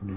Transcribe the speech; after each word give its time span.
Tres, 0.00 0.16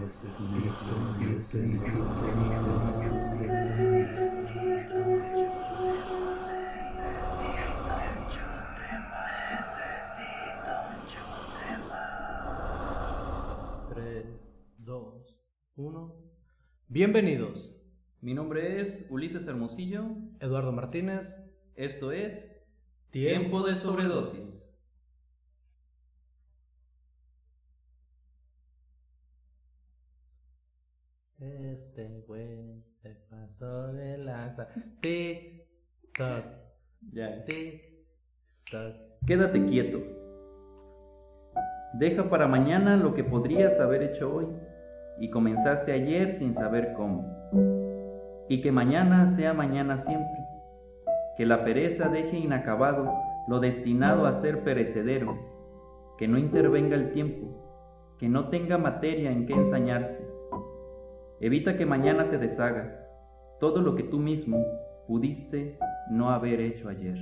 dos, 14.77 15.37
uno. 15.75 16.15
Bienvenidos. 16.87 17.75
Mi 18.21 18.33
nombre 18.33 18.79
es 18.79 19.05
Ulises 19.09 19.45
Hermosillo. 19.47 20.15
Eduardo 20.39 20.71
Martínez. 20.71 21.27
Esto 21.75 22.13
es 22.13 22.49
Tiempo 23.11 23.63
de 23.63 23.75
Sobredosis. 23.75 24.62
Este 31.95 32.09
güey 32.27 32.81
se 33.03 33.11
pasó 33.29 33.93
de 33.93 34.17
lanza. 34.17 34.67
Tic, 34.99 35.67
toc, 36.17 36.43
Ya. 37.11 37.45
tic, 37.45 37.83
toc. 38.71 38.95
Quédate 39.27 39.63
quieto. 39.67 39.99
Deja 41.99 42.27
para 42.31 42.47
mañana 42.47 42.97
lo 42.97 43.13
que 43.13 43.23
podrías 43.23 43.79
haber 43.79 44.01
hecho 44.01 44.33
hoy 44.33 44.47
y 45.19 45.29
comenzaste 45.29 45.91
ayer 45.91 46.39
sin 46.39 46.55
saber 46.55 46.93
cómo. 46.93 47.31
Y 48.49 48.61
que 48.61 48.71
mañana 48.71 49.35
sea 49.35 49.53
mañana 49.53 49.99
siempre. 49.99 50.39
Que 51.37 51.45
la 51.45 51.63
pereza 51.63 52.09
deje 52.09 52.39
inacabado 52.39 53.13
lo 53.47 53.59
destinado 53.59 54.25
a 54.25 54.33
ser 54.41 54.63
perecedero. 54.63 55.37
Que 56.17 56.27
no 56.27 56.39
intervenga 56.39 56.95
el 56.95 57.11
tiempo. 57.11 58.15
Que 58.17 58.27
no 58.27 58.49
tenga 58.49 58.79
materia 58.79 59.31
en 59.31 59.45
que 59.45 59.53
ensañarse. 59.53 60.22
Evita 61.43 61.77
que 61.77 61.85
mañana 61.85 62.29
te 62.29 62.37
deshaga 62.37 62.99
todo 63.59 63.81
lo 63.81 63.95
que 63.95 64.03
tú 64.03 64.17
mismo 64.17 64.65
pudiste 65.09 65.77
no 66.09 66.29
haber 66.29 66.61
hecho 66.61 66.87
ayer. 66.87 67.17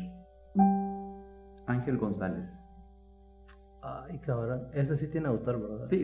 Ángel 1.65 1.97
González. 1.97 2.45
Ay, 3.81 4.19
cabrón. 4.19 4.67
Ese 4.75 4.95
sí 4.97 5.07
tiene 5.07 5.27
autor, 5.27 5.59
¿verdad? 5.59 5.87
Sí, 5.89 6.03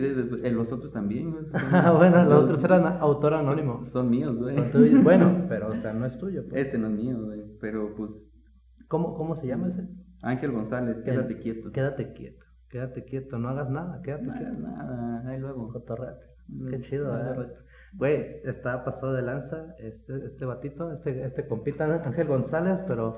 los 0.50 0.72
otros 0.72 0.92
también. 0.92 1.32
son- 1.32 1.62
Ah, 1.72 1.92
bueno, 1.92 2.24
los 2.26 2.46
otros 2.46 2.64
eran 2.64 2.86
autor 3.00 3.36
anónimo. 3.36 3.84
Son, 3.84 3.92
son 3.92 4.10
míos, 4.10 4.36
güey. 4.36 4.56
Son 4.56 4.72
tuyos. 4.72 5.04
Bueno, 5.04 5.46
pero 5.48 5.68
o 5.70 5.76
sea, 5.76 5.94
no 5.94 6.08
es 6.08 6.18
tuyo. 6.18 6.42
pues. 6.50 6.66
Este 6.66 6.80
no 6.80 6.88
es 6.88 6.94
mío, 6.94 7.18
güey. 7.24 7.44
Pero 7.62 7.94
pues, 7.96 8.10
¿Cómo, 8.88 9.16
¿Cómo 9.16 9.36
se 9.36 9.46
llama 9.46 9.68
ese? 9.68 9.88
Ángel 10.24 10.54
González, 10.54 10.98
quédate 11.06 11.34
El- 11.34 11.40
quieto. 11.40 11.72
Quédate 11.72 12.14
quieto. 12.14 12.44
Quédate 12.70 13.04
quieto, 13.06 13.38
no 13.38 13.50
hagas 13.50 13.70
nada, 13.70 14.02
quédate 14.02 14.26
Nada, 14.26 14.40
quieto. 14.40 14.54
nada, 14.60 15.30
ahí 15.30 15.40
luego. 15.40 15.72
Cotorrete. 15.72 16.26
Mm, 16.48 16.68
Qué 16.70 16.82
chido, 16.82 17.14
ahí 17.14 17.22
¿eh? 17.44 17.48
Güey, 17.98 18.42
está 18.44 18.84
pasado 18.86 19.14
de 19.14 19.24
lanza 19.24 19.76
este, 19.80 20.26
este 20.28 20.46
batito, 20.46 20.94
este, 20.94 21.26
este 21.26 21.48
compita 21.48 21.86
Ángel 22.06 22.28
González, 22.28 22.80
pero 22.88 23.18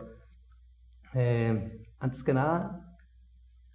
eh, 1.14 1.82
antes 2.00 2.24
que 2.24 2.34
nada, 2.34 2.96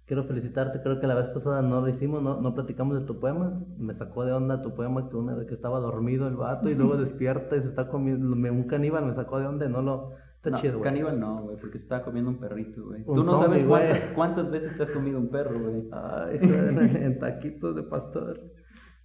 quiero 0.05 0.23
felicitarte, 0.23 0.81
creo 0.81 0.99
que 0.99 1.07
la 1.07 1.15
vez 1.15 1.27
pasada 1.27 1.61
no 1.61 1.81
lo 1.81 1.89
hicimos, 1.89 2.23
no, 2.23 2.41
no 2.41 2.55
platicamos 2.55 2.99
de 2.99 3.05
tu 3.05 3.19
poema, 3.19 3.61
me 3.77 3.93
sacó 3.93 4.25
de 4.25 4.33
onda 4.33 4.61
tu 4.61 4.73
poema 4.73 5.07
que 5.09 5.15
una 5.15 5.35
vez 5.35 5.47
que 5.47 5.53
estaba 5.55 5.79
dormido 5.79 6.27
el 6.27 6.35
vato 6.37 6.69
y 6.69 6.75
luego 6.75 6.97
despierta 7.05 7.55
y 7.55 7.61
se 7.61 7.67
está 7.69 7.87
comiendo, 7.87 8.35
me- 8.35 8.51
un 8.51 8.63
caníbal 8.63 9.05
me 9.05 9.13
sacó 9.13 9.39
de 9.39 9.47
onda 9.47 9.65
y 9.65 9.69
no 9.69 9.81
lo... 9.81 10.11
Está 10.37 10.49
No, 10.51 10.61
chido, 10.61 10.81
caníbal 10.81 11.19
no, 11.19 11.41
güey, 11.41 11.57
porque 11.57 11.79
se 11.79 11.83
estaba 11.85 12.03
comiendo 12.03 12.29
un 12.29 12.39
perrito, 12.39 12.83
güey. 12.85 13.03
Tú 13.03 13.23
no 13.23 13.35
sabes 13.39 13.61
zombie, 13.61 13.65
cuántas, 13.67 14.05
cuántas 14.13 14.51
veces 14.51 14.77
te 14.77 14.83
has 14.83 14.91
comido 14.91 15.17
un 15.17 15.29
perro, 15.29 15.59
güey. 15.59 15.89
Ay, 15.91 16.39
en 16.41 17.17
taquitos 17.19 17.75
de 17.75 17.81
pastor. 17.81 18.39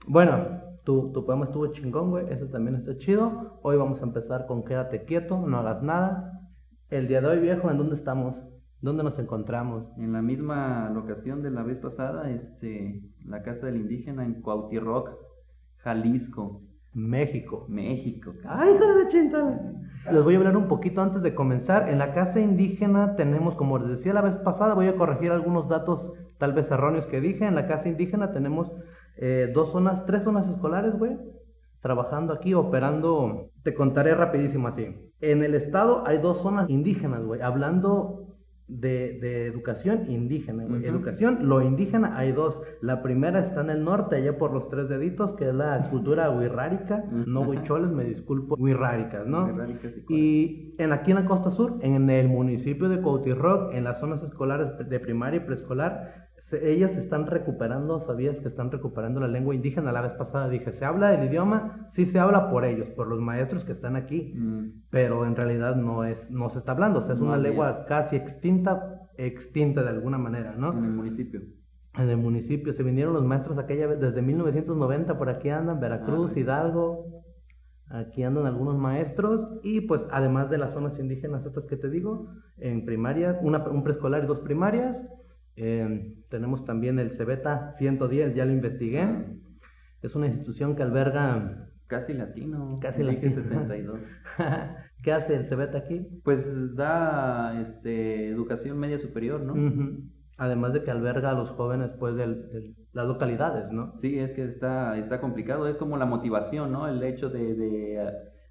Bueno, 0.06 0.60
tu, 0.90 1.12
tu 1.12 1.24
poema 1.24 1.44
estuvo 1.44 1.68
chingón, 1.68 2.10
güey. 2.10 2.26
Eso 2.30 2.46
también 2.46 2.74
está 2.74 2.98
chido. 2.98 3.60
Hoy 3.62 3.76
vamos 3.76 4.00
a 4.00 4.04
empezar 4.04 4.46
con 4.46 4.64
Quédate 4.64 5.04
quieto, 5.04 5.38
no 5.38 5.58
hagas 5.58 5.84
nada. 5.84 6.40
El 6.88 7.06
día 7.06 7.20
de 7.20 7.28
hoy, 7.28 7.38
viejo, 7.38 7.70
¿en 7.70 7.78
dónde 7.78 7.94
estamos? 7.94 8.34
¿Dónde 8.80 9.04
nos 9.04 9.16
encontramos? 9.20 9.86
En 9.98 10.12
la 10.12 10.20
misma 10.20 10.90
locación 10.92 11.42
de 11.42 11.52
la 11.52 11.62
vez 11.62 11.78
pasada, 11.78 12.28
este, 12.28 13.04
la 13.24 13.44
casa 13.44 13.66
del 13.66 13.76
indígena 13.76 14.24
en 14.24 14.42
Cuautiroc, 14.42 15.10
Jalisco, 15.76 16.62
México. 16.92 17.66
México. 17.68 18.32
Ay, 18.44 18.74
hijo 18.74 18.84
de 18.84 19.04
la 19.04 19.08
chingada. 19.08 19.72
Les 20.10 20.24
voy 20.24 20.34
a 20.34 20.38
hablar 20.38 20.56
un 20.56 20.66
poquito 20.66 21.02
antes 21.02 21.22
de 21.22 21.36
comenzar. 21.36 21.88
En 21.88 21.98
la 21.98 22.12
casa 22.14 22.40
indígena 22.40 23.14
tenemos, 23.14 23.54
como 23.54 23.78
les 23.78 23.90
decía 23.90 24.12
la 24.12 24.22
vez 24.22 24.34
pasada, 24.38 24.74
voy 24.74 24.88
a 24.88 24.96
corregir 24.96 25.30
algunos 25.30 25.68
datos 25.68 26.12
tal 26.38 26.52
vez 26.52 26.68
erróneos 26.72 27.06
que 27.06 27.20
dije. 27.20 27.46
En 27.46 27.54
la 27.54 27.68
casa 27.68 27.88
indígena 27.88 28.32
tenemos 28.32 28.72
eh, 29.16 29.50
dos 29.54 29.72
zonas, 29.72 30.06
tres 30.06 30.22
zonas 30.22 30.48
escolares, 30.48 30.96
güey, 30.98 31.16
trabajando 31.80 32.32
aquí, 32.32 32.54
operando. 32.54 33.50
Te 33.62 33.74
contaré 33.74 34.14
rapidísimo 34.14 34.68
así. 34.68 34.86
En 35.20 35.42
el 35.42 35.54
estado 35.54 36.02
hay 36.06 36.18
dos 36.18 36.40
zonas 36.40 36.68
indígenas, 36.70 37.22
güey, 37.24 37.40
hablando 37.42 38.26
de, 38.68 39.18
de 39.20 39.46
educación 39.46 40.10
indígena, 40.10 40.64
güey. 40.64 40.80
Ujú. 40.80 40.88
Educación, 40.88 41.38
lo 41.48 41.60
indígena 41.60 42.16
hay 42.16 42.30
dos. 42.32 42.60
La 42.80 43.02
primera 43.02 43.40
está 43.40 43.62
en 43.62 43.70
el 43.70 43.84
norte, 43.84 44.16
allá 44.16 44.38
por 44.38 44.52
los 44.52 44.68
tres 44.68 44.88
deditos, 44.88 45.32
que 45.32 45.48
es 45.48 45.54
la 45.54 45.88
cultura 45.90 46.30
huirrárica. 46.30 47.04
No 47.10 47.40
Ujú. 47.40 47.50
huicholes, 47.50 47.90
me 47.90 48.04
disculpo, 48.04 48.54
huirráricas, 48.58 49.26
¿no? 49.26 49.48
Y 50.08 50.14
Y 50.14 50.74
en, 50.78 50.92
aquí 50.92 51.10
en 51.10 51.16
la 51.16 51.26
costa 51.26 51.50
sur, 51.50 51.78
en 51.80 52.08
el 52.08 52.28
municipio 52.28 52.88
de 52.88 53.02
Coutirroc, 53.02 53.74
en 53.74 53.84
las 53.84 53.98
zonas 53.98 54.22
escolares 54.22 54.68
de 54.88 55.00
primaria 55.00 55.38
y 55.38 55.44
preescolar, 55.44 56.28
se- 56.50 56.70
ellas 56.72 56.96
están 56.96 57.26
recuperando, 57.26 58.00
¿sabías 58.00 58.36
que 58.38 58.48
están 58.48 58.70
recuperando 58.70 59.20
la 59.20 59.28
lengua 59.28 59.54
indígena? 59.54 59.92
La 59.92 60.02
vez 60.02 60.12
pasada 60.12 60.48
dije, 60.48 60.72
¿se 60.72 60.84
habla 60.84 61.14
el 61.14 61.28
idioma? 61.28 61.86
Sí 61.92 62.06
se 62.06 62.18
habla 62.18 62.50
por 62.50 62.64
ellos, 62.64 62.88
por 62.90 63.06
los 63.08 63.20
maestros 63.20 63.64
que 63.64 63.72
están 63.72 63.96
aquí, 63.96 64.34
Mm, 64.36 64.82
pero 64.90 65.24
en 65.26 65.36
realidad 65.36 65.76
no, 65.76 66.04
es, 66.04 66.30
no 66.30 66.50
se 66.50 66.58
está 66.58 66.72
hablando, 66.72 66.98
o 66.98 67.02
sea, 67.02 67.14
es 67.14 67.20
No 67.20 67.26
una 67.26 67.36
había. 67.36 67.48
lengua 67.50 67.84
casi 67.86 68.16
extinta, 68.16 69.08
extinta 69.16 69.82
de 69.82 69.88
alguna 69.90 70.18
manera, 70.18 70.54
¿no? 70.56 70.72
En 70.72 70.84
el 70.84 70.90
municipio. 70.90 71.40
En 71.98 72.08
el 72.08 72.16
municipio 72.18 72.72
se 72.72 72.82
vinieron 72.82 73.14
los 73.14 73.24
maestros 73.24 73.58
aquella 73.58 73.86
vez, 73.86 74.00
desde 74.00 74.22
1990 74.22 75.18
por 75.18 75.28
aquí 75.28 75.48
andan, 75.50 75.80
Veracruz, 75.80 76.32
Ah. 76.34 76.38
Hidalgo, 76.38 77.24
aquí 77.88 78.22
andan 78.22 78.46
algunos 78.46 78.76
maestros 78.78 79.48
y 79.64 79.80
pues 79.82 80.02
además 80.12 80.48
de 80.50 80.58
las 80.58 80.72
zonas 80.72 80.98
indígenas 81.00 81.44
estas 81.44 81.64
que 81.66 81.76
te 81.76 81.90
digo, 81.90 82.28
en 82.58 82.84
primaria, 82.84 83.38
una, 83.42 83.58
un 83.68 83.82
preescolar 83.82 84.22
y 84.24 84.26
dos 84.28 84.38
primarias, 84.40 85.04
eh, 85.60 86.14
tenemos 86.28 86.64
también 86.64 86.98
el 86.98 87.10
Cebeta 87.12 87.74
110, 87.78 88.34
ya 88.34 88.44
lo 88.46 88.52
investigué, 88.52 89.06
es 90.02 90.14
una 90.14 90.26
institución 90.26 90.74
que 90.76 90.82
alberga, 90.82 91.66
Casi 91.86 92.14
latino. 92.14 92.78
Casi 92.80 93.02
latino. 93.02 93.42
72. 93.42 94.00
¿qué 95.02 95.12
hace 95.12 95.34
el 95.34 95.44
Cebeta 95.46 95.78
aquí? 95.78 96.06
Pues 96.24 96.46
da 96.76 97.60
este, 97.62 98.28
educación 98.28 98.78
media 98.78 98.98
superior, 99.00 99.40
¿no? 99.40 99.54
Además 100.38 100.72
de 100.72 100.82
que 100.84 100.90
alberga 100.90 101.30
a 101.30 101.34
los 101.34 101.50
jóvenes 101.50 101.90
pues 101.98 102.14
del- 102.16 102.48
de 102.52 102.74
las 102.92 103.06
localidades, 103.06 103.70
¿no? 103.72 103.92
Sí, 104.00 104.18
es 104.18 104.30
que 104.32 104.44
está, 104.44 104.96
está 104.98 105.20
complicado. 105.20 105.66
Es 105.66 105.76
como 105.76 105.96
la 105.98 106.06
motivación, 106.06 106.70
¿no? 106.72 106.86
El 106.88 107.02
hecho 107.02 107.28
de, 107.28 107.54
de, 107.54 108.08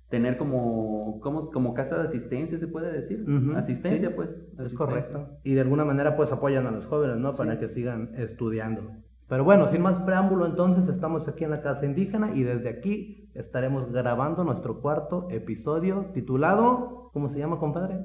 tener 0.09 0.37
como, 0.37 1.19
como, 1.21 1.51
como 1.51 1.73
casa 1.73 1.97
de 2.01 2.07
asistencia, 2.07 2.57
se 2.59 2.67
puede 2.67 2.91
decir. 2.91 3.21
Ujú, 3.29 3.55
Asistencia, 3.55 4.09
sí, 4.09 4.13
pues. 4.15 4.29
Es 4.29 4.37
asistencia. 4.59 4.77
correcto. 4.77 5.27
Y 5.43 5.53
de 5.53 5.61
alguna 5.61 5.85
manera 5.85 6.15
pues 6.17 6.31
apoyan 6.31 6.65
a 6.67 6.71
los 6.71 6.85
jóvenes, 6.87 7.17
¿no? 7.17 7.35
Para 7.35 7.53
Sí. 7.53 7.59
que 7.59 7.69
sigan 7.69 8.11
estudiando. 8.17 8.81
Pero 9.27 9.43
bueno, 9.43 9.67
sin 9.69 9.83
más 9.83 9.99
preámbulo, 9.99 10.47
entonces 10.47 10.87
estamos 10.89 11.27
aquí 11.27 11.43
en 11.43 11.51
la 11.51 11.61
casa 11.61 11.85
indígena 11.85 12.31
y 12.35 12.41
desde 12.41 12.69
aquí 12.69 13.29
estaremos 13.35 13.91
grabando 13.91 14.43
nuestro 14.43 14.81
cuarto 14.81 15.27
episodio 15.29 16.07
titulado, 16.15 17.11
¿cómo 17.13 17.29
se 17.29 17.37
llama, 17.37 17.59
compadre? 17.59 17.99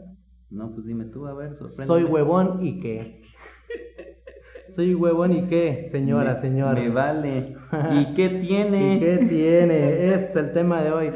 No, 0.50 0.70
pues 0.74 0.84
dime 0.86 1.06
tú, 1.06 1.26
a 1.26 1.32
ver, 1.32 1.54
sorprende. 1.54 1.86
Soy 1.86 2.04
huevón 2.04 2.58
y 2.66 2.78
qué. 2.80 3.22
Soy 4.76 4.94
huevón 4.94 5.32
y 5.32 5.42
qué, 5.46 5.88
señora, 5.90 6.34
Me- 6.34 6.40
señor. 6.40 6.74
Me 6.74 6.88
vale. 6.90 7.56
¿Y 7.92 8.14
qué 8.14 8.28
tiene? 8.46 8.96
¿Y 8.96 9.00
qué 9.00 9.26
tiene? 9.28 10.12
Es 10.14 10.34
el 10.36 10.52
tema 10.52 10.82
de 10.82 10.90
hoy. 10.92 11.10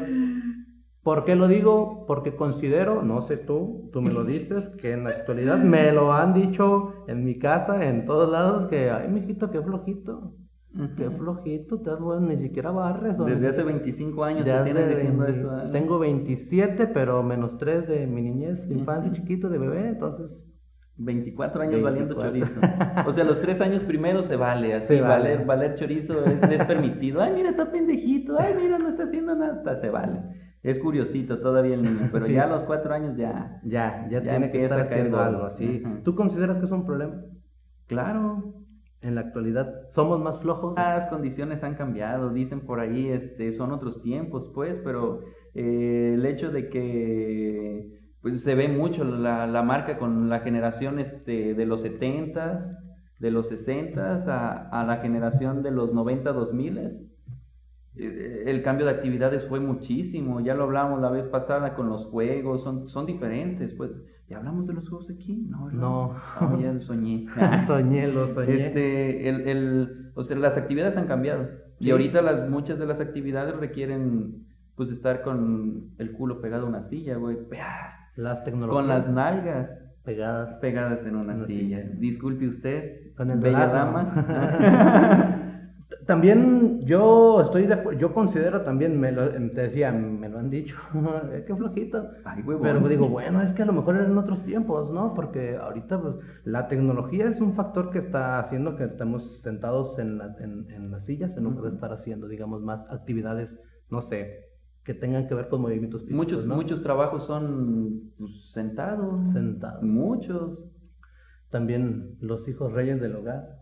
¿Por 1.03 1.23
qué 1.25 1.35
lo 1.35 1.47
digo? 1.47 2.05
Porque 2.07 2.35
considero, 2.35 3.01
no 3.03 3.21
sé 3.21 3.37
tú, 3.37 3.89
tú 3.93 4.01
me 4.01 4.11
lo 4.11 4.25
dices, 4.25 4.67
que 4.81 4.91
en 4.93 5.05
la 5.05 5.11
actualidad 5.11 5.57
me 5.57 5.91
lo 5.93 6.13
han 6.13 6.33
dicho 6.33 6.93
en 7.07 7.23
mi 7.23 7.39
casa, 7.39 7.85
en 7.87 8.05
todos 8.05 8.29
lados, 8.29 8.67
que, 8.67 8.89
ay, 8.91 9.07
mijito, 9.07 9.49
qué 9.49 9.61
flojito, 9.61 10.33
qué 10.97 11.09
flojito, 11.09 11.79
te 11.81 11.89
has 11.89 11.99
bueno, 12.01 12.27
ni 12.27 12.37
siquiera 12.37 12.71
barres. 12.71 13.17
o 13.17 13.23
Desde 13.23 13.47
hace 13.47 13.59
siquiera- 13.61 13.77
25 13.79 14.23
años 14.25 14.45
te 14.45 14.63
tienen 14.63 14.89
diciendo 14.89 15.23
20 15.23 15.39
eso. 15.39 15.57
¿eh? 15.57 15.69
Tengo 15.71 15.99
27, 15.99 16.87
pero 16.87 17.23
menos 17.23 17.57
3 17.57 17.87
de 17.87 18.05
mi 18.05 18.21
niñez, 18.21 18.69
infancia, 18.69 19.11
chiquito, 19.13 19.47
de 19.49 19.57
bebé, 19.57 19.87
entonces 19.87 20.45
24 20.97 21.61
años 21.61 21.81
valiendo 21.81 22.13
24. 22.17 22.29
chorizo. 22.59 23.07
O 23.07 23.13
sea, 23.13 23.23
los 23.23 23.39
tres 23.39 23.61
años 23.61 23.83
primeros 23.83 24.25
se 24.25 24.35
vale, 24.35 24.73
así, 24.75 24.87
Se 24.95 25.01
vale. 25.01 25.29
valer, 25.29 25.45
valer 25.45 25.75
chorizo 25.75 26.25
es, 26.25 26.43
es 26.43 26.63
permitido. 26.65 27.21
Ay, 27.21 27.31
mira, 27.33 27.51
está 27.51 27.71
pendejito, 27.71 28.35
ay, 28.37 28.53
mira, 28.61 28.77
no 28.77 28.89
está 28.89 29.03
haciendo 29.03 29.33
nada, 29.33 29.79
se 29.79 29.89
vale. 29.89 30.19
Es 30.63 30.77
curiosito 30.79 31.39
todavía 31.39 31.75
el 31.75 31.83
niño, 31.83 32.09
pero 32.11 32.25
Sí. 32.27 32.33
ya 32.33 32.43
a 32.43 32.47
los 32.47 32.63
cuatro 32.63 32.93
años 32.93 33.15
ya. 33.15 33.59
ya, 33.63 34.07
ya, 34.09 34.21
Ya 34.21 34.31
tiene 34.31 34.51
que 34.51 34.63
estar 34.63 34.81
haciendo 34.81 35.19
algo 35.19 35.43
así. 35.45 35.83
¿Tú 36.03 36.15
consideras 36.15 36.57
que 36.57 36.65
es 36.65 36.71
un 36.71 36.85
problema? 36.85 37.21
Claro, 37.87 38.53
en 39.01 39.15
la 39.15 39.21
actualidad 39.21 39.89
somos 39.91 40.19
más 40.21 40.39
flojos. 40.39 40.75
Las 40.75 41.07
condiciones 41.07 41.63
han 41.63 41.75
cambiado, 41.75 42.31
dicen 42.31 42.61
por 42.61 42.79
ahí, 42.79 43.07
este, 43.07 43.53
son 43.53 43.71
otros 43.71 44.01
tiempos, 44.01 44.51
pues, 44.53 44.77
pero 44.83 45.21
eh, 45.55 46.11
el 46.15 46.25
hecho 46.25 46.51
de 46.51 46.69
que 46.69 47.99
pues, 48.21 48.41
se 48.41 48.53
ve 48.55 48.67
mucho 48.67 49.03
la, 49.05 49.47
la 49.47 49.63
marca 49.63 49.97
con 49.97 50.29
la 50.29 50.41
generación 50.41 50.99
este, 50.99 51.53
de 51.55 51.65
los 51.65 51.83
70s, 51.83 52.77
de 53.19 53.31
los 53.31 53.49
60s 53.51 54.27
a, 54.27 54.69
a 54.69 54.85
la 54.85 54.97
generación 54.97 55.63
de 55.63 55.71
los 55.71 55.93
90, 55.93 56.31
2000 56.33 56.77
eh, 56.77 57.08
el 57.99 58.63
cambio 58.63 58.85
de 58.85 58.93
actividades 58.93 59.45
fue 59.47 59.59
muchísimo, 59.59 60.39
ya 60.39 60.55
lo 60.55 60.63
hablamos 60.63 61.01
la 61.01 61.09
vez 61.09 61.25
pasada 61.25 61.75
con 61.75 61.89
los 61.89 62.05
juegos, 62.05 62.63
son, 62.63 62.87
son 62.87 63.05
diferentes, 63.05 63.73
pues, 63.73 63.91
¿ya 64.27 64.37
hablamos 64.37 64.67
de 64.67 64.73
los 64.73 64.87
juegos 64.87 65.09
aquí? 65.09 65.45
No, 65.49 65.69
no. 65.69 66.15
no 66.39 66.61
ya 66.61 66.79
soñé. 66.81 67.25
soñé, 67.67 68.07
lo 68.07 68.33
soñé. 68.33 68.67
Este, 68.67 69.29
el, 69.29 69.47
el, 69.47 70.11
o 70.15 70.23
sea, 70.23 70.37
las 70.37 70.57
actividades 70.57 70.97
han 70.97 71.07
cambiado, 71.07 71.47
y 71.79 71.91
ahorita 71.91 72.21
las, 72.21 72.49
muchas 72.49 72.79
de 72.79 72.85
las 72.85 72.99
actividades 72.99 73.55
requieren, 73.55 74.47
pues, 74.75 74.89
estar 74.89 75.21
con 75.21 75.91
el 75.97 76.11
culo 76.13 76.41
pegado 76.41 76.65
a 76.65 76.69
una 76.69 76.83
silla, 76.83 77.17
güey, 77.17 77.37
las 78.15 78.43
tecnologías. 78.43 78.81
con 78.81 78.87
las 78.87 79.09
nalgas 79.09 79.69
pegadas, 80.03 80.55
pegadas 80.55 81.05
en 81.05 81.15
una, 81.15 81.45
silla. 81.45 81.83
Disculpe 81.95 82.47
usted, 82.47 83.13
con 83.15 83.29
el 83.31 83.39
bella 83.39 83.67
dama. 83.67 85.45
También 86.09 86.81
yo 86.87 87.39
estoy 87.39 87.67
de 87.67 87.75
acuerdo, 87.75 87.99
yo 87.99 88.15
considero 88.15 88.63
también, 88.63 88.99
me 88.99 89.11
lo, 89.11 89.29
te 89.29 89.61
decía, 89.61 89.91
me 89.91 90.27
lo 90.27 90.39
han 90.39 90.49
dicho, 90.49 90.75
qué 91.45 91.55
flojito. 91.55 92.09
Ay, 92.25 92.43
Pero 92.43 92.89
digo, 92.89 93.07
bueno, 93.07 93.43
es 93.43 93.53
que 93.53 93.61
a 93.61 93.67
lo 93.67 93.73
mejor 93.73 93.95
eran 93.95 94.17
otros 94.17 94.43
tiempos, 94.43 94.91
¿no? 94.91 95.13
Porque 95.13 95.55
ahorita 95.57 96.01
pues, 96.01 96.15
la 96.45 96.67
tecnología 96.67 97.27
es 97.27 97.39
un 97.39 97.53
factor 97.53 97.91
que 97.91 97.99
está 97.99 98.39
haciendo 98.39 98.75
que 98.75 98.85
estemos 98.85 99.39
sentados 99.43 99.99
en, 99.99 100.17
la, 100.17 100.35
en, 100.39 100.89
las 100.89 101.05
sillas 101.05 101.37
en 101.37 101.43
lugar 101.43 101.65
de 101.65 101.75
estar 101.75 101.93
haciendo, 101.93 102.27
digamos, 102.27 102.63
más 102.63 102.89
actividades, 102.89 103.55
no 103.91 104.01
sé, 104.01 104.47
que 104.83 104.95
tengan 104.95 105.27
que 105.27 105.35
ver 105.35 105.47
con 105.47 105.61
movimientos 105.61 106.01
físicos. 106.01 106.25
Muchos, 106.25 106.47
muchos 106.47 106.81
trabajos 106.81 107.27
son 107.27 108.13
pues, 108.17 108.31
sentados. 108.51 109.31
Sentados. 109.31 109.83
Muchos. 109.83 110.71
También 111.51 112.17
los 112.19 112.47
hijos 112.47 112.73
reyes 112.73 112.99
del 112.99 113.15
hogar. 113.15 113.58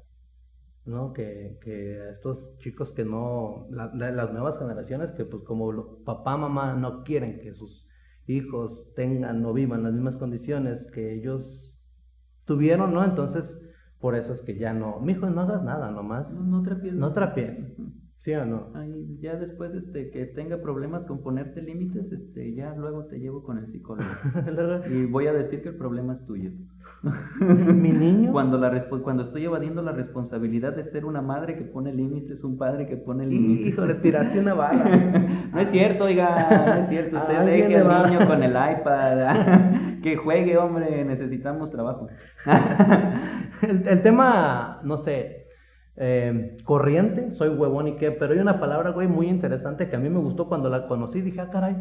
¿No? 0.88 1.14
Que, 1.14 1.58
que 1.62 2.10
estos 2.10 2.58
chicos 2.60 2.92
que 2.94 3.06
no, 3.06 3.68
las 3.70 4.34
nuevas 4.34 4.58
generaciones 4.58 5.12
que 5.12 5.26
pues 5.26 5.44
como 5.44 6.04
papá, 6.04 6.38
mamá 6.38 6.74
no 6.74 7.04
quieren 7.04 7.40
que 7.42 7.54
sus 7.54 7.88
hijos 8.26 8.94
tengan 8.96 9.46
o 9.46 9.54
vivan 9.54 9.84
las 9.84 9.94
mismas 9.94 10.16
condiciones 10.16 10.86
que 10.94 11.14
ellos 11.14 11.74
tuvieron, 12.46 12.94
¿no? 12.94 13.04
Entonces, 13.04 13.60
por 14.00 14.16
eso 14.16 14.34
es 14.34 14.42
que 14.42 14.58
ya 14.58 14.74
no, 14.74 15.00
mi 15.00 15.14
hijo, 15.14 15.30
no 15.30 15.42
hagas 15.42 15.64
nada 15.64 15.92
nomás. 15.92 16.30
No, 16.32 16.44
no 16.44 16.64
trapies. 16.64 16.94
No 16.94 17.14
trapies. 17.14 17.58
¿Sí 18.28 18.34
o 18.34 18.46
no? 18.46 18.68
Ay, 18.76 18.92
ya 19.22 19.38
después 19.38 19.74
este, 19.74 20.10
que 20.12 20.26
tenga 20.26 20.58
problemas 20.58 21.06
con 21.06 21.24
ponerte 21.24 21.62
límites, 21.62 22.12
este, 22.12 22.54
ya 22.56 22.76
luego 22.76 23.06
te 23.06 23.20
llevo 23.20 23.42
con 23.42 23.58
el 23.58 23.68
psicólogo. 23.68 24.10
y 24.92 25.06
voy 25.06 25.28
a 25.28 25.32
decir 25.32 25.62
que 25.62 25.70
el 25.70 25.78
problema 25.78 26.12
es 26.12 26.26
tuyo. 26.26 26.52
¿Mi 27.40 27.94
niño? 27.94 28.34
Cuando, 28.34 28.58
la 28.58 28.86
cuando 29.02 29.24
estoy 29.24 29.46
evadiendo 29.46 29.82
la 29.82 29.94
responsabilidad 29.94 30.76
de 30.76 30.84
ser 30.92 31.06
una 31.06 31.22
madre 31.22 31.56
que 31.56 31.64
pone 31.64 31.94
límites, 31.94 32.44
un 32.44 32.58
padre 32.58 32.86
que 32.86 32.98
pone 32.98 33.26
límites. 33.26 33.68
Hijo, 33.68 33.86
le 33.86 33.94
tiraste 33.94 34.42
una 34.42 34.56
bala. 34.56 34.84
no 35.54 35.60
es 35.62 35.70
cierto, 35.70 36.04
oiga, 36.04 36.66
no 36.68 36.82
es 36.82 36.90
cierto. 36.90 37.16
Usted 37.20 37.46
deje 37.46 37.78
al 37.78 38.12
niño 38.12 38.28
con 38.28 38.44
el 38.44 38.52
iPad. 38.52 40.02
que 40.04 40.18
juegue, 40.18 40.58
hombre, 40.58 41.06
necesitamos 41.06 41.72
trabajo. 41.72 42.10
el 43.62 44.02
tema, 44.02 44.82
no 44.84 44.98
sé, 44.98 45.47
eh, 46.00 46.56
corriente, 46.64 47.34
soy 47.34 47.50
huevón 47.50 47.88
y 47.88 47.96
qué, 47.96 48.12
pero 48.12 48.34
hay 48.34 48.40
una 48.40 48.60
palabra, 48.60 48.92
güey, 48.92 49.08
muy 49.08 49.28
interesante 49.28 49.90
que 49.90 49.96
a 49.96 50.00
mí 50.00 50.10
me 50.10 50.20
gustó 50.20 50.48
cuando 50.48 50.70
la 50.70 50.88
conocí, 50.88 51.22
dije, 51.22 51.42
ah, 51.42 51.50
caray, 51.50 51.76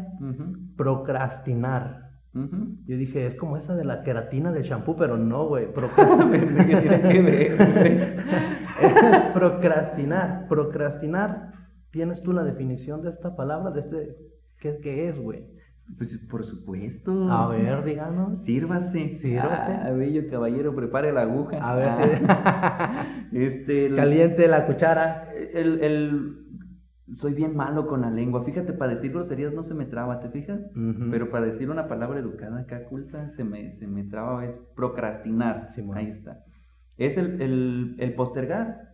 procrastinar. 0.75 2.07
Yo 2.33 2.97
dije, 2.97 3.25
es 3.25 3.35
como 3.35 3.57
esa 3.57 3.75
de 3.75 3.83
la 3.83 4.03
queratina 4.03 4.51
del 4.51 4.61
shampoo, 4.61 4.95
pero 4.95 5.17
no, 5.17 5.47
güey, 5.47 5.65
procrastinar, 9.33 10.47
procrastinar, 10.47 11.53
¿tienes 11.89 12.21
tú 12.21 12.33
la 12.33 12.43
definición 12.43 13.01
de 13.01 13.09
esta 13.09 13.35
palabra, 13.35 13.71
de 13.71 13.79
este, 13.79 14.15
qué, 14.59 14.77
qué 14.83 15.09
es, 15.09 15.19
güey? 15.19 15.47
Pues 15.95 16.17
por 16.29 16.45
supuesto. 16.45 17.31
A 17.31 17.47
ver, 17.47 17.83
díganos. 17.83 18.43
Sírvase. 18.43 19.17
Sírvase. 19.17 19.71
Ah, 19.71 19.91
bello 19.91 20.29
caballero, 20.29 20.75
prepare 20.75 21.13
la 21.13 21.21
aguja. 21.21 21.57
A 21.57 21.75
ver, 21.75 22.21
ah. 22.27 23.05
este, 23.31 23.95
Caliente 23.95 24.47
la 24.47 24.67
cuchara. 24.67 25.31
El, 25.53 25.81
el, 25.81 26.47
Soy 27.15 27.33
bien 27.33 27.55
malo 27.55 27.87
con 27.87 28.01
la 28.01 28.11
lengua. 28.11 28.43
Fíjate, 28.43 28.73
para 28.73 28.95
decir 28.95 29.11
groserías 29.11 29.53
no 29.53 29.63
se 29.63 29.73
me 29.73 29.85
traba, 29.85 30.19
¿te 30.19 30.29
fijas? 30.29 30.59
Pero 31.09 31.29
para 31.29 31.45
decir 31.45 31.69
una 31.69 31.87
palabra 31.87 32.19
educada 32.19 32.59
acá, 32.59 32.83
culta, 32.83 33.31
se 33.37 33.45
me, 33.45 33.77
se 33.77 33.87
me 33.87 34.03
traba. 34.03 34.45
Es 34.45 34.51
procrastinar. 34.75 35.71
Ahí 35.93 36.09
está. 36.09 36.43
Es 36.97 37.17
el, 37.17 37.41
el, 37.41 37.95
el 37.97 38.13
postergar. 38.13 38.89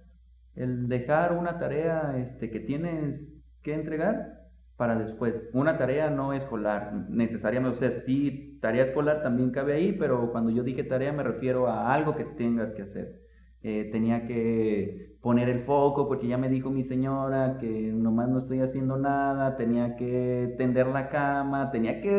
El 0.56 0.88
dejar 0.88 1.36
una 1.36 1.58
tarea 1.58 2.16
este, 2.18 2.52
que 2.52 2.60
tienes 2.60 3.20
que 3.64 3.74
entregar 3.74 4.43
para 4.78 4.98
después. 4.98 5.36
Una 5.54 5.78
tarea 5.78 6.10
no 6.10 6.34
escolar, 6.34 6.94
necesariamente, 7.10 7.78
o 7.78 7.80
sea, 7.80 7.92
sí, 7.92 8.58
tarea 8.62 8.86
escolar 8.86 9.22
también 9.22 9.52
cabe 9.52 9.74
ahí, 9.74 9.94
pero 9.94 10.32
cuando 10.32 10.52
yo 10.52 10.64
dije 10.64 10.84
tarea 10.84 11.14
me 11.14 11.24
refiero 11.24 11.68
a 11.68 11.94
algo 11.94 12.16
que 12.16 12.26
tengas 12.26 12.72
que 12.74 12.84
hacer. 12.84 13.24
Eh, 13.66 13.90
tenía 13.94 14.28
que 14.28 15.16
poner 15.22 15.48
el 15.48 15.64
foco 15.64 16.06
porque 16.10 16.28
ya 16.28 16.38
me 16.38 16.50
dijo 16.50 16.70
mi 16.70 16.84
señora 16.84 17.58
que 17.62 17.70
nomás 17.94 18.28
no 18.28 18.40
estoy 18.40 18.60
haciendo 18.60 18.98
nada, 18.98 19.56
tenía 19.56 19.96
que 19.96 20.54
tender 20.58 20.88
la 20.88 21.08
cama, 21.10 21.72
tenía 21.72 22.02
que 22.02 22.10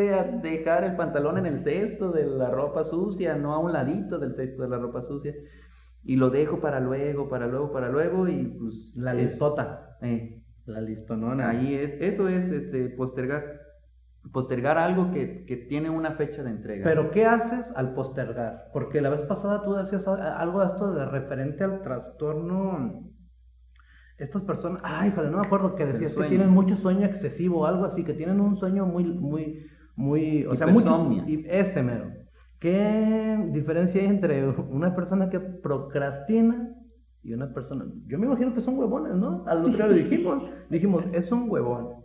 dejar 0.42 0.84
el 0.84 0.96
pantalón 0.96 1.36
en 1.36 1.44
el 1.44 1.60
cesto 1.60 2.12
de 2.12 2.24
la 2.24 2.48
ropa 2.50 2.84
sucia, 2.84 3.36
no 3.36 3.52
a 3.52 3.58
un 3.58 3.74
ladito 3.74 4.18
del 4.18 4.34
cesto 4.36 4.62
de 4.62 4.68
la 4.70 4.78
ropa 4.78 5.02
sucia. 5.02 5.34
Y 6.02 6.16
lo 6.16 6.30
dejo 6.30 6.60
para 6.60 6.80
luego, 6.80 7.28
para 7.28 7.46
luego, 7.46 7.72
para 7.72 7.88
luego 7.90 8.28
y 8.28 8.44
pues... 8.44 8.94
La 8.96 9.12
listota. 9.12 9.98
Eh, 10.00 10.43
la 10.66 10.80
listonona. 10.80 11.50
Ahí 11.50 11.74
es, 11.74 12.00
eso 12.00 12.28
es 12.28 12.50
este, 12.50 12.88
postergar. 12.90 13.62
Postergar 14.32 14.78
algo 14.78 15.10
que, 15.12 15.44
que, 15.44 15.56
tiene 15.56 15.90
una 15.90 16.12
fecha 16.12 16.42
de 16.42 16.50
entrega. 16.50 16.84
Pero 16.84 17.10
¿qué 17.10 17.26
haces 17.26 17.70
al 17.76 17.92
postergar? 17.92 18.70
Porque 18.72 19.02
la 19.02 19.10
vez 19.10 19.20
pasada 19.20 19.62
tú 19.62 19.74
decías 19.74 20.08
algo 20.08 20.60
de 20.60 20.66
esto 20.66 20.94
de 20.94 21.04
referente 21.04 21.62
al 21.62 21.82
trastorno. 21.82 23.10
Estas 24.16 24.42
personas, 24.42 24.80
ay, 24.82 25.12
joder, 25.14 25.30
no 25.30 25.38
me 25.38 25.46
acuerdo 25.46 25.74
que 25.74 25.84
decías 25.84 26.14
que 26.14 26.24
tienen 26.24 26.48
mucho 26.48 26.76
sueño 26.76 27.04
excesivo 27.04 27.60
o 27.60 27.66
algo 27.66 27.84
así, 27.84 28.02
que 28.02 28.14
tienen 28.14 28.40
un 28.40 28.56
sueño 28.56 28.86
muy, 28.86 29.04
muy, 29.04 29.66
muy, 29.94 30.46
o 30.46 30.54
sea, 30.56 30.68
mucho, 30.68 31.10
y 31.26 31.44
ese 31.46 31.82
mero. 31.82 32.10
¿Qué 32.60 33.50
diferencia 33.52 34.00
hay 34.00 34.06
entre 34.06 34.48
una 34.48 34.94
persona 34.94 35.28
que 35.28 35.38
procrastina 35.38 36.74
y 37.24 37.32
una 37.32 37.52
persona, 37.54 37.86
yo 38.06 38.18
me 38.18 38.26
imagino 38.26 38.54
que 38.54 38.60
son 38.60 38.78
huevones, 38.78 39.14
¿no? 39.14 39.44
Al 39.46 39.64
otro 39.64 39.88
lo 39.88 39.94
dijimos, 39.94 40.50
dijimos, 40.68 41.04
es 41.12 41.32
un 41.32 41.48
huevón, 41.48 42.02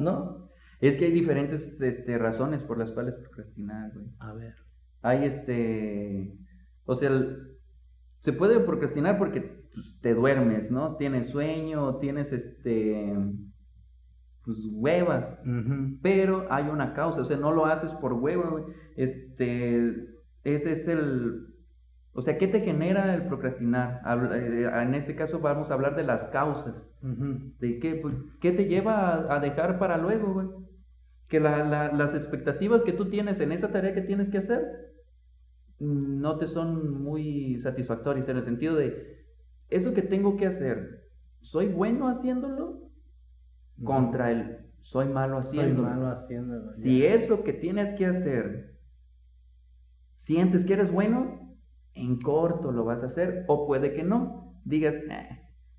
¿no? 0.00 0.48
Es 0.80 0.96
que 0.96 1.04
hay 1.04 1.12
diferentes 1.12 1.80
este, 1.80 2.18
razones 2.18 2.62
por 2.64 2.78
las 2.78 2.90
cuales 2.90 3.14
procrastinar, 3.16 3.92
güey. 3.92 4.06
A 4.18 4.32
ver. 4.32 4.54
Hay 5.02 5.24
este, 5.24 6.34
o 6.86 6.96
sea, 6.96 7.10
se 8.22 8.32
puede 8.32 8.60
procrastinar 8.60 9.18
porque 9.18 9.42
pues, 9.74 10.00
te 10.00 10.14
duermes, 10.14 10.70
¿no? 10.70 10.96
Tienes 10.96 11.28
sueño, 11.28 11.96
tienes 11.96 12.32
este, 12.32 13.14
pues 14.44 14.58
hueva, 14.72 15.38
pero 16.02 16.46
hay 16.50 16.64
una 16.64 16.94
causa, 16.94 17.20
o 17.20 17.24
sea, 17.24 17.36
no 17.36 17.52
lo 17.52 17.66
haces 17.66 17.92
por 17.92 18.14
hueva, 18.14 18.48
güey. 18.48 18.64
Este, 18.96 20.08
ese 20.44 20.72
es 20.72 20.88
el, 20.88 21.51
o 22.14 22.20
sea, 22.20 22.36
¿qué 22.36 22.46
te 22.46 22.60
genera 22.60 23.14
el 23.14 23.26
procrastinar? 23.26 24.02
Eh, 24.34 24.70
en 24.82 24.94
este 24.94 25.16
caso 25.16 25.40
vamos 25.40 25.70
a 25.70 25.74
hablar 25.74 25.96
de 25.96 26.04
las 26.04 26.24
causas. 26.24 26.86
¿De 27.00 27.78
qué? 27.78 27.94
Pues, 27.94 28.14
¿Qué 28.40 28.52
te 28.52 28.66
lleva 28.66 29.34
a, 29.34 29.40
dejar 29.40 29.78
para 29.78 29.96
luego, 29.96 30.34
güey? 30.34 30.48
Que 31.28 31.40
las 31.40 32.14
expectativas 32.14 32.82
que 32.82 32.92
tú 32.92 33.08
tienes 33.08 33.40
en 33.40 33.52
esa 33.52 33.72
tarea 33.72 33.94
que 33.94 34.02
tienes 34.02 34.28
que 34.28 34.38
hacer 34.38 34.62
mm, 35.78 36.20
no 36.20 36.36
te 36.36 36.46
son 36.46 37.02
muy 37.02 37.58
satisfactorias 37.62 38.28
en 38.28 38.36
el 38.36 38.44
sentido 38.44 38.76
de, 38.76 39.24
eso 39.70 39.94
que 39.94 40.02
tengo 40.02 40.36
que 40.36 40.46
hacer, 40.46 41.08
¿soy 41.40 41.66
bueno 41.68 42.08
haciéndolo? 42.08 42.90
Contra 43.82 44.30
el, 44.30 44.58
soy 44.82 45.08
malo 45.08 45.38
haciéndolo. 45.38 45.88
Soy 45.88 45.96
malo 45.96 46.08
haciéndolo. 46.08 46.74
Si 46.74 47.06
eso 47.06 47.42
que 47.42 47.54
tienes 47.54 47.94
que 47.94 48.04
hacer, 48.04 48.76
sientes 50.18 50.64
que 50.66 50.74
eres 50.74 50.92
bueno, 50.92 51.51
en 51.94 52.20
corto 52.20 52.72
lo 52.72 52.84
vas 52.84 53.02
a 53.02 53.06
hacer 53.06 53.44
o 53.48 53.66
puede 53.66 53.92
que 53.92 54.02
no. 54.02 54.54
Digas, 54.64 54.94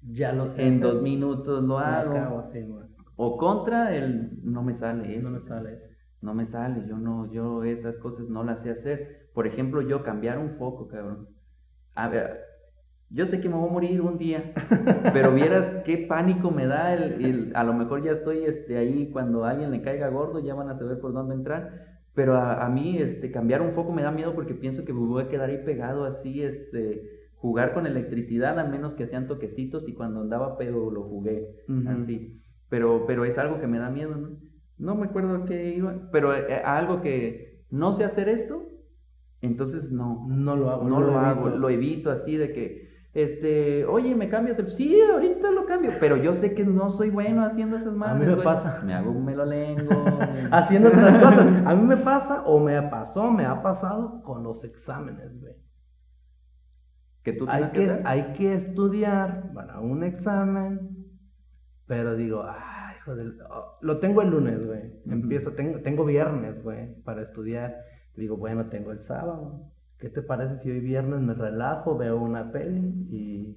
ya 0.01 0.33
lo 0.33 0.53
sé. 0.55 0.67
En 0.67 0.79
dos 0.79 1.01
minutos 1.01 1.63
lo 1.63 1.79
hago. 1.79 2.49
o 3.15 3.37
contra 3.37 3.95
el 3.95 4.39
no 4.43 4.63
me 4.63 4.75
sale 4.75 5.17
eso. 5.17 5.29
No 5.29 5.39
me 5.39 5.47
sale 5.47 5.73
eso. 5.73 5.93
No 6.21 6.33
me 6.33 6.45
sale, 6.47 6.87
yo 6.87 6.97
no, 6.97 7.29
yo 7.33 7.65
esas 7.65 7.97
cosas 7.97 8.29
no 8.29 8.43
las 8.43 8.63
sé 8.63 8.71
hacer. 8.71 9.29
Por 9.33 9.45
ejemplo, 9.45 9.81
yo 9.81 10.03
cambiar 10.03 10.37
un 10.39 10.51
foco, 10.51 10.87
cabrón. 10.87 11.27
A 11.95 12.07
ver, 12.07 12.39
yo 13.09 13.27
sé 13.27 13.41
que 13.41 13.49
me 13.49 13.55
voy 13.55 13.69
a 13.69 13.71
morir 13.71 14.01
un 14.01 14.17
día, 14.17 14.53
pero 15.13 15.33
vieras 15.33 15.83
qué 15.85 16.05
pánico 16.07 16.49
me 16.49 16.65
da 16.65 16.93
el, 16.93 17.23
el, 17.23 17.55
a 17.55 17.63
lo 17.63 17.73
mejor 17.73 18.03
ya 18.03 18.11
estoy 18.11 18.45
este, 18.45 18.77
ahí 18.77 19.11
cuando 19.11 19.45
a 19.45 19.51
alguien 19.51 19.71
le 19.71 19.81
caiga 19.81 20.07
gordo, 20.07 20.39
ya 20.39 20.55
van 20.55 20.69
a 20.69 20.77
saber 20.77 20.99
por 20.99 21.13
dónde 21.13 21.35
entrar, 21.35 21.92
pero 22.13 22.35
a, 22.35 22.65
a, 22.65 22.69
mí 22.69 22.97
este, 22.97 23.31
cambiar 23.31 23.61
un 23.61 23.73
foco 23.73 23.91
me 23.91 24.03
da 24.03 24.11
miedo 24.11 24.35
porque 24.35 24.53
pienso 24.53 24.85
que 24.85 24.93
me 24.93 24.99
voy 24.99 25.23
a 25.23 25.29
quedar 25.29 25.49
ahí 25.49 25.63
pegado 25.65 26.05
así, 26.05 26.43
este, 26.43 27.23
jugar 27.43 27.73
con 27.73 27.85
electricidad, 27.85 28.57
al 28.57 28.69
menos 28.69 28.93
que 28.93 29.07
sean 29.07 29.27
toquecitos 29.27 29.87
y 29.89 29.93
cuando 29.93 30.21
andaba 30.21 30.57
pedo 30.57 30.89
lo 30.89 31.03
jugué, 31.03 31.49
así, 31.87 32.39
pero, 32.69 33.05
pero 33.05 33.25
es 33.25 33.37
algo 33.37 33.59
que 33.59 33.67
me 33.67 33.79
da 33.79 33.89
miedo, 33.89 34.15
¿no? 34.15 34.37
No 34.77 34.95
me 34.95 35.07
acuerdo 35.07 35.43
qué 35.45 35.75
iba, 35.75 36.09
pero 36.11 36.33
eh, 36.35 36.61
algo 36.63 37.01
que 37.01 37.65
no 37.69 37.91
sé 37.91 38.05
hacer 38.05 38.29
esto, 38.29 38.69
entonces 39.41 39.91
no, 39.91 40.25
no 40.29 40.55
lo 40.55 40.69
hago, 40.69 40.87
no, 40.87 41.01
lo, 41.01 41.19
hago, 41.19 41.49
lo 41.49 41.69
evito 41.69 42.11
así 42.11 42.37
de 42.37 42.53
que 42.53 42.92
este, 43.13 43.85
oye, 43.85 44.15
¿me 44.15 44.27
cambias 44.27 44.57
el...? 44.57 44.71
Sí, 44.71 44.99
ahorita 44.99 45.51
lo 45.51 45.65
cambio, 45.65 45.91
pero 45.99 46.17
yo 46.17 46.33
sé 46.33 46.55
que 46.55 46.65
no 46.65 46.89
soy 46.89 47.11
bueno 47.11 47.45
haciendo 47.45 47.77
esas 47.77 47.93
manos. 47.93 48.15
A 48.15 48.19
mí 48.19 48.35
me 48.35 48.41
pasa. 48.41 48.81
Me 48.83 48.93
hago 48.95 49.11
un 49.11 49.23
melolengo. 49.23 50.03
haciendo 50.51 50.89
otras 50.89 51.17
cosas. 51.23 51.65
A 51.65 51.75
mí 51.75 51.83
me 51.85 51.97
pasa, 51.97 52.41
o 52.43 52.59
me 52.59 52.81
pasó, 52.83 53.29
me 53.29 53.45
ha 53.45 53.61
pasado 53.61 54.23
con 54.23 54.43
los 54.43 54.63
exámenes, 54.63 55.39
güey. 55.39 55.53
Que 57.21 57.33
tú 57.33 57.45
hay 57.47 57.65
tienes 57.65 57.71
que, 57.71 57.91
hacer? 57.91 58.07
Hay 58.07 58.33
que 58.33 58.53
estudiar 58.55 59.53
para 59.53 59.79
un 59.79 60.03
examen, 60.03 61.07
pero 61.85 62.15
digo, 62.15 62.43
ay, 62.43 62.95
hijo 62.97 63.15
del... 63.15 63.39
oh, 63.47 63.77
lo 63.81 63.99
tengo 63.99 64.23
el 64.23 64.31
lunes, 64.31 64.65
güey. 64.65 64.91
Empiezo, 65.05 65.51
tengo, 65.51 65.79
tengo 65.81 66.03
viernes, 66.03 66.63
güey, 66.63 66.95
para 67.03 67.21
estudiar. 67.21 67.77
Digo, 68.15 68.37
bueno, 68.37 68.69
tengo 68.69 68.91
el 68.91 69.01
sábado. 69.03 69.71
¿Qué 70.03 70.09
te 70.09 70.21
parece 70.21 70.57
si 70.57 70.69
hoy 70.69 70.81
viernes 70.81 71.21
me 71.21 71.33
relajo, 71.33 71.97
veo 71.97 72.17
una 72.17 72.51
peli 72.51 73.07
y 73.09 73.55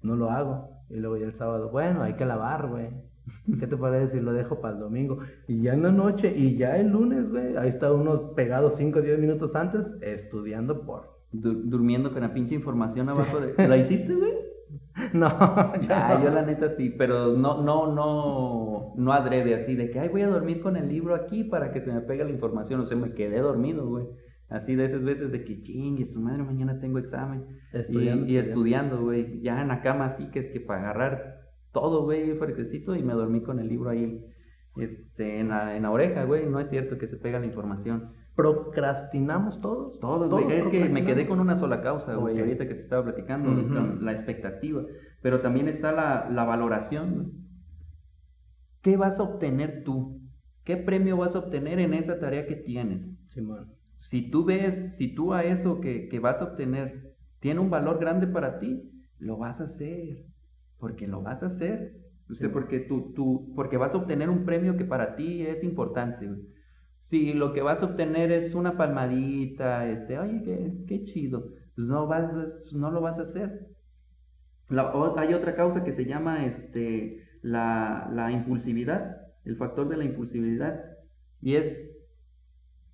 no 0.00 0.16
lo 0.16 0.30
hago? 0.30 0.70
Y 0.88 0.96
luego 0.96 1.18
ya 1.18 1.26
el 1.26 1.34
sábado, 1.34 1.68
bueno, 1.68 2.02
hay 2.02 2.14
que 2.14 2.24
lavar, 2.24 2.68
güey. 2.68 2.88
¿Qué 3.60 3.66
te 3.66 3.76
parece 3.76 4.14
si 4.14 4.20
lo 4.24 4.32
dejo 4.32 4.62
para 4.62 4.72
el 4.72 4.80
domingo? 4.80 5.18
Y 5.46 5.60
ya 5.60 5.74
en 5.74 5.82
la 5.82 5.92
noche, 5.92 6.34
y 6.34 6.56
ya 6.56 6.78
el 6.78 6.88
lunes, 6.88 7.28
güey, 7.30 7.58
ahí 7.58 7.68
está 7.68 7.92
uno 7.92 8.32
pegado 8.32 8.70
5 8.70 8.98
o 8.98 9.02
10 9.02 9.18
minutos 9.18 9.54
antes 9.54 9.82
estudiando 10.00 10.86
por. 10.86 11.18
Du 11.32 11.52
durmiendo 11.52 12.14
con 12.14 12.22
la 12.22 12.32
pinche 12.32 12.54
información 12.54 13.10
abajo 13.10 13.40
de... 13.40 13.68
¿La 13.68 13.76
hiciste, 13.76 14.14
güey? 14.14 14.32
No, 15.12 15.28
ya 15.82 16.12
ah, 16.12 16.18
no. 16.18 16.24
yo 16.24 16.30
la 16.30 16.46
neta 16.46 16.76
sí, 16.76 16.94
pero 16.96 17.36
no, 17.36 17.60
no, 17.60 17.92
no, 17.92 18.94
no 18.96 19.12
adrede 19.12 19.54
así 19.54 19.74
de 19.74 19.90
que, 19.90 20.00
ay, 20.00 20.08
voy 20.08 20.22
a 20.22 20.28
dormir 20.28 20.62
con 20.62 20.78
el 20.78 20.88
libro 20.88 21.14
aquí 21.14 21.44
para 21.44 21.72
que 21.72 21.82
se 21.82 21.92
me 21.92 22.00
pegue 22.00 22.24
la 22.24 22.30
información, 22.30 22.80
o 22.80 22.86
sea, 22.86 22.96
me 22.96 23.12
quedé 23.12 23.40
dormido, 23.40 23.86
güey. 23.86 24.06
Así 24.48 24.74
de 24.74 24.84
esas 24.84 25.02
veces 25.02 25.32
de 25.32 25.44
que 25.44 25.62
chingue, 25.62 26.06
su 26.12 26.20
madre, 26.20 26.42
mañana 26.42 26.78
tengo 26.80 26.98
examen. 26.98 27.46
Estudiando, 27.72 28.26
y, 28.26 28.32
y 28.32 28.36
estudiando, 28.36 29.00
güey. 29.00 29.40
Ya 29.40 29.62
en 29.62 29.68
la 29.68 29.80
cama 29.82 30.06
así 30.06 30.30
que 30.30 30.40
es 30.40 30.46
que 30.52 30.60
para 30.60 30.80
agarrar 30.80 31.40
todo, 31.72 32.04
güey, 32.04 32.34
fuertecito 32.36 32.94
y 32.94 33.02
me 33.02 33.14
dormí 33.14 33.42
con 33.42 33.58
el 33.58 33.68
libro 33.68 33.90
ahí 33.90 34.24
este, 34.76 35.40
en, 35.40 35.48
la, 35.48 35.76
en 35.76 35.82
la 35.82 35.90
oreja, 35.90 36.24
güey. 36.24 36.46
No 36.46 36.60
es 36.60 36.68
cierto 36.70 36.98
que 36.98 37.08
se 37.08 37.16
pega 37.16 37.40
la 37.40 37.46
información. 37.46 38.12
¿Procrastinamos 38.36 39.60
todos? 39.60 39.98
Todos, 40.00 40.28
güey. 40.28 40.58
Es 40.58 40.66
que 40.68 40.88
me 40.88 41.04
quedé 41.04 41.26
con 41.26 41.40
una 41.40 41.56
sola 41.56 41.82
causa, 41.82 42.14
güey, 42.16 42.34
okay. 42.34 42.44
ahorita 42.44 42.68
que 42.68 42.74
te 42.74 42.82
estaba 42.82 43.04
platicando, 43.04 43.50
uh 43.50 43.54
-huh. 43.54 44.00
la 44.00 44.12
expectativa. 44.12 44.82
Pero 45.22 45.40
también 45.40 45.68
está 45.68 45.92
la, 45.92 46.28
la 46.30 46.44
valoración. 46.44 47.32
¿Qué 48.82 48.96
vas 48.96 49.18
a 49.18 49.22
obtener 49.22 49.84
tú? 49.84 50.20
¿Qué 50.64 50.76
premio 50.76 51.16
vas 51.16 51.34
a 51.34 51.38
obtener 51.38 51.78
en 51.78 51.94
esa 51.94 52.18
tarea 52.18 52.46
que 52.46 52.56
tienes? 52.56 53.02
Simón. 53.28 53.73
Si 53.96 54.30
tú 54.30 54.44
ves, 54.44 54.96
si 54.96 55.14
tú 55.14 55.32
a 55.32 55.44
eso 55.44 55.80
que, 55.80 56.08
que, 56.08 56.18
vas 56.18 56.40
a 56.40 56.44
obtener 56.44 57.14
tiene 57.40 57.60
un 57.60 57.70
valor 57.70 57.98
grande 57.98 58.26
para 58.26 58.58
ti, 58.58 58.90
lo 59.18 59.36
vas 59.36 59.60
a 59.60 59.64
hacer, 59.64 60.24
porque 60.78 61.06
lo 61.06 61.22
vas 61.22 61.42
a 61.42 61.46
hacer. 61.46 62.00
Usted, 62.28 62.46
sí. 62.46 62.52
porque, 62.52 62.80
tú, 62.80 63.12
tú, 63.14 63.52
porque 63.54 63.76
vas 63.76 63.92
a 63.92 63.98
obtener 63.98 64.30
un 64.30 64.44
premio 64.46 64.76
que 64.76 64.84
para 64.84 65.14
ti 65.14 65.42
es 65.42 65.62
importante. 65.62 66.30
Si 67.00 67.34
lo 67.34 67.52
que 67.52 67.60
vas 67.60 67.82
a 67.82 67.86
obtener 67.86 68.32
es 68.32 68.54
una 68.54 68.78
palmadita, 68.78 69.90
este, 69.90 70.18
oye, 70.18 70.42
qué, 70.42 70.84
qué 70.88 71.04
chido, 71.04 71.50
pues 71.74 71.86
no, 71.86 72.06
vas, 72.06 72.32
no 72.72 72.90
lo 72.90 73.02
vas 73.02 73.18
a 73.18 73.22
hacer. 73.22 73.68
La, 74.70 74.92
hay 75.18 75.34
otra 75.34 75.54
causa 75.54 75.84
que 75.84 75.92
se 75.92 76.06
llama 76.06 76.46
este, 76.46 77.22
la, 77.42 78.10
la 78.10 78.32
impulsividad, 78.32 79.18
el 79.44 79.56
factor 79.56 79.88
de 79.88 79.98
la 79.98 80.04
impulsividad, 80.04 80.82
y 81.42 81.56
es 81.56 81.93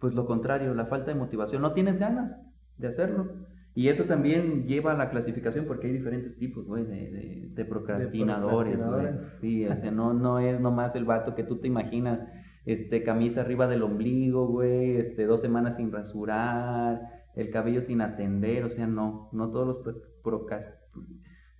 pues 0.00 0.14
lo 0.14 0.26
contrario, 0.26 0.74
la 0.74 0.86
falta 0.86 1.12
de 1.12 1.18
motivación. 1.18 1.62
No 1.62 1.72
tienes 1.72 1.98
ganas 1.98 2.36
de 2.78 2.88
hacerlo. 2.88 3.28
Y 3.74 3.88
eso 3.88 4.04
también 4.04 4.66
lleva 4.66 4.92
a 4.92 4.96
la 4.96 5.10
clasificación 5.10 5.66
porque 5.66 5.86
hay 5.86 5.92
diferentes 5.92 6.36
tipos, 6.36 6.66
güey, 6.66 6.84
de, 6.84 7.10
de, 7.10 7.48
de, 7.54 7.64
procrastinadores, 7.64 8.84
güey. 8.84 9.06
Sí, 9.40 9.66
o 9.66 9.76
sea, 9.76 9.92
no, 9.92 10.12
no 10.12 10.40
es 10.40 10.60
nomás 10.60 10.96
el 10.96 11.04
vato 11.04 11.36
que 11.36 11.44
tú 11.44 11.58
te 11.58 11.68
imaginas, 11.68 12.20
este, 12.66 13.04
camisa 13.04 13.42
arriba 13.42 13.68
del 13.68 13.84
ombligo, 13.84 14.48
güey, 14.48 14.96
este, 14.96 15.24
dos 15.24 15.40
semanas 15.40 15.76
sin 15.76 15.92
rasurar, 15.92 17.00
el 17.36 17.50
cabello 17.50 17.80
sin 17.82 18.00
atender, 18.00 18.64
o 18.64 18.70
sea, 18.70 18.88
no, 18.88 19.28
no 19.32 19.50
todos 19.50 19.66
los 19.68 19.96
procrastinadores. 20.22 20.80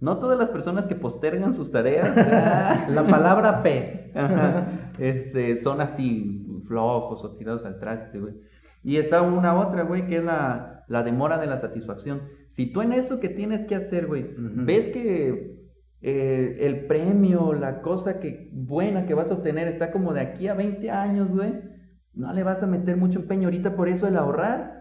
No 0.00 0.18
todas 0.18 0.38
las 0.38 0.48
personas 0.48 0.86
que 0.86 0.94
postergan 0.94 1.52
sus 1.52 1.70
tareas. 1.70 2.16
la 2.88 3.06
palabra 3.06 3.62
P. 3.62 4.12
Ajá, 4.14 4.92
este, 4.98 5.58
son 5.58 5.80
así, 5.82 6.46
flojos 6.62 7.24
o 7.24 7.36
tirados 7.36 7.64
al 7.64 7.78
traste, 7.78 8.18
güey. 8.18 8.34
Y 8.82 8.96
está 8.96 9.22
una 9.22 9.58
otra, 9.58 9.82
güey, 9.82 10.06
que 10.06 10.18
es 10.18 10.24
la, 10.24 10.84
la, 10.88 11.02
demora 11.02 11.38
de 11.38 11.46
la 11.46 11.60
satisfacción. 11.60 12.22
Si 12.52 12.72
tú 12.72 12.80
en 12.82 12.92
eso 12.92 13.20
que 13.20 13.28
tienes 13.28 13.66
que 13.66 13.74
hacer, 13.74 14.06
güey, 14.06 14.22
uh 14.24 14.40
-huh. 14.40 14.64
ves 14.64 14.88
que 14.88 15.60
eh, 16.02 16.56
el 16.60 16.86
premio, 16.86 17.52
la 17.52 17.82
cosa 17.82 18.20
que 18.20 18.48
buena 18.52 19.06
que 19.06 19.14
vas 19.14 19.30
a 19.30 19.34
obtener 19.34 19.68
está 19.68 19.92
como 19.92 20.14
de 20.14 20.20
aquí 20.20 20.48
a 20.48 20.54
20 20.54 20.90
años, 20.90 21.28
güey, 21.28 21.52
no 22.14 22.32
le 22.32 22.42
vas 22.42 22.62
a 22.62 22.66
meter 22.66 22.96
mucho 22.96 23.20
empeño 23.20 23.48
ahorita 23.48 23.76
por 23.76 23.88
eso 23.88 24.06
el 24.06 24.16
ahorrar. 24.16 24.80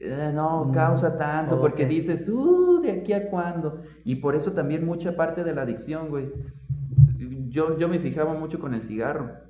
Eh, 0.00 0.30
no 0.32 0.70
causa 0.72 1.18
tanto, 1.18 1.56
okay. 1.56 1.60
porque 1.60 1.86
dices, 1.86 2.28
uh, 2.28 2.80
de 2.80 2.92
aquí 2.92 3.12
a 3.12 3.30
cuándo. 3.30 3.82
Y 4.04 4.16
por 4.16 4.36
eso 4.36 4.52
también 4.52 4.86
mucha 4.86 5.16
parte 5.16 5.42
de 5.42 5.52
la 5.52 5.62
adicción, 5.62 6.08
güey. 6.08 6.30
Yo, 7.48 7.76
yo 7.78 7.88
me 7.88 7.98
fijaba 7.98 8.34
mucho 8.34 8.60
con 8.60 8.74
el 8.74 8.82
cigarro 8.82 9.47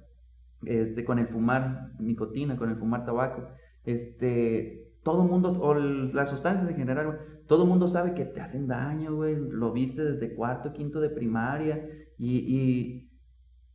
este, 0.64 1.04
con 1.04 1.18
el 1.18 1.28
fumar 1.28 1.92
nicotina, 1.98 2.56
con 2.56 2.70
el 2.70 2.76
fumar 2.76 3.04
tabaco, 3.04 3.48
este, 3.84 4.88
todo 5.02 5.24
mundo, 5.24 5.56
o 5.60 5.74
las 5.74 6.30
sustancias 6.30 6.68
en 6.68 6.76
general, 6.76 7.06
güey, 7.06 7.18
todo 7.46 7.64
mundo 7.64 7.88
sabe 7.88 8.14
que 8.14 8.24
te 8.24 8.40
hacen 8.40 8.66
daño, 8.66 9.14
güey, 9.14 9.36
lo 9.36 9.72
viste 9.72 10.04
desde 10.04 10.34
cuarto, 10.34 10.72
quinto 10.72 11.00
de 11.00 11.10
primaria, 11.10 11.88
y, 12.18 12.38
y 12.38 13.10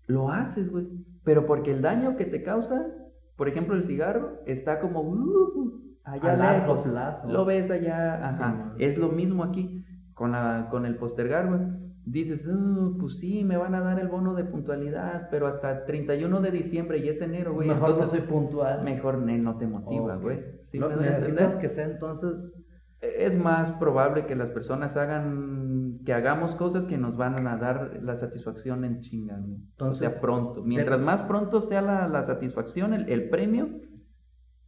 lo 0.08 0.30
haces, 0.30 0.70
güey, 0.70 0.88
pero 1.24 1.46
porque 1.46 1.72
el 1.72 1.82
daño 1.82 2.18
que 2.18 2.26
te 2.26 2.44
causa, 2.44 2.86
por 3.36 3.48
ejemplo, 3.48 3.76
el 3.76 3.86
cigarro, 3.86 4.42
está 4.46 4.80
como, 4.80 5.02
uh, 5.02 5.82
allá 6.04 6.34
A 6.34 6.60
lejos, 6.60 6.86
lo 7.28 7.46
ves 7.46 7.72
allá, 7.72 8.28
ajá, 8.28 8.74
Sí, 8.78 8.84
es 8.84 8.98
lo 8.98 9.10
mismo 9.10 9.44
aquí, 9.44 9.86
con, 10.14 10.34
la, 10.34 10.68
con 10.70 10.86
el 10.86 10.98
postergar, 10.98 11.48
güey, 11.48 11.62
dices, 12.06 12.42
oh, 12.48 12.96
pues 13.00 13.18
sí, 13.18 13.44
me 13.44 13.58
van 13.58 13.76
a 13.76 13.82
dar 13.82 14.00
el 14.00 14.08
bono 14.08 14.34
de 14.34 14.44
puntualidad, 14.44 15.30
pero 15.32 15.48
hasta 15.48 15.86
31 15.86 16.42
de 16.42 16.52
diciembre 16.52 16.98
y 16.98 17.10
es 17.10 17.22
enero, 17.22 17.54
güey. 17.54 17.70
Mejor 17.70 17.92
entonces, 17.92 18.20
no 18.20 18.26
soy 18.26 18.28
puntual. 18.28 18.84
Mejor 18.84 19.18
no 19.20 19.58
te 19.58 19.68
motiva, 19.68 20.16
güey. 20.18 20.38
Okay. 20.38 20.60
¿Sí 20.72 20.80
no, 20.80 20.90
necesitas 20.90 21.56
que 21.56 21.70
sea 21.70 21.86
entonces... 21.86 22.34
Es 23.02 23.38
más 23.38 23.70
probable 23.74 24.26
que 24.26 24.36
las 24.36 24.50
personas 24.52 24.96
hagan, 24.96 26.00
que 26.06 26.14
hagamos 26.14 26.56
cosas 26.56 26.86
que 26.86 26.98
nos 26.98 27.18
van 27.18 27.46
a 27.46 27.58
dar 27.58 28.00
la 28.02 28.16
satisfacción 28.16 28.86
en 28.86 29.02
chinga, 29.02 29.38
güey. 29.40 29.56
Entonces, 29.56 30.08
o 30.08 30.10
sea, 30.10 30.22
pronto. 30.22 30.64
Mientras 30.64 31.02
más 31.02 31.22
pronto 31.24 31.60
sea 31.60 31.82
la, 31.82 32.08
la 32.08 32.24
satisfacción, 32.24 32.94
el, 32.94 33.10
el, 33.10 33.28
premio, 33.28 33.68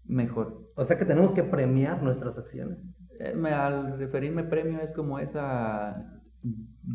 mejor. 0.04 0.70
O 0.76 0.84
sea 0.84 0.98
que 0.98 1.06
tenemos 1.06 1.32
que 1.32 1.44
premiar 1.44 2.04
nuestras 2.04 2.38
acciones. 2.38 2.78
Eh, 3.22 3.34
me, 3.34 3.54
al 3.54 3.98
referirme 3.98 4.44
premio 4.44 4.82
es 4.82 4.92
como 4.92 5.20
esa 5.20 6.15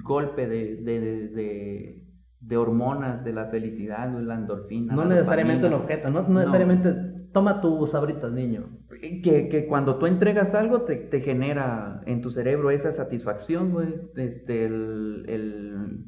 golpe 0.02 0.46
de, 0.46 0.76
de, 0.76 1.00
de, 1.00 2.04
de, 2.40 2.56
hormonas 2.56 3.24
de 3.24 3.32
la 3.32 3.46
felicidad, 3.46 4.10
la 4.12 4.34
endorfina. 4.34 4.94
No 4.94 5.04
la 5.04 5.16
necesariamente 5.16 5.66
un 5.66 5.74
objeto, 5.74 6.10
no, 6.10 6.22
no 6.22 6.40
necesariamente 6.40 6.94
toma 7.32 7.60
tus 7.60 7.90
sabritas, 7.90 8.32
niño. 8.32 8.68
Que, 9.00 9.48
que, 9.48 9.66
cuando 9.66 9.96
tú 9.96 10.06
entregas 10.06 10.54
algo 10.54 10.82
te, 10.82 10.96
te, 10.96 11.20
genera 11.20 12.02
en 12.06 12.20
tu 12.20 12.30
cerebro 12.30 12.70
esa 12.70 12.92
satisfacción, 12.92 13.72
güey. 13.72 13.88
Este, 14.16 14.66
el, 14.66 15.24
el, 15.26 16.04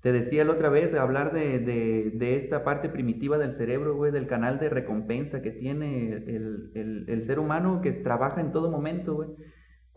te 0.00 0.12
decía 0.12 0.44
la 0.44 0.52
otra 0.52 0.68
vez, 0.68 0.94
hablar 0.94 1.32
de, 1.32 1.58
de, 1.58 2.12
de, 2.14 2.36
esta 2.36 2.62
parte 2.62 2.88
primitiva 2.88 3.36
del 3.36 3.56
cerebro, 3.56 3.96
güey, 3.96 4.12
del 4.12 4.28
canal 4.28 4.60
de 4.60 4.68
recompensa 4.68 5.42
que 5.42 5.50
tiene 5.50 6.12
el, 6.12 6.70
el, 6.74 7.04
el 7.08 7.26
ser 7.26 7.40
humano 7.40 7.80
que 7.80 7.90
trabaja 7.92 8.40
en 8.40 8.52
todo 8.52 8.70
momento, 8.70 9.14
güey 9.16 9.30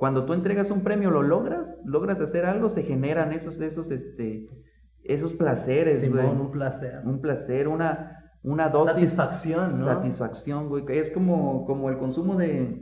cuando 0.02 0.26
tú 0.26 0.34
entregas 0.34 0.72
un 0.72 0.82
premio, 0.82 1.12
lo 1.12 1.22
logras, 1.22 1.64
logras 1.86 2.20
hacer 2.20 2.44
algo, 2.48 2.70
se 2.70 2.82
generan 2.82 3.34
esos, 3.34 3.62
esos, 3.62 3.92
este, 3.92 4.48
esos 5.04 5.32
placeres, 5.34 6.00
Simón, 6.00 6.26
güey. 6.26 6.42
un 6.48 6.52
placer. 6.52 7.02
Un 7.06 7.22
placer, 7.22 7.68
una, 7.68 8.18
una 8.42 8.70
dosis. 8.70 9.12
Satisfacción, 9.12 9.80
¿no? 9.80 9.86
Satisfacción, 9.86 10.70
güey. 10.70 10.86
Es 10.88 11.12
como, 11.12 11.68
como 11.68 11.92
el 11.92 12.00
consumo 12.00 12.36
de, 12.36 12.82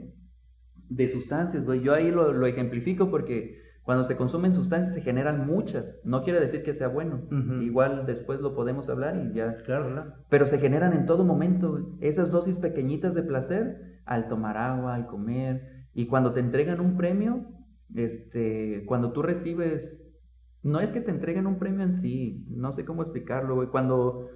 de 0.88 1.08
sustancias, 1.08 1.66
güey. 1.66 1.82
Yo 1.82 1.92
ahí 1.92 2.10
lo, 2.10 2.32
lo 2.32 2.46
ejemplifico 2.46 3.10
porque 3.10 3.58
Cuando 3.82 4.04
se 4.04 4.16
consumen 4.16 4.54
sustancias 4.54 4.94
se 4.94 5.02
generan 5.02 5.46
muchas. 5.46 5.84
No 6.04 6.22
quiere 6.22 6.40
decir 6.40 6.62
que 6.62 6.72
sea 6.72 6.88
bueno. 6.88 7.20
Igual 7.60 8.06
después 8.06 8.40
lo 8.40 8.54
podemos 8.54 8.88
hablar 8.88 9.16
y 9.16 9.34
ya. 9.34 9.56
Claro, 9.66 9.90
claro. 9.92 10.12
Pero 10.30 10.46
se 10.46 10.58
generan 10.58 10.94
en 10.94 11.04
todo 11.04 11.24
momento. 11.24 11.72
güey. 11.72 11.84
Esas 12.00 12.30
dosis 12.30 12.56
pequeñitas 12.56 13.14
de 13.14 13.22
placer 13.24 14.00
al 14.06 14.28
tomar 14.28 14.56
agua, 14.56 14.94
al 14.94 15.06
comer. 15.06 15.79
Y 15.94 16.06
cuando 16.06 16.32
te 16.32 16.40
entregan 16.40 16.80
un 16.80 16.96
premio, 16.96 17.46
este, 17.94 18.84
cuando 18.86 19.12
tú 19.12 19.22
recibes, 19.22 19.96
no 20.62 20.80
es 20.80 20.90
que 20.90 21.00
te 21.00 21.10
entreguen 21.10 21.46
un 21.46 21.58
premio 21.58 21.84
en 21.84 22.00
sí, 22.02 22.44
no 22.48 22.72
sé 22.72 22.84
cómo 22.84 23.02
explicarlo, 23.02 23.56
güey. 23.56 23.68
Cuando 23.68 24.28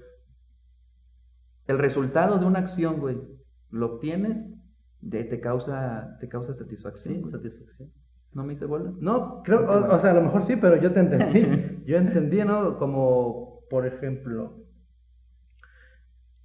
el 1.67 1.79
resultado 1.79 2.39
de 2.39 2.47
una 2.47 2.61
acción, 2.61 3.01
güey, 3.01 3.19
lo 3.71 3.95
obtienes, 3.95 4.37
de- 5.01 5.25
te 5.25 5.41
causa, 5.41 6.17
te 6.21 6.29
causa 6.29 6.55
satisfacción. 6.55 7.15
Sí, 7.25 7.31
satisfacción. 7.31 7.91
¿No 8.33 8.45
me 8.45 8.55
hice 8.55 8.65
bolas? 8.67 8.95
No, 9.01 9.43
creo, 9.45 9.61
o, 9.61 9.95
o 9.95 10.01
sea, 10.01 10.11
a 10.11 10.15
lo 10.15 10.23
mejor 10.23 10.45
sí, 10.47 10.57
pero 10.57 10.77
yo 10.81 10.93
te 10.93 11.01
entendí. 11.01 11.45
Yo 11.87 11.99
entendí, 11.99 12.39
¿no? 12.43 12.79
Como, 12.79 13.61
por 13.69 13.87
ejemplo, 13.87 14.64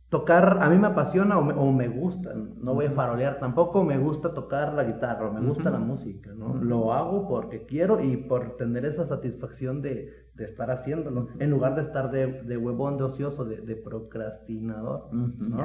tocar, 0.10 0.58
a 0.62 0.70
mí 0.70 0.78
me 0.78 0.88
apasiona 0.88 1.38
o 1.38 1.44
me, 1.44 1.54
o 1.54 1.72
me 1.72 1.88
gusta, 1.88 2.34
no 2.34 2.74
voy 2.74 2.88
a 2.88 2.92
farolear 2.92 3.40
tampoco, 3.40 3.84
me 3.84 3.98
gusta 3.98 4.34
tocar 4.34 4.74
la 4.74 4.84
guitarra, 4.84 5.28
o 5.28 5.34
me 5.34 5.42
gusta 5.42 5.70
la 5.70 5.80
música, 5.80 6.32
¿no? 6.34 6.56
Lo 6.56 6.94
hago 6.94 7.28
porque 7.28 7.66
quiero 7.66 8.02
y 8.02 8.18
por 8.18 8.58
tener 8.58 8.86
esa 8.86 9.06
satisfacción 9.06 9.82
de, 9.82 10.12
de 10.34 10.46
estar 10.46 10.72
haciéndolo, 10.72 11.28
en 11.40 11.52
lugar 11.52 11.76
de 11.76 11.82
estar 11.84 12.10
de, 12.12 12.42
de 12.42 12.58
huevón, 12.58 12.98
de 12.98 13.04
ocioso, 13.04 13.46
de, 13.46 13.58
de 13.62 13.76
procrastinador. 13.76 15.10
¿no? 15.12 15.62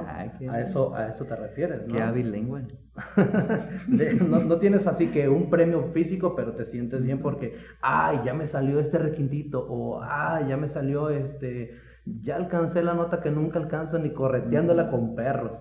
A 0.49 0.61
eso, 0.61 0.95
a 0.95 1.09
eso 1.09 1.25
te 1.25 1.37
refieres, 1.37 1.87
¿no? 1.87 1.95
Qué 1.95 2.03
hábil 2.03 2.31
lengua. 2.31 2.63
De- 3.89 4.15
no, 4.15 4.41
no 4.41 4.59
tienes 4.59 4.87
así 4.87 5.09
que 5.09 5.29
un 5.29 5.51
premio 5.51 5.83
físico, 5.93 6.35
pero 6.37 6.53
te 6.53 6.65
sientes 6.65 7.03
bien 7.03 7.21
porque, 7.21 7.57
ay, 7.81 8.21
ya 8.25 8.35
me 8.35 8.47
salió 8.47 8.79
este 8.79 8.99
requintito, 8.99 9.67
o 9.69 10.01
ay, 10.03 10.47
ya 10.49 10.57
me 10.57 10.69
salió 10.69 11.09
este, 11.11 11.73
ya 12.05 12.37
alcancé 12.37 12.83
la 12.83 12.95
nota 12.95 13.21
que 13.21 13.31
nunca 13.31 13.59
alcanzo 13.59 13.99
ni 13.99 14.11
correteándola 14.13 14.91
con 14.91 15.15
perros. 15.15 15.53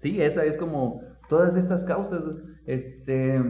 Sí, 0.00 0.20
esa 0.20 0.44
es 0.44 0.56
como 0.56 1.02
todas 1.28 1.56
estas 1.56 1.84
causas. 1.84 2.22
Este, 2.66 3.40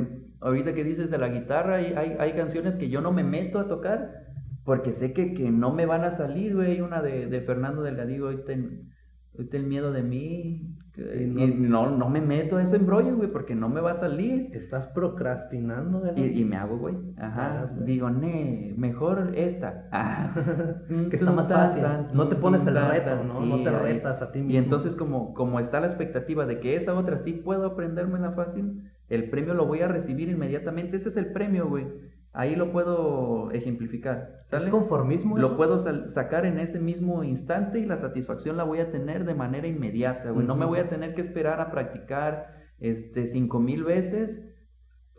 ahorita 0.41 0.75
que 0.75 0.85
dices 0.85 1.11
de 1.11 1.19
la 1.19 1.29
guitarra, 1.29 1.77
hay, 1.77 1.95
hay, 1.97 2.17
hay 2.19 2.33
canciones 2.33 2.77
que 2.77 2.89
yo 2.89 3.01
no 3.01 3.13
me 3.13 3.23
meto 3.23 3.59
a 3.59 3.69
tocar 3.69 4.21
porque 4.65 4.93
sé 4.93 5.13
que, 5.13 5.35
que 5.35 5.51
no 5.51 5.73
me 5.73 5.87
van 5.87 6.05
a 6.05 6.13
salir, 6.13 6.55
güey. 6.55 6.81
Una 6.81 7.03
de, 7.03 7.27
de 7.27 7.41
Fernando 7.41 7.83
Delgadillo, 7.83 8.27
ahorita 8.27 8.53
el, 8.53 8.89
ahorita 9.35 9.57
el 9.57 9.67
miedo 9.67 9.93
de 9.93 10.03
mí. 10.03 10.77
Y 10.97 11.25
no- 11.27 11.41
Y 11.45 11.55
no, 11.55 11.97
no 11.97 12.09
me 12.09 12.21
meto 12.21 12.57
a 12.57 12.63
ese 12.63 12.77
embrollo, 12.77 13.17
güey, 13.17 13.31
porque 13.31 13.55
no 13.55 13.69
me 13.69 13.81
va 13.81 13.93
a 13.93 13.97
salir. 13.97 14.51
Estás 14.53 14.89
procrastinando. 14.89 16.01
¿verdad? 16.01 16.17
Y, 16.17 16.41
y 16.41 16.45
me 16.45 16.57
hago, 16.57 16.79
güey. 16.79 16.97
Ajá. 17.17 17.47
Hagas, 17.59 17.75
güey. 17.75 17.87
Digo, 17.87 18.11
ne, 18.11 18.75
mejor 18.77 19.33
esta. 19.35 19.89
Ah. 19.93 20.35
que 21.11 21.17
está 21.17 21.33
más 21.33 21.49
fácil. 21.49 21.83
No 22.13 22.29
te 22.29 22.37
pones 22.37 22.67
el 22.67 22.75
reto, 22.75 23.25
¿no? 23.25 23.41
No 23.41 23.63
te 23.63 23.71
retas 23.71 24.21
a 24.23 24.33
ti 24.33 24.41
mismo. 24.41 24.53
Y 24.53 24.57
entonces 24.57 24.97
como, 24.97 25.33
como 25.35 25.61
está 25.61 25.81
la 25.81 25.87
expectativa 25.87 26.47
de 26.47 26.61
que 26.61 26.77
esa 26.77 26.95
otra 26.95 27.19
sí 27.19 27.33
puedo 27.33 27.67
aprendérmela 27.67 28.33
fácil, 28.33 28.91
el 29.09 29.31
premio 29.31 29.55
lo 29.55 29.67
voy 29.67 29.81
a 29.81 29.89
recibir 29.89 30.29
inmediatamente. 30.29 30.97
Ese 30.97 31.09
es 31.11 31.17
el 31.17 31.27
premio, 31.33 31.69
güey. 31.69 31.87
Ahí 32.33 32.55
lo 32.55 32.71
puedo 32.71 33.51
ejemplificar. 33.51 34.45
¿Es 34.45 34.51
¿sale? 34.51 34.71
conformismo? 34.71 35.37
Lo 35.37 35.49
eso? 35.49 35.57
puedo 35.57 35.79
sal- 35.79 36.13
sacar 36.13 36.47
en 36.47 36.59
ese 36.61 36.79
mismo 36.79 37.25
instante 37.25 37.81
y 37.81 37.87
la 37.87 37.99
satisfacción 37.99 38.57
la 38.57 38.65
voy 38.65 38.79
a 38.81 38.91
tener 38.93 39.25
de 39.25 39.35
manera 39.35 39.67
inmediata, 39.67 40.31
güey. 40.31 40.47
No 40.47 40.55
me 40.55 40.65
voy 40.65 40.79
a 40.79 40.89
tener 40.89 41.15
que 41.15 41.23
esperar 41.23 41.61
a 41.61 41.71
practicar 41.71 42.55
este 42.79 43.27
cinco 43.27 43.59
mil 43.59 43.85
veces 43.85 44.39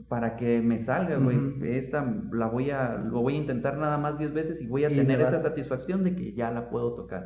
para 0.08 0.36
que 0.38 0.62
me 0.62 0.80
salga, 0.80 1.18
güey. 1.18 1.38
Ujú. 1.38 1.66
Esta 1.66 2.04
la 2.32 2.48
voy 2.48 2.72
a, 2.72 2.96
lo 2.98 3.22
voy 3.22 3.36
a 3.36 3.38
intentar 3.38 3.78
nada 3.78 3.98
más 3.98 4.18
10 4.18 4.34
veces 4.34 4.62
y 4.62 4.68
voy 4.68 4.86
a 4.86 4.90
Y 4.90 4.96
tener 4.96 5.22
esa 5.22 5.40
satisfacción 5.40 6.04
de 6.04 6.16
que 6.16 6.34
ya 6.34 6.50
la 6.52 6.70
puedo 6.70 6.96
tocar. 6.96 7.26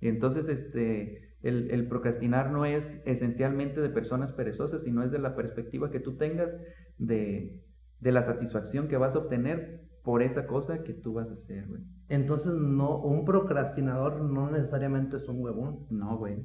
Entonces, 0.00 0.48
este, 0.48 1.34
el, 1.42 1.70
el 1.70 1.88
procrastinar 1.88 2.50
no 2.50 2.64
es 2.66 2.84
esencialmente 3.04 3.80
de 3.80 3.88
personas 3.88 4.32
perezosas, 4.32 4.82
sino 4.82 5.02
es 5.02 5.10
de 5.10 5.18
la 5.18 5.34
perspectiva 5.34 5.90
que 5.90 5.98
tú 6.00 6.16
tengas 6.16 6.50
de, 6.98 7.60
de 8.00 8.12
la 8.12 8.22
satisfacción 8.22 8.88
que 8.88 8.96
vas 8.96 9.14
a 9.14 9.18
obtener 9.18 9.80
por 10.02 10.22
esa 10.22 10.46
cosa 10.46 10.82
que 10.84 10.94
tú 10.94 11.14
vas 11.14 11.28
a 11.28 11.34
hacer, 11.34 11.66
güey. 11.66 11.82
Entonces, 12.08 12.52
no, 12.54 12.98
un 12.98 13.24
procrastinador 13.24 14.22
no 14.22 14.50
necesariamente 14.50 15.18
es 15.18 15.28
un 15.28 15.42
huevón. 15.42 15.80
No, 15.90 16.16
güey. 16.16 16.38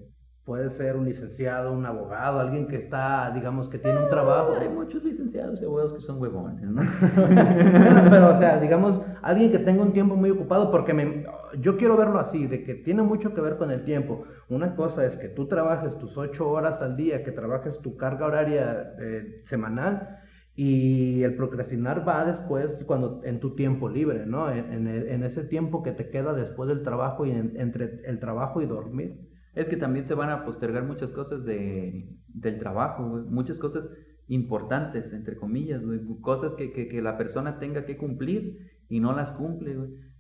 Puede 0.44 0.70
ser 0.72 0.98
un 0.98 1.06
licenciado, 1.06 1.72
un 1.72 1.86
abogado, 1.86 2.42
alguien 2.42 2.68
que 2.68 2.76
está, 2.76 3.32
digamos, 3.34 3.70
que 3.70 3.80
tiene 3.80 4.04
un 4.04 4.10
trabajo. 4.10 4.56
Hay 4.60 4.68
muchos 4.68 5.02
licenciados 5.02 5.62
y 5.62 5.64
abogados 5.64 5.94
que 5.94 6.02
son 6.02 6.22
huevones, 6.22 6.70
¿no? 6.70 6.82
Pero, 8.10 8.36
o 8.36 8.38
sea, 8.38 8.60
digamos, 8.60 9.02
alguien 9.22 9.54
que 9.54 9.60
tenga 9.60 9.82
un 9.82 9.94
tiempo 9.94 10.18
muy 10.18 10.32
ocupado, 10.32 10.70
porque 10.70 10.94
me, 10.94 11.26
yo 11.62 11.78
quiero 11.78 11.96
verlo 11.96 12.20
así, 12.20 12.46
de 12.46 12.66
que 12.66 12.76
tiene 12.76 13.04
mucho 13.04 13.34
que 13.34 13.40
ver 13.40 13.56
con 13.56 13.72
el 13.72 13.86
tiempo. 13.86 14.26
Una 14.50 14.76
cosa 14.76 15.06
es 15.06 15.16
que 15.16 15.30
tú 15.30 15.48
trabajes 15.48 15.98
tus 15.98 16.18
ocho 16.18 16.50
horas 16.50 16.82
al 16.82 16.98
día, 16.98 17.24
que 17.24 17.32
trabajes 17.32 17.80
tu 17.80 17.96
carga 17.96 18.26
horaria 18.26 18.96
eh, 19.00 19.44
semanal, 19.46 20.20
y 20.56 21.24
el 21.24 21.36
procrastinar 21.36 22.08
va 22.08 22.26
después 22.26 22.70
cuando 22.86 23.22
en 23.24 23.40
tu 23.40 23.56
tiempo 23.56 23.90
libre, 23.90 24.26
¿no? 24.28 24.52
En, 24.52 24.88
en 24.88 25.24
ese 25.24 25.44
tiempo 25.44 25.82
que 25.82 25.92
te 25.94 26.10
queda 26.10 26.34
después 26.34 26.70
del 26.70 26.84
trabajo 26.84 27.26
y 27.26 27.32
en- 27.32 27.54
entre 27.60 28.02
el 28.06 28.20
trabajo 28.20 28.62
y 28.62 28.68
dormir. 28.68 29.18
Es 29.56 29.68
que 29.70 29.78
también 29.78 30.06
se 30.06 30.14
van 30.14 30.30
a 30.30 30.46
postergar 30.46 30.84
muchas 30.84 31.12
cosas 31.12 31.44
de, 31.44 32.08
del 32.28 32.60
trabajo. 32.60 33.04
Muchas 33.04 33.58
cosas 33.60 33.84
importantes, 34.28 35.12
entre 35.14 35.36
comillas. 35.38 35.82
Cosas 36.22 36.54
que, 36.56 36.72
que, 36.72 37.02
la 37.02 37.18
persona 37.18 37.60
tenga 37.60 37.86
que 37.86 37.98
cumplir 37.98 38.72
y 38.90 39.00
no 39.00 39.14
las 39.16 39.32
cumple. 39.32 39.76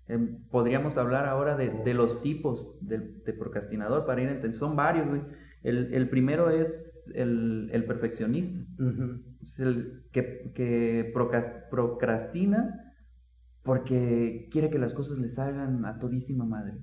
Em, 0.07 0.37
podríamos 0.49 0.97
hablar 0.97 1.25
ahora 1.27 1.55
de, 1.57 1.69
de 1.69 1.93
los 1.93 2.21
tipos 2.21 2.75
de, 2.81 2.99
procrastinador 3.33 4.05
para 4.05 4.21
ir 4.21 4.27
entendiendo. 4.29 4.57
Son 4.59 4.75
varios. 4.75 5.07
El, 5.63 5.93
el 5.93 6.09
primero 6.09 6.49
es 6.49 6.67
el, 7.13 7.69
el 7.71 7.85
perfeccionista. 7.85 8.59
Es 9.41 9.59
el 9.59 10.03
que, 10.11 10.51
que 10.53 11.13
procrastina 11.69 12.79
porque 13.63 14.49
quiere 14.51 14.69
que 14.69 14.77
las 14.77 14.93
cosas 14.93 15.17
le 15.17 15.29
salgan 15.29 15.85
a 15.85 15.99
todísima 15.99 16.45
madre. 16.45 16.73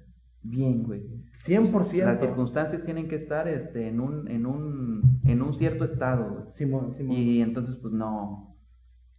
Bien, 0.42 0.82
güey. 0.82 1.02
100%. 1.46 2.04
Las 2.04 2.20
circunstancias 2.20 2.82
tienen 2.84 3.08
que 3.08 3.16
estar 3.16 3.46
este, 3.46 3.88
en, 3.88 4.00
un, 4.00 4.28
en, 4.28 4.46
un, 4.46 5.20
en 5.24 5.42
un 5.42 5.54
cierto 5.54 5.84
estado. 5.84 6.32
güey. 6.32 6.44
Simón, 6.54 6.94
Simón. 6.94 7.16
Y 7.16 7.42
entonces, 7.42 7.76
pues 7.76 7.92
no, 7.92 8.56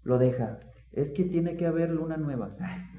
lo 0.04 0.18
deja. 0.18 0.60
Es 0.92 1.12
que 1.12 1.24
tiene 1.26 1.58
que 1.58 1.68
haber 1.68 1.92
luna 1.92 2.18
nueva. 2.18 2.56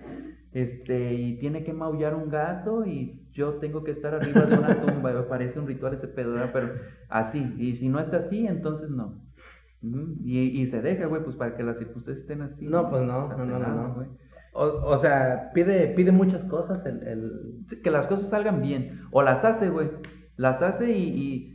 Este, 0.54 1.14
y 1.14 1.38
tiene 1.38 1.64
que 1.64 1.72
maullar 1.72 2.14
un 2.14 2.28
gato 2.28 2.84
y 2.84 3.21
yo 3.32 3.54
tengo 3.54 3.82
que 3.84 3.90
estar 3.92 4.14
arriba 4.14 4.42
de 4.42 4.56
una 4.58 4.80
tumba. 4.80 5.12
Parece 5.28 5.58
un 5.58 5.66
ritual 5.66 5.94
ese 5.94 6.08
pedo, 6.08 6.32
¿verdad? 6.34 6.50
pero 6.52 6.72
así. 7.08 7.54
Y 7.58 7.74
si 7.76 7.88
no 7.88 7.98
está 8.00 8.18
así, 8.18 8.46
entonces 8.46 8.90
no. 8.90 9.20
Y, 10.24 10.38
y 10.62 10.66
se 10.68 10.80
deja, 10.80 11.06
güey, 11.06 11.24
pues 11.24 11.34
para 11.36 11.56
que 11.56 11.64
las 11.64 11.76
circunstancias 11.78 12.22
estén 12.22 12.42
así. 12.42 12.66
No, 12.66 12.88
pues 12.88 13.02
no, 13.02 13.28
no, 13.28 13.36
no, 13.38 13.44
no, 13.46 13.52
pelado, 13.58 13.88
no. 13.88 13.94
güey. 13.94 14.08
O, 14.54 14.64
o 14.66 14.98
sea, 14.98 15.50
pide, 15.54 15.88
pide 15.96 16.12
muchas 16.12 16.44
cosas 16.44 16.84
el, 16.86 17.02
el... 17.08 17.80
Que 17.82 17.90
las 17.90 18.06
cosas 18.06 18.28
salgan 18.28 18.60
bien. 18.62 19.00
O 19.10 19.22
las 19.22 19.44
hace, 19.44 19.70
güey. 19.70 19.90
Las 20.36 20.62
hace 20.62 20.92
y, 20.92 21.02
y- 21.08 21.52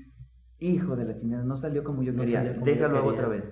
Hijo 0.59 0.95
de 0.95 1.05
la 1.05 1.15
chingada, 1.15 1.43
no 1.43 1.55
salió 1.55 1.83
como 1.83 2.01
yo 2.01 2.11
No 2.13 2.21
quería. 2.21 2.53
como 2.55 2.65
Déjalo 2.65 2.95
quería. 2.95 3.09
otra 3.11 3.27
vez. 3.27 3.43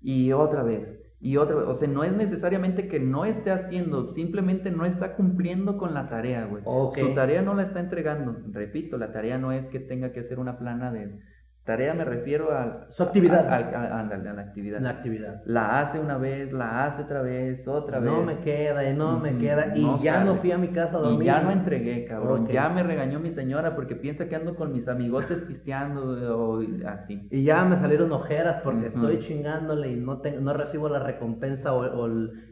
Y 0.00 0.30
otra 0.32 0.62
vez. 0.62 0.86
Y 1.24 1.38
otra 1.38 1.56
vez. 1.56 1.64
O 1.66 1.74
sea, 1.74 1.88
no 1.88 2.04
es 2.04 2.12
necesariamente 2.12 2.86
que 2.86 3.00
no 3.00 3.24
esté 3.24 3.50
haciendo. 3.50 4.08
Simplemente 4.08 4.70
no 4.70 4.84
está 4.84 5.16
cumpliendo 5.16 5.78
con 5.78 5.94
la 5.94 6.10
tarea, 6.10 6.44
güey. 6.44 6.62
Ok. 6.66 6.98
Su 6.98 7.14
tarea 7.14 7.40
no 7.40 7.54
la 7.54 7.62
está 7.62 7.80
entregando. 7.80 8.36
Repito, 8.52 8.98
la 8.98 9.10
tarea 9.10 9.38
no 9.38 9.50
es 9.50 9.64
que 9.68 9.80
tenga 9.80 10.12
que 10.12 10.20
hacer 10.20 10.38
una 10.38 10.58
plana 10.58 10.92
de... 10.92 11.18
Tarea 11.64 11.94
me 11.94 12.04
refiero 12.04 12.52
a... 12.52 12.84
Su 12.90 13.02
actividad. 13.02 13.48
a- 13.48 13.56
a- 13.56 13.96
a- 13.96 14.00
ándale, 14.00 14.28
a 14.28 14.34
la 14.34 14.42
actividad. 14.42 14.80
la 14.80 14.90
actividad. 14.90 15.40
La 15.46 15.80
hace 15.80 15.98
una 15.98 16.18
vez, 16.18 16.52
la 16.52 16.84
hace 16.84 17.02
otra 17.04 17.22
vez, 17.22 17.66
otra 17.66 18.00
vez. 18.00 18.12
No 18.12 18.22
me 18.22 18.40
queda, 18.40 18.86
y 18.90 18.94
no 18.94 19.18
me 19.18 19.38
queda. 19.38 19.74
Y 19.74 19.82
no 19.82 19.98
ya 20.02 20.22
no 20.24 20.34
fui 20.36 20.52
a 20.52 20.58
mi 20.58 20.68
casa 20.68 20.98
a 20.98 21.00
Y 21.00 21.02
dormir. 21.04 21.22
ya 21.26 21.40
no 21.40 21.50
entregué, 21.52 22.04
cabrón. 22.04 22.48
Ya 22.48 22.68
me 22.68 22.82
regañó 22.82 23.18
mi 23.18 23.30
señora 23.30 23.74
porque 23.74 23.96
piensa 23.96 24.28
que 24.28 24.36
ando 24.36 24.56
con 24.56 24.74
mis 24.74 24.86
amigotes 24.88 25.40
pisteando 25.40 26.36
o 26.38 26.60
así. 26.86 27.26
Y 27.30 27.44
ya 27.44 27.64
me 27.64 27.76
salieron 27.78 28.12
ojeras 28.12 28.60
porque 28.62 28.88
estoy 28.88 29.20
chingándole 29.20 29.90
y 29.90 29.96
no, 29.96 30.18
te- 30.20 30.38
no 30.38 30.52
recibo 30.52 30.90
la 30.90 30.98
recompensa 30.98 31.72
o, 31.72 32.06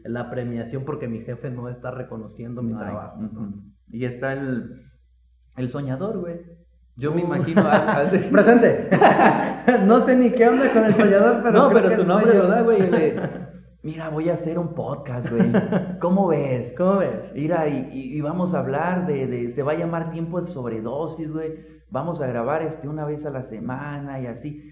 la 0.05 0.31
premiación 0.31 0.85
porque 0.85 1.07
mi 1.07 1.19
jefe 1.19 1.51
no 1.51 1.69
está 1.69 1.91
reconociendo 1.91 2.63
mi 2.63 2.73
Ay, 2.73 2.79
trabajo. 2.79 3.19
Y 3.91 4.05
está 4.05 4.33
el, 4.33 4.81
el 5.55 5.69
soñador, 5.69 6.17
güey. 6.19 6.62
Yo 6.95 7.11
me 7.13 7.21
imagino 7.21 7.61
al- 7.67 7.89
al- 7.89 8.09
¡Presente! 8.31 8.89
no 9.85 10.01
sé 10.05 10.15
ni 10.15 10.29
qué 10.31 10.47
onda 10.47 10.71
con 10.71 10.85
el 10.85 10.95
soñador, 10.95 11.41
pero. 11.43 11.51
no, 11.53 11.69
creo 11.69 11.81
pero 11.81 11.89
que 11.89 11.95
su 11.95 12.05
nombre, 12.05 12.31
¿verdad, 12.33 12.63
güey? 12.63 12.89
De, 12.89 13.19
Mira, 13.83 14.09
voy 14.09 14.29
a 14.29 14.35
hacer 14.35 14.57
un 14.59 14.73
podcast, 14.75 15.29
güey. 15.29 15.51
¿Cómo 15.99 16.27
ves? 16.27 16.73
¿Cómo 16.77 16.97
ves? 16.99 17.31
Mira, 17.33 17.67
y, 17.67 17.89
y- 17.91 18.17
y 18.17 18.21
vamos 18.21 18.53
a 18.53 18.59
hablar 18.59 19.05
de, 19.07 19.27
de- 19.27 19.51
se 19.51 19.61
va 19.63 19.73
a 19.73 19.75
llamar 19.77 20.11
tiempo 20.11 20.39
de 20.39 20.47
sobredosis, 20.47 21.33
güey. 21.33 21.55
Vamos 21.89 22.21
a 22.21 22.27
grabar 22.27 22.61
este 22.61 22.87
una 22.87 23.05
vez 23.05 23.25
a 23.25 23.29
la 23.29 23.43
semana 23.43 24.19
y 24.21 24.27
así. 24.27 24.71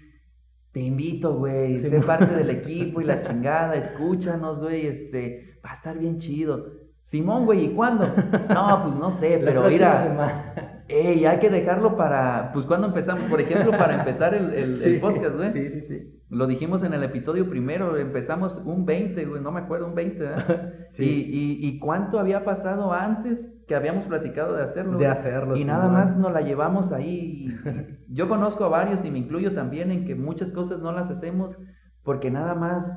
Te 0.72 0.80
invito, 0.80 1.34
güey, 1.34 1.78
Sí, 1.78 1.90
sé 1.90 2.00
parte 2.00 2.34
del 2.34 2.48
equipo 2.48 3.02
y 3.02 3.04
la 3.04 3.20
chingada, 3.20 3.74
escúchanos, 3.74 4.58
güey, 4.58 4.86
este, 4.86 5.58
va 5.64 5.72
a 5.72 5.74
estar 5.74 5.98
bien 5.98 6.18
chido. 6.18 6.64
Simón, 7.02 7.44
güey, 7.44 7.66
¿y 7.66 7.68
cuándo? 7.74 8.06
No, 8.48 8.80
pues 8.82 8.94
no 8.94 9.10
sé, 9.10 9.38
pero 9.44 9.68
mira, 9.68 10.71
ey, 10.88 11.24
hay 11.24 11.38
que 11.38 11.50
dejarlo 11.50 11.96
para, 11.96 12.50
pues 12.52 12.66
cuando 12.66 12.88
empezamos, 12.88 13.24
por 13.30 13.40
ejemplo, 13.40 13.70
para 13.72 13.98
empezar 14.00 14.34
el, 14.34 14.52
el, 14.52 15.00
podcast, 15.00 15.36
güey. 15.36 15.52
Sí, 15.52 15.68
sí, 15.68 15.80
sí. 15.82 16.22
Lo 16.28 16.46
dijimos 16.46 16.82
en 16.82 16.94
el 16.94 17.02
episodio 17.02 17.48
primero, 17.48 17.96
empezamos 17.96 18.60
un 18.64 18.86
20, 18.86 19.24
güey, 19.26 19.42
no 19.42 19.52
me 19.52 19.60
acuerdo, 19.60 19.86
un 19.86 19.94
20, 19.94 20.24
¿eh? 20.24 20.28
sí. 20.92 21.04
y, 21.04 21.66
y, 21.66 21.68
y, 21.68 21.78
cuánto 21.78 22.18
había 22.18 22.44
pasado 22.44 22.92
antes 22.92 23.38
que 23.66 23.74
habíamos 23.74 24.04
platicado 24.04 24.54
de 24.54 24.62
hacerlo? 24.62 24.98
De 24.98 25.06
hacerlo. 25.06 25.56
Y 25.56 25.64
nada 25.64 25.88
más 25.88 26.16
nos 26.16 26.32
la 26.32 26.40
llevamos 26.40 26.92
ahí. 26.92 27.54
Yo 28.08 28.28
conozco 28.28 28.64
a 28.64 28.68
varios 28.68 29.04
y 29.04 29.10
me 29.10 29.18
incluyo 29.18 29.54
también 29.54 29.90
en 29.90 30.04
que 30.04 30.14
muchas 30.14 30.52
cosas 30.52 30.80
no 30.80 30.92
las 30.92 31.10
hacemos 31.10 31.56
porque 32.02 32.30
nada 32.30 32.54
más 32.54 32.90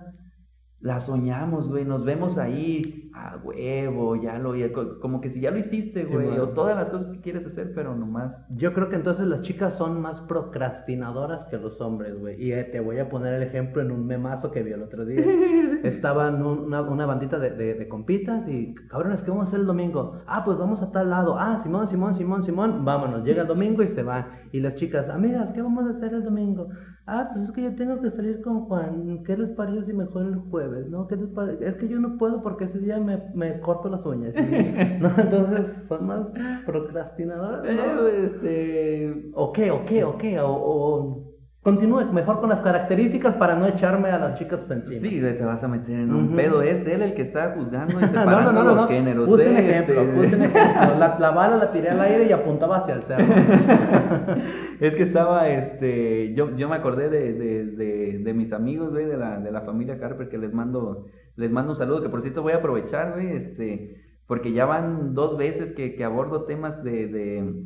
la 0.80 1.00
soñamos, 1.00 1.68
güey, 1.70 1.86
nos 1.86 2.06
vemos 2.06 2.38
ahí 2.38 3.05
a 3.16 3.38
huevo, 3.38 4.18
ya 4.18 4.38
lo, 4.38 4.54
como 5.00 5.22
que 5.22 5.30
si 5.30 5.40
ya 5.40 5.50
lo 5.50 5.58
hiciste, 5.58 6.04
güey, 6.04 6.38
o 6.38 6.50
todas 6.50 6.76
las 6.76 6.90
cosas 6.90 7.08
que 7.14 7.22
quieres 7.22 7.46
hacer, 7.46 7.72
pero 7.74 7.96
nomás. 7.96 8.36
Yo 8.50 8.74
creo 8.74 8.90
que 8.90 8.98
entonces 8.98 9.26
las 9.28 9.42
chicas 9.42 9.76
son 9.76 10.02
más 10.02 10.20
procrastinadoras 10.22 11.46
que 11.46 11.58
los 11.58 11.80
hombres, 11.80 12.20
güey. 12.20 12.44
Y 12.44 12.52
eh, 12.52 12.66
te 12.66 12.82
voy 12.82 13.00
a 13.00 13.08
poner 13.08 13.36
el 13.36 13.44
ejemplo 13.44 13.82
en 13.82 13.92
un 13.92 14.06
memazo 14.06 14.52
que 14.52 14.64
vi 14.64 14.74
el 14.74 14.84
otro 14.84 15.06
día. 15.06 15.24
Estaban 15.84 16.46
una, 16.46 16.82
una 16.82 17.06
bandita 17.06 17.40
de, 17.40 17.52
de, 17.52 17.88
compitas 17.88 18.48
y, 18.50 18.76
cabrones, 18.90 19.22
¿qué 19.22 19.32
vamos 19.32 19.46
a 19.46 19.48
hacer 19.48 19.62
el 19.62 19.66
domingo? 19.66 20.22
Ah, 20.28 20.44
pues 20.44 20.58
vamos 20.58 20.82
a 20.82 20.92
tal 20.92 21.10
lado. 21.10 21.38
Ah, 21.40 21.62
Simón, 21.64 21.88
Simón, 21.88 22.16
Simón, 22.16 22.44
Simón, 22.44 22.84
vámonos. 22.84 23.24
Llega 23.24 23.44
el 23.44 23.48
domingo 23.48 23.82
y 23.82 23.88
se 23.88 24.04
van. 24.04 24.26
Y 24.52 24.60
las 24.60 24.76
chicas, 24.76 25.10
amigas, 25.10 25.54
¿qué 25.54 25.62
vamos 25.62 25.86
a 25.86 25.92
hacer 25.92 26.14
el 26.14 26.24
domingo? 26.24 26.68
Ah, 27.08 27.30
pues 27.32 27.46
es 27.46 27.52
que 27.52 27.62
yo 27.62 27.76
tengo 27.76 28.02
que 28.02 28.10
salir 28.10 28.42
con 28.42 28.66
Juan. 28.66 29.24
¿Qué 29.26 29.38
les 29.38 29.52
parece 29.52 29.86
si 29.86 29.94
mejor 29.94 30.26
el 30.26 30.38
jueves, 30.50 30.90
no? 30.90 31.08
¿Qué 31.08 31.16
les 31.16 31.30
parece? 31.30 31.68
Es 31.68 31.76
que 31.76 31.88
yo 31.88 32.00
no 32.00 32.18
puedo 32.18 32.42
porque 32.42 32.66
ese 32.66 32.80
día 32.80 32.98
me, 33.06 33.18
me 33.34 33.60
corto 33.62 33.90
las 33.90 34.06
uñas. 34.06 34.34
¿no? 35.00 35.14
Entonces 35.18 35.88
son 35.88 36.08
más 36.08 36.28
procrastinadoras. 36.66 37.64
¿no? 37.64 38.08
Eh, 38.08 38.26
este... 38.26 39.32
¿O 39.34 39.54
qué? 39.54 39.72
¿O 39.72 39.86
qué? 39.86 40.04
¿O 40.04 40.18
qué? 40.18 40.40
o 40.40 41.35
Continúe 41.66 42.14
mejor 42.14 42.42
con 42.42 42.52
las 42.52 42.62
características 42.62 43.34
para 43.34 43.56
no 43.56 43.66
echarme 43.66 44.10
a 44.10 44.20
las 44.20 44.38
chicas 44.38 44.70
encima. 44.70 45.10
Sí, 45.10 45.20
te 45.20 45.44
vas 45.44 45.64
a 45.64 45.68
meter 45.68 45.96
en 45.96 46.14
un 46.14 46.36
pedo. 46.36 46.62
Es 46.62 46.86
él 46.86 47.02
el 47.02 47.16
que 47.16 47.24
está 47.24 47.56
juzgando 47.58 48.00
y 48.00 48.04
separando 48.06 48.52
no, 48.52 48.64
no, 48.64 48.64
no, 48.66 48.76
los 48.76 48.88
géneros. 48.88 49.28
Puse 49.28 49.50
un 49.50 49.58
ejemplo, 49.58 50.00
este. 50.00 50.14
puse 50.14 50.36
un 50.36 50.42
ejemplo. 50.44 51.00
La, 51.00 51.18
la, 51.18 51.32
bala 51.32 51.58
la 51.58 51.72
tiré 51.72 51.90
al 51.90 52.00
aire 52.02 52.26
y 52.26 52.32
apuntaba 52.32 52.78
hacia 52.78 52.94
el 52.94 53.02
cerro. 53.06 53.26
es 54.80 54.94
que 54.94 55.02
estaba, 55.02 55.50
este, 55.50 56.36
yo, 56.36 56.56
yo 56.56 56.70
me 56.70 56.76
acordé 56.76 57.10
de, 57.10 57.34
de, 57.34 57.66
de, 57.66 58.20
de 58.20 58.34
mis 58.36 58.54
amigos, 58.54 58.92
güey, 58.92 59.06
de 59.06 59.18
la, 59.18 59.40
de 59.40 59.52
la 59.52 59.62
familia 59.62 59.98
Harper, 60.00 60.30
que 60.30 60.38
les 60.38 60.54
mando, 60.54 61.08
les 61.36 61.50
mando 61.50 61.72
un 61.72 61.78
saludo, 61.80 62.04
que 62.04 62.10
por 62.10 62.22
cierto 62.22 62.44
voy 62.44 62.54
a 62.54 62.58
aprovechar, 62.58 63.14
güey, 63.14 63.32
este, 63.38 64.04
porque 64.28 64.54
ya 64.54 64.66
van 64.66 65.16
dos 65.16 65.36
veces 65.36 65.74
que, 65.74 65.96
que 65.96 66.04
abordo 66.04 66.44
temas 66.44 66.84
de, 66.84 67.08
de 67.08 67.64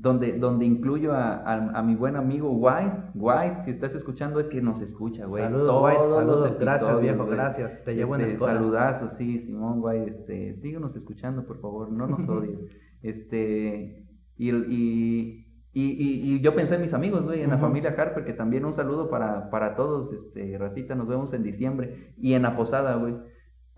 donde, 0.00 0.38
donde 0.38 0.64
incluyo 0.64 1.12
a, 1.12 1.54
a, 1.54 1.82
mi 1.82 1.96
buen 1.96 2.14
amigo 2.14 2.52
White. 2.52 3.10
White, 3.14 3.64
si 3.64 3.70
estás 3.72 3.94
escuchando, 3.96 4.38
es 4.38 4.46
que 4.46 4.62
nos 4.62 4.80
escucha, 4.80 5.26
güey. 5.26 5.42
Saludos, 5.42 5.82
White, 5.82 6.14
saludos. 6.14 6.58
Gracias, 6.60 7.00
viejo, 7.00 7.26
gracias. 7.26 7.84
Te 7.84 7.96
llevo 7.96 8.14
en 8.14 8.20
el 8.20 8.30
este, 8.30 8.44
Saludazos, 8.44 9.14
sí, 9.14 9.40
Simón, 9.40 9.78
White. 9.80 10.10
Este, 10.10 10.54
síguenos 10.60 10.94
escuchando, 10.94 11.44
por 11.44 11.60
favor, 11.60 11.90
no 11.90 12.06
nos 12.06 12.28
odies. 12.28 12.60
este, 13.02 14.06
y, 14.36 14.50
y, 14.50 15.46
y, 15.72 16.34
y, 16.34 16.40
yo 16.42 16.54
pensé 16.54 16.76
en 16.76 16.82
mis 16.82 16.94
amigos, 16.94 17.24
güey, 17.24 17.42
en 17.42 17.50
la 17.50 17.58
familia 17.58 17.94
Harper, 17.98 18.24
que 18.24 18.34
también 18.34 18.64
un 18.64 18.74
saludo 18.74 19.10
para, 19.10 19.50
para 19.50 19.74
todos, 19.74 20.12
este, 20.12 20.56
Racita, 20.58 20.94
nos 20.94 21.08
vemos 21.08 21.32
en 21.32 21.42
diciembre. 21.42 22.14
Y 22.16 22.34
en 22.34 22.42
la 22.42 22.56
posada, 22.56 22.94
güey. 22.94 23.16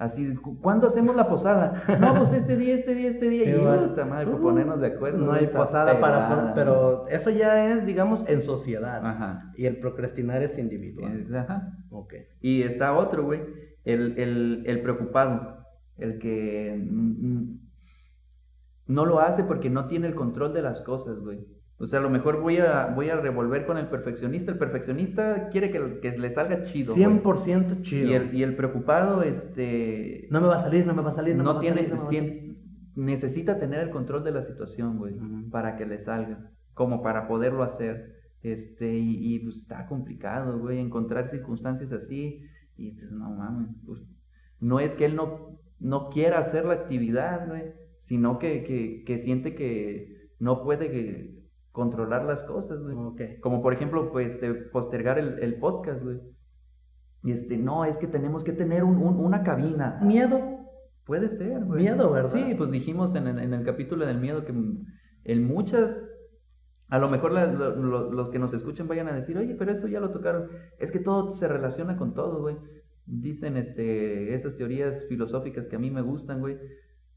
Así, 0.00 0.34
¿cuándo 0.62 0.86
hacemos 0.86 1.14
la 1.14 1.28
posada? 1.28 1.84
No, 2.00 2.14
pues 2.16 2.32
este 2.32 2.56
día, 2.56 2.74
este 2.74 2.94
día, 2.94 3.10
este 3.10 3.28
día. 3.28 3.54
y 3.54 3.88
puta 3.88 4.06
madre, 4.06 4.28
por 4.28 4.40
ponernos 4.40 4.80
de 4.80 4.86
acuerdo. 4.86 5.18
No 5.18 5.32
hay 5.32 5.48
posada 5.48 6.00
para. 6.00 6.54
Pero 6.54 7.06
eso 7.08 7.28
ya 7.28 7.70
es, 7.70 7.84
digamos, 7.84 8.26
en 8.26 8.40
sociedad. 8.40 9.06
Ajá. 9.06 9.52
Y 9.58 9.66
el 9.66 9.76
procrastinar 9.76 10.42
es 10.42 10.56
individual. 10.56 11.26
ajá. 11.36 11.68
Ok. 11.90 12.14
Y 12.40 12.62
está 12.62 12.96
otro, 12.96 13.24
güey. 13.24 13.42
El, 13.84 14.18
el, 14.18 14.62
el 14.64 14.80
preocupado. 14.80 15.66
El 15.98 16.18
que 16.18 16.82
no 18.86 19.04
lo 19.04 19.20
hace 19.20 19.44
porque 19.44 19.68
no 19.68 19.86
tiene 19.86 20.06
el 20.06 20.14
control 20.14 20.54
de 20.54 20.62
las 20.62 20.80
cosas, 20.80 21.20
güey. 21.20 21.46
O 21.81 21.87
sea, 21.87 21.99
a 21.99 22.03
lo 22.03 22.11
mejor 22.11 22.43
voy 22.43 22.59
a, 22.59 22.93
voy 22.95 23.09
a 23.09 23.16
revolver 23.16 23.64
con 23.64 23.79
el 23.79 23.87
perfeccionista. 23.87 24.53
El 24.53 24.59
perfeccionista 24.59 25.49
quiere 25.49 25.71
que, 25.71 25.99
que 26.01 26.19
le 26.19 26.35
salga 26.35 26.64
chido. 26.64 26.95
100% 26.95 27.81
chido. 27.81 28.11
Y 28.11 28.12
el, 28.12 28.35
y 28.35 28.43
el, 28.43 28.55
preocupado, 28.55 29.23
este... 29.23 30.29
No 30.31 30.43
me 30.43 30.49
va 30.49 30.57
a 30.57 30.62
salir, 30.62 30.87
no 30.87 30.93
me 30.93 31.01
va 31.01 31.09
a 31.09 31.14
salir. 31.14 31.35
No, 31.37 31.59
tiene... 31.59 32.55
necesita 32.97 33.59
tener 33.59 33.81
el 33.81 33.88
control 33.88 34.25
de 34.25 34.33
la 34.33 34.43
situación, 34.45 34.99
güey, 34.99 35.14
para 35.51 35.77
que 35.77 35.87
le 35.87 36.05
salga. 36.05 36.51
Como 36.75 37.03
para 37.03 37.27
poderlo 37.27 37.62
hacer. 37.62 38.14
Este, 38.43 38.95
y, 38.99 39.35
y 39.35 39.38
pues 39.38 39.57
está 39.57 39.87
complicado, 39.87 40.59
güey, 40.59 40.81
encontrar 40.81 41.31
circunstancias 41.31 41.90
así. 41.93 42.43
Y 42.77 42.90
pues, 42.90 43.11
no 43.11 43.31
mames, 43.31 43.71
pues, 43.87 44.03
no 44.61 44.81
es 44.81 44.93
que 44.93 45.07
él 45.07 45.16
no, 45.16 45.59
no 45.79 46.11
quiera 46.11 46.40
hacer 46.40 46.66
la 46.66 46.75
actividad, 46.75 47.49
güey, 47.49 47.73
sino 48.05 48.38
que, 48.38 48.64
que, 48.64 49.03
que 49.05 49.19
siente 49.19 49.55
que 49.55 50.29
no 50.38 50.62
puede 50.62 50.90
que 50.90 51.39
controlar 51.72 52.24
las 52.24 52.42
cosas, 52.44 52.83
güey. 52.83 53.40
Como 53.40 53.62
por 53.62 53.72
ejemplo, 53.72 54.11
pues, 54.11 54.40
de 54.40 54.54
postergar 54.54 55.18
el, 55.18 55.38
el, 55.38 55.56
podcast, 55.56 56.02
güey. 56.02 56.20
Y 57.22 57.33
este, 57.33 57.56
no, 57.56 57.85
es 57.85 57.96
que 57.98 58.06
tenemos 58.06 58.44
que 58.44 58.52
tener 58.52 58.83
un, 58.85 58.98
una 58.98 59.42
cabina. 59.42 60.00
Miedo. 60.02 60.40
Puede 61.04 61.28
ser, 61.28 61.64
güey. 61.64 61.83
Miedo, 61.83 62.11
¿verdad? 62.11 62.33
Sí, 62.33 62.54
pues 62.56 62.70
dijimos 62.70 63.14
en, 63.14 63.26
en, 63.26 63.54
el 63.54 63.64
capítulo 63.64 64.06
del 64.06 64.20
miedo 64.20 64.44
que 64.44 64.52
en 65.24 65.46
muchas, 65.46 65.96
a 66.88 66.98
lo 66.98 67.09
mejor 67.09 67.33
los 67.33 68.30
que 68.30 68.38
nos 68.38 68.52
escuchen 68.52 68.88
vayan 68.88 69.09
a 69.09 69.14
decir, 69.14 69.37
oye, 69.37 69.54
pero 69.54 69.72
eso 69.72 69.87
ya 69.87 70.00
lo 70.00 70.11
tocaron. 70.11 70.48
Es 70.78 70.90
que 70.90 70.98
todo 70.98 71.35
se 71.35 71.48
relaciona 71.48 71.96
con 71.96 72.14
todo, 72.14 72.40
güey. 72.40 72.56
Dicen 73.06 73.56
este, 73.56 74.35
esas 74.35 74.56
teorías 74.56 75.04
filosóficas 75.09 75.66
que 75.66 75.76
a 75.76 75.80
mí 75.80 75.90
me 75.90 76.02
gustan, 76.02 76.40
güey. 76.40 76.59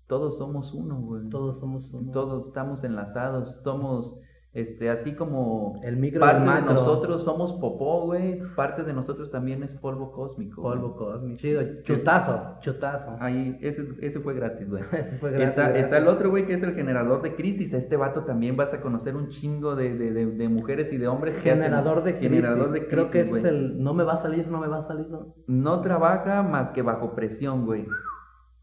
Todos 0.08 0.38
somos 0.38 0.74
uno, 0.74 1.00
güey. 1.00 1.30
Todos 1.30 1.60
somos 1.60 1.92
uno. 1.94 2.12
Todos 2.12 2.48
estamos 2.48 2.84
enlazados, 2.84 3.60
somos 3.64 4.20
este, 4.54 4.92
así 4.92 5.14
como 5.16 5.82
el 5.84 5.98
micro 5.98 6.20
parte 6.20 6.48
de 6.48 6.62
nosotros 6.62 7.24
somos 7.24 7.54
popó, 7.54 8.06
güey, 8.06 8.40
parte 8.56 8.84
de 8.84 8.94
nosotros 8.94 9.32
también 9.32 9.64
es 9.64 9.74
polvo 9.74 10.12
cósmico. 10.12 10.62
Polvo 10.62 10.96
cósmico. 10.96 11.40
Chido, 11.40 11.62
chutazo, 11.82 12.60
chutazo. 12.60 13.18
Ahí, 13.20 13.58
ese, 13.62 13.84
ese 14.02 14.20
fue 14.20 14.36
gratis, 14.36 14.70
güey. 14.70 14.84
ese 14.92 15.18
fue 15.18 15.32
gratis. 15.32 15.50
Está, 15.50 15.76
está, 15.76 15.98
el 15.98 16.08
otro, 16.08 16.30
güey, 16.30 16.46
que 16.46 16.54
es 16.54 16.62
el 16.62 16.76
generador 16.76 17.24
de 17.24 17.34
crisis. 17.34 17.74
Este 17.74 17.98
vato 17.98 18.26
también 18.26 18.56
vas 18.56 18.72
a 18.76 18.82
conocer 18.82 19.16
un 19.16 19.30
chingo 19.30 19.76
de, 19.76 19.98
de, 19.98 20.12
de, 20.12 20.50
mujeres 20.50 20.94
y 20.94 20.98
de 20.98 21.08
hombres 21.08 21.34
que 21.36 21.50
generador 21.50 22.04
de 22.04 22.18
crisis. 22.18 22.30
Generador 22.30 22.72
de 22.72 22.80
crisis. 22.80 22.94
Creo 22.94 23.10
que 23.10 23.22
ese 23.22 23.40
es 23.40 23.46
el 23.46 23.84
no 23.84 23.96
me 23.96 24.04
va 24.04 24.14
a 24.14 24.18
salir, 24.18 24.48
no 24.48 24.60
me 24.60 24.68
va 24.68 24.80
a 24.80 24.88
salir. 24.88 25.08
No, 25.10 25.34
no 25.48 25.82
trabaja 25.82 26.44
más 26.44 26.70
que 26.70 26.84
bajo 26.84 27.16
presión, 27.16 27.66
güey. 27.66 27.88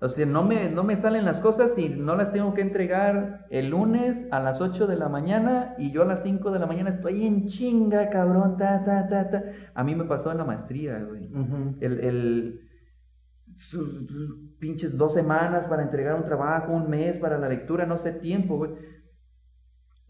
O 0.03 0.09
sea, 0.09 0.25
no 0.25 0.43
me, 0.43 0.71
no 0.71 0.83
me 0.83 0.97
salen 0.97 1.27
las 1.27 1.41
cosas 1.41 1.77
y 1.77 1.91
no 1.91 2.17
las 2.17 2.33
tengo 2.33 2.55
que 2.55 2.63
entregar 2.63 3.47
el 3.51 3.69
lunes 3.69 4.19
a 4.31 4.41
las 4.41 4.61
8 4.61 4.87
de 4.87 4.97
la 4.97 5.11
mañana 5.11 5.75
y 5.77 5.91
yo 5.91 6.03
a 6.03 6.07
las 6.07 6.23
5 6.23 6.51
de 6.51 6.59
la 6.59 6.67
mañana 6.67 6.91
estoy 6.91 7.27
en 7.27 7.49
chinga, 7.49 8.09
cabrón, 8.09 8.57
ta, 8.57 8.83
ta, 8.83 9.09
ta, 9.09 9.31
ta. 9.31 9.45
A 9.75 9.85
mí 9.85 9.95
me 9.95 10.05
pasó 10.05 10.33
en 10.33 10.39
la 10.39 10.45
maestría, 10.45 10.99
güey. 11.01 11.29
El, 11.81 12.01
el 12.01 12.61
pinches 14.59 14.97
dos 14.97 15.13
semanas 15.13 15.67
para 15.67 15.83
entregar 15.83 16.15
un 16.15 16.25
trabajo, 16.25 16.73
un 16.73 16.89
mes 16.89 17.19
para 17.19 17.37
la 17.37 17.49
lectura, 17.49 17.85
no 17.85 17.99
sé 17.99 18.13
tiempo, 18.13 18.57
güey 18.57 18.73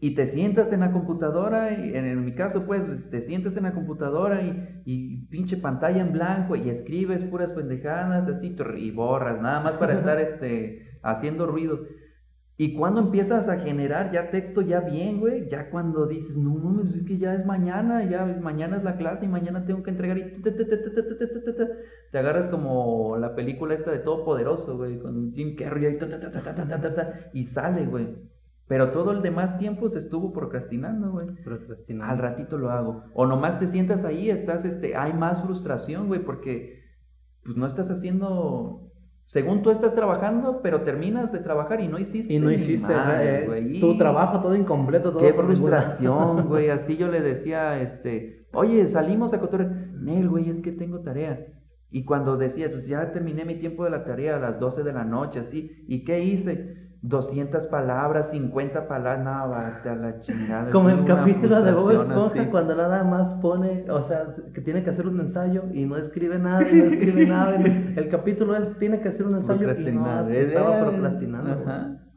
y 0.03 0.15
te 0.15 0.25
sientas 0.25 0.73
en 0.73 0.79
la 0.79 0.91
computadora, 0.91 1.71
y 1.73 1.95
en, 1.95 2.25
mi 2.25 2.33
caso 2.33 2.65
pues, 2.65 2.81
te 3.11 3.21
sientas 3.21 3.55
en 3.55 3.63
la 3.63 3.73
computadora 3.73 4.41
y, 4.41 4.81
y, 4.83 5.27
pinche 5.27 5.57
pantalla 5.57 6.01
en 6.01 6.11
blanco 6.11 6.55
y 6.55 6.69
escribes 6.69 7.23
puras 7.25 7.53
pendejadas 7.53 8.27
así 8.27 8.55
y 8.77 8.91
borras, 8.91 9.39
nada 9.39 9.59
más 9.61 9.73
para 9.73 9.93
estar 9.93 10.19
este, 10.19 10.97
haciendo 11.03 11.45
ruido. 11.45 11.81
Y 12.57 12.73
cuando 12.73 12.99
empiezas 12.99 13.47
a 13.47 13.59
generar 13.59 14.11
ya 14.11 14.31
texto 14.31 14.61
ya 14.61 14.79
bien, 14.79 15.19
güey, 15.19 15.47
ya 15.49 15.69
cuando 15.69 16.07
dices, 16.07 16.35
no 16.35 16.55
mames, 16.55 16.95
es 16.95 17.03
que 17.03 17.19
ya 17.19 17.35
es 17.35 17.45
mañana, 17.45 18.03
ya 18.03 18.25
mañana 18.25 18.77
es 18.77 18.83
la 18.83 18.97
clase 18.97 19.25
y 19.25 19.29
mañana 19.29 19.65
tengo 19.65 19.83
que 19.83 19.91
entregar 19.91 20.17
y 20.17 20.41
te 22.11 22.17
agarras 22.17 22.47
como 22.47 23.17
la 23.17 23.35
película 23.35 23.75
esta 23.75 23.91
de 23.91 23.99
Todopoderoso, 23.99 24.77
güey, 24.77 24.97
con 24.97 25.31
Jim 25.33 25.55
Carrey 25.55 25.97
y 27.33 27.45
sale, 27.45 27.85
güey. 27.85 28.30
Pero 28.71 28.91
todo 28.91 29.11
el 29.11 29.21
demás 29.21 29.57
tiempo 29.57 29.89
se 29.89 29.99
estuvo 29.99 30.31
procrastinando, 30.31 31.11
güey. 31.11 31.27
Procrastinando. 31.43 32.09
Al 32.09 32.19
ratito 32.19 32.57
lo 32.57 32.71
hago. 32.71 33.03
O 33.13 33.25
nomás 33.25 33.59
te 33.59 33.67
sientas 33.67 34.05
ahí, 34.05 34.29
estás, 34.29 34.63
este, 34.63 34.95
hay 34.95 35.11
más 35.11 35.41
frustración, 35.41 36.07
güey, 36.07 36.23
porque 36.23 36.81
pues 37.43 37.57
no 37.57 37.67
estás 37.67 37.91
haciendo 37.91 38.89
según 39.25 39.61
tú 39.61 39.71
estás 39.71 39.93
trabajando, 39.93 40.61
pero 40.63 40.83
terminas 40.83 41.33
de 41.33 41.39
trabajar 41.39 41.81
y 41.81 41.89
no 41.89 41.99
hiciste. 41.99 42.33
Y 42.33 42.39
no 42.39 42.49
hiciste, 42.49 42.93
eh, 42.93 43.43
güey. 43.45 43.81
Tu 43.81 43.97
trabajo 43.97 44.39
todo 44.39 44.55
incompleto, 44.55 45.11
todo 45.11 45.21
Qué 45.21 45.33
frustración, 45.33 46.43
güey. 46.47 46.69
Así 46.69 46.95
yo 46.95 47.09
le 47.09 47.19
decía, 47.19 47.81
este, 47.81 48.45
oye, 48.53 48.87
salimos 48.87 49.33
a 49.33 49.41
cotorrear. 49.41 49.89
Nel, 49.99 50.29
güey, 50.29 50.49
es 50.49 50.61
que 50.61 50.71
tengo 50.71 51.01
tarea. 51.01 51.45
Y 51.89 52.05
cuando 52.05 52.37
decía, 52.37 52.71
pues 52.71 52.87
ya 52.87 53.11
terminé 53.11 53.43
mi 53.43 53.55
tiempo 53.55 53.83
de 53.83 53.89
la 53.89 54.05
tarea 54.05 54.37
a 54.37 54.39
las 54.39 54.61
12 54.61 54.83
de 54.83 54.93
la 54.93 55.03
noche, 55.03 55.41
así, 55.41 55.83
¿y 55.89 56.05
qué 56.05 56.23
hice? 56.23 56.80
200 57.03 57.65
palabras, 57.65 58.29
50 58.29 58.87
palabras, 58.87 59.23
no, 59.23 59.49
vete 59.49 59.89
a 59.89 59.95
la 59.95 60.19
chingada. 60.19 60.71
Como 60.71 60.89
el 60.89 61.03
capítulo 61.05 61.63
de 61.63 61.71
Bob 61.71 61.91
Esponja 61.91 62.51
cuando 62.51 62.75
nada 62.75 63.03
más 63.03 63.33
pone, 63.41 63.89
o 63.89 64.03
sea, 64.03 64.35
que 64.53 64.61
tiene 64.61 64.83
que 64.83 64.91
hacer 64.91 65.07
un 65.07 65.19
ensayo 65.19 65.63
y 65.73 65.85
no 65.85 65.97
escribe 65.97 66.37
nada, 66.37 66.61
y 66.69 66.75
no 66.75 66.83
escribe 66.85 67.25
nada. 67.25 67.55
El 67.95 68.07
capítulo 68.09 68.55
es, 68.55 68.77
tiene 68.77 69.01
que 69.01 69.09
hacer 69.09 69.25
un 69.25 69.35
ensayo 69.37 69.71
y 69.79 69.91
no 69.91 70.05
hace, 70.05 70.41
es- 70.41 70.47
estaba 70.49 70.77
eh, 70.77 70.83
procrastinando. 70.83 71.65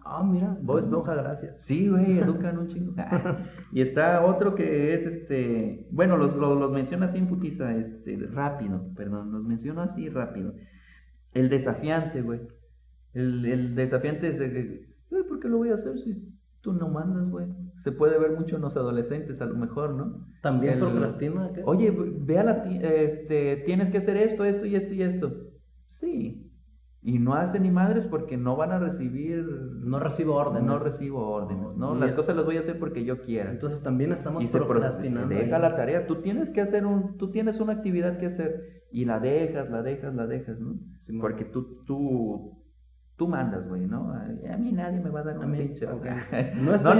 Ah, 0.06 0.22
mira, 0.22 0.54
Bob 0.60 0.80
Esponja, 0.80 1.14
gracias. 1.14 1.62
Sí, 1.62 1.88
güey, 1.88 2.18
educan 2.18 2.58
un 2.58 2.68
chingo. 2.68 2.92
y 3.72 3.80
está 3.80 4.22
otro 4.22 4.54
que 4.54 4.92
es 4.92 5.06
este. 5.06 5.86
Bueno, 5.90 6.18
los, 6.18 6.36
los, 6.36 6.58
los 6.58 6.70
menciono 6.70 7.06
así 7.06 7.16
en 7.16 7.26
putiza, 7.26 7.74
este, 7.74 8.18
rápido, 8.30 8.82
perdón, 8.94 9.32
los 9.32 9.42
menciono 9.44 9.80
así 9.80 10.10
rápido. 10.10 10.52
El 11.32 11.48
desafiante, 11.48 12.20
güey. 12.20 12.40
El, 13.14 13.44
el 13.46 13.74
desafiante 13.74 14.28
es 14.28 14.38
de 14.38 14.52
que, 14.52 14.86
"Güey, 15.10 15.22
¿por 15.24 15.40
qué 15.40 15.48
lo 15.48 15.58
voy 15.58 15.70
a 15.70 15.74
hacer 15.74 15.98
si 16.00 16.22
tú 16.60 16.72
no 16.72 16.88
mandas, 16.88 17.28
güey? 17.30 17.46
Se 17.82 17.92
puede 17.92 18.18
ver 18.18 18.32
mucho 18.32 18.56
en 18.56 18.62
los 18.62 18.76
adolescentes, 18.76 19.40
a 19.40 19.46
lo 19.46 19.54
mejor, 19.54 19.94
¿no? 19.94 20.26
También 20.42 20.74
El- 20.74 20.80
procrastina. 20.80 21.50
Oye, 21.64 21.90
ve 22.20 22.38
a 22.38 22.44
la 22.44 22.52
este, 22.64 23.56
tienes 23.66 23.90
que 23.90 23.98
hacer 23.98 24.16
esto, 24.16 24.44
esto 24.44 24.66
y 24.66 24.74
esto 24.74 24.94
y 24.94 25.02
esto. 25.02 25.32
Sí. 25.86 26.40
Y 27.02 27.18
no 27.18 27.34
hacen 27.34 27.64
ni 27.64 27.70
madres 27.70 28.06
porque 28.06 28.38
no 28.38 28.56
van 28.56 28.72
a 28.72 28.78
recibir 28.78 29.44
no 29.82 29.98
recibo 30.00 30.36
orden. 30.36 30.64
no 30.64 30.78
recibo 30.78 31.28
órdenes, 31.28 31.76
¿no? 31.76 31.94
Y 31.96 32.00
Las 32.00 32.10
es- 32.10 32.16
cosas 32.16 32.34
las 32.34 32.46
voy 32.46 32.56
a 32.56 32.60
hacer 32.60 32.78
porque 32.78 33.04
yo 33.04 33.20
quiera. 33.20 33.50
Entonces 33.50 33.82
también 33.82 34.10
estamos 34.12 34.42
y 34.42 34.46
procrastinando. 34.46 35.28
se 35.28 35.34
deja 35.34 35.56
ahí. 35.56 35.62
la 35.62 35.76
tarea. 35.76 36.06
Tú 36.06 36.16
tienes 36.22 36.48
que 36.48 36.62
hacer 36.62 36.86
un, 36.86 37.18
tú 37.18 37.30
tienes 37.30 37.60
una 37.60 37.74
actividad 37.74 38.16
que 38.18 38.26
hacer 38.26 38.84
y 38.90 39.04
la 39.04 39.20
dejas, 39.20 39.68
la 39.70 39.82
dejas, 39.82 40.14
la 40.14 40.26
dejas, 40.26 40.58
¿no? 40.58 40.76
Simón. 41.04 41.20
Porque 41.20 41.44
tú, 41.44 41.82
tú, 41.84 42.56
tú 43.16 43.28
mandas, 43.28 43.68
güey, 43.68 43.86
¿no? 43.86 44.12
A 44.12 44.56
mí 44.56 44.72
nadie 44.72 44.98
me 45.00 45.08
va 45.10 45.20
a 45.20 45.22
dar 45.22 45.38
un 45.38 45.52
pinche. 45.52 45.86
ok. 45.86 46.06
No, 46.56 46.76
No 46.82 46.94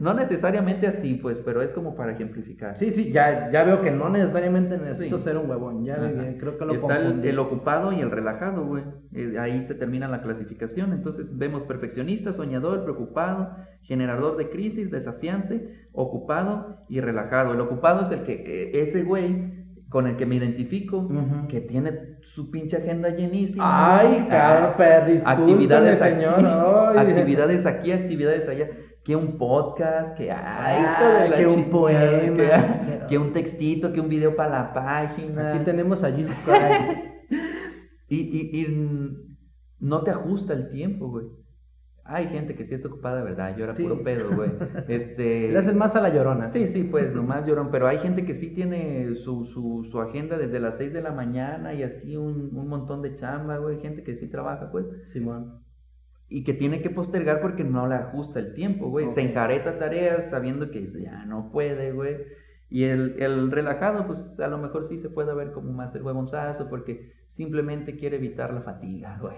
no 0.00 0.14
necesariamente 0.14 0.86
así, 0.86 1.14
pues, 1.14 1.38
pero 1.40 1.62
es 1.62 1.70
como 1.72 1.94
para 1.94 2.12
ejemplificar. 2.12 2.76
Sí, 2.76 2.90
sí, 2.90 3.10
ya, 3.12 3.50
ya 3.50 3.64
veo 3.64 3.80
que 3.80 3.90
no 3.90 4.10
necesariamente 4.10 4.76
necesito 4.76 5.18
Sí. 5.18 5.24
ser 5.24 5.38
un 5.38 5.48
huevón. 5.48 5.84
Ya 5.84 5.96
bien, 5.96 6.36
creo 6.38 6.58
que 6.58 6.64
lo 6.66 6.74
Está 6.74 6.98
el, 6.98 7.24
el 7.24 7.38
ocupado 7.38 7.92
y 7.92 8.00
el 8.00 8.10
relajado, 8.10 8.66
güey. 8.66 8.84
Eh, 9.14 9.38
ahí 9.38 9.64
se 9.66 9.74
termina 9.74 10.06
la 10.08 10.20
clasificación. 10.22 10.92
Entonces 10.92 11.26
vemos 11.38 11.62
perfeccionista, 11.62 12.32
soñador, 12.32 12.82
preocupado, 12.84 13.56
generador 13.82 14.36
de 14.36 14.50
crisis, 14.50 14.90
desafiante, 14.90 15.86
ocupado 15.92 16.84
y 16.88 17.00
relajado. 17.00 17.54
El 17.54 17.60
ocupado 17.60 18.02
es 18.02 18.10
el 18.10 18.24
que, 18.24 18.34
eh, 18.34 18.82
ese 18.82 19.02
güey 19.02 19.63
con 19.94 20.08
el 20.08 20.16
que 20.16 20.26
me 20.26 20.34
identifico, 20.34 21.08
que 21.48 21.60
tiene 21.60 21.92
su 22.34 22.50
pinche 22.50 22.78
agenda 22.78 23.10
llenísima. 23.10 23.98
Ay. 24.00 24.26
Carpe, 24.28 25.12
discúlpeme, 25.12 25.22
actividades 25.52 26.02
aquí. 26.02 26.24
Ay. 26.24 26.98
actividades 26.98 27.64
aquí, 27.64 27.92
actividades 27.92 28.48
allá. 28.48 28.70
Que 29.04 29.14
un 29.14 29.38
podcast, 29.38 30.16
que, 30.16 30.32
ay, 30.32 31.30
que 31.36 31.46
un 31.46 31.70
poema. 31.70 32.34
que, 32.34 33.00
que 33.08 33.18
un 33.18 33.32
textito, 33.32 33.92
que 33.92 34.00
un 34.00 34.08
video 34.08 34.34
para 34.34 34.50
la 34.50 34.74
página. 34.74 35.50
Aquí 35.54 35.64
tenemos 35.64 36.02
a 36.02 36.10
Jesus 36.10 36.36
Christ. 36.44 36.98
Y, 38.08 38.16
y, 38.16 38.50
y 38.60 38.64
n- 38.66 39.10
no 39.80 40.02
te 40.02 40.10
ajusta 40.10 40.52
el 40.54 40.70
tiempo, 40.70 41.08
güey. 41.08 41.26
Hay 42.06 42.28
gente 42.28 42.54
que 42.54 42.66
sí 42.66 42.74
está 42.74 42.88
ocupada, 42.88 43.16
de 43.16 43.22
verdad. 43.24 43.56
Yo 43.56 43.64
era 43.64 43.74
Sí. 43.74 43.82
puro 43.82 44.02
pedo, 44.02 44.34
güey. 44.36 44.50
Este. 44.88 45.48
Le 45.50 45.58
hacen 45.58 45.78
más 45.78 45.96
a 45.96 46.00
la 46.02 46.10
llorona. 46.10 46.48
Sí, 46.50 46.68
sí, 46.68 46.84
pues 46.84 47.14
nomás 47.14 47.46
lloran. 47.46 47.70
Pero 47.70 47.86
hay 47.86 47.98
gente 47.98 48.26
que 48.26 48.34
sí 48.34 48.50
tiene 48.50 49.14
su, 49.16 49.46
su, 49.46 49.88
su 49.90 50.00
agenda 50.00 50.36
desde 50.36 50.60
las 50.60 50.76
6 50.76 50.92
de 50.92 51.00
la 51.00 51.12
mañana 51.12 51.72
y 51.72 51.82
así 51.82 52.16
un, 52.16 52.50
un 52.54 52.68
montón 52.68 53.00
de 53.00 53.16
chamba, 53.16 53.56
güey. 53.56 53.80
Gente 53.80 54.02
que 54.02 54.14
sí 54.16 54.28
trabaja, 54.28 54.70
pues. 54.70 54.86
Simón. 55.12 55.60
Y 56.28 56.44
que 56.44 56.52
tiene 56.52 56.82
que 56.82 56.90
postergar 56.90 57.40
porque 57.40 57.64
no 57.64 57.86
le 57.86 57.94
ajusta 57.94 58.38
el 58.40 58.54
tiempo, 58.54 58.90
güey. 58.90 59.10
Se 59.12 59.20
enjareta 59.22 59.78
tareas 59.78 60.30
sabiendo 60.30 60.70
que 60.70 60.86
ya 60.88 61.24
no 61.24 61.50
puede, 61.52 61.92
güey. 61.92 62.16
Y 62.70 62.84
el, 62.84 63.22
el 63.22 63.50
relajado, 63.50 64.06
pues 64.06 64.20
a 64.40 64.48
lo 64.48 64.58
mejor 64.58 64.88
sí 64.88 64.98
se 64.98 65.08
puede 65.08 65.32
ver 65.34 65.52
como 65.52 65.72
más 65.72 65.94
el 65.94 66.02
huevonzazo 66.02 66.68
porque 66.68 67.12
simplemente 67.36 67.96
quiere 67.96 68.16
evitar 68.16 68.52
la 68.52 68.62
fatiga, 68.62 69.16
güey. 69.20 69.36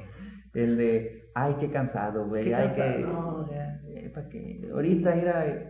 El 0.57 0.77
de, 0.79 1.29
ay, 1.35 1.57
qué 1.61 1.71
cansado, 1.71 2.27
güey. 2.27 2.53
Ay, 2.53 2.73
que. 2.75 3.05
No, 3.05 3.47
eh, 3.53 4.11
¿para 4.15 4.29
qué? 4.29 4.61
Ahorita, 4.73 5.15
eh, 5.47 5.69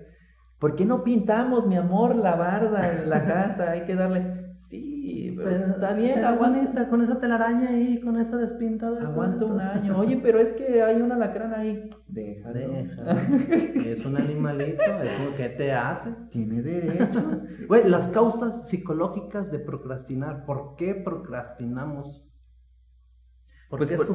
¿por 0.60 0.76
qué 0.76 0.84
no 0.84 1.02
pintamos, 1.02 1.66
mi 1.66 1.76
amor, 1.76 2.14
la 2.14 2.36
barda 2.36 2.92
en 2.92 3.10
la 3.10 3.24
casa? 3.26 3.72
Hay 3.72 3.82
que 3.82 3.96
darle. 3.96 4.46
Sí, 4.68 5.32
pero, 5.36 5.50
Pero 5.50 5.66
está 5.74 5.92
bien, 5.92 6.24
aguanta. 6.24 6.88
con 6.88 7.02
esa 7.02 7.20
telaraña 7.20 7.70
ahí, 7.70 8.00
con 8.00 8.20
esa 8.20 8.36
despintada. 8.36 9.00
Aguanta 9.08 9.44
un 9.44 9.60
año. 9.60 9.96
Oye, 9.98 10.18
pero 10.22 10.40
es 10.40 10.50
que 10.52 10.82
hay 10.82 11.00
una 11.00 11.16
lacrán 11.16 11.54
ahí. 11.54 11.88
Déjalo. 12.08 12.58
Deja. 12.58 13.12
es 13.86 14.04
un 14.04 14.16
animalito, 14.16 14.82
es 14.82 15.16
como 15.18 15.36
que 15.36 15.48
te 15.50 15.72
hace. 15.72 16.10
Tiene 16.30 16.62
derecho. 16.62 17.40
Güey, 17.68 17.88
las 17.88 18.08
causas 18.08 18.68
psicológicas 18.68 19.50
de 19.50 19.58
procrastinar. 19.58 20.44
¿Por 20.44 20.76
qué 20.76 20.94
procrastinamos? 20.94 22.25
¿Por 23.68 23.80
Pues 23.96 24.08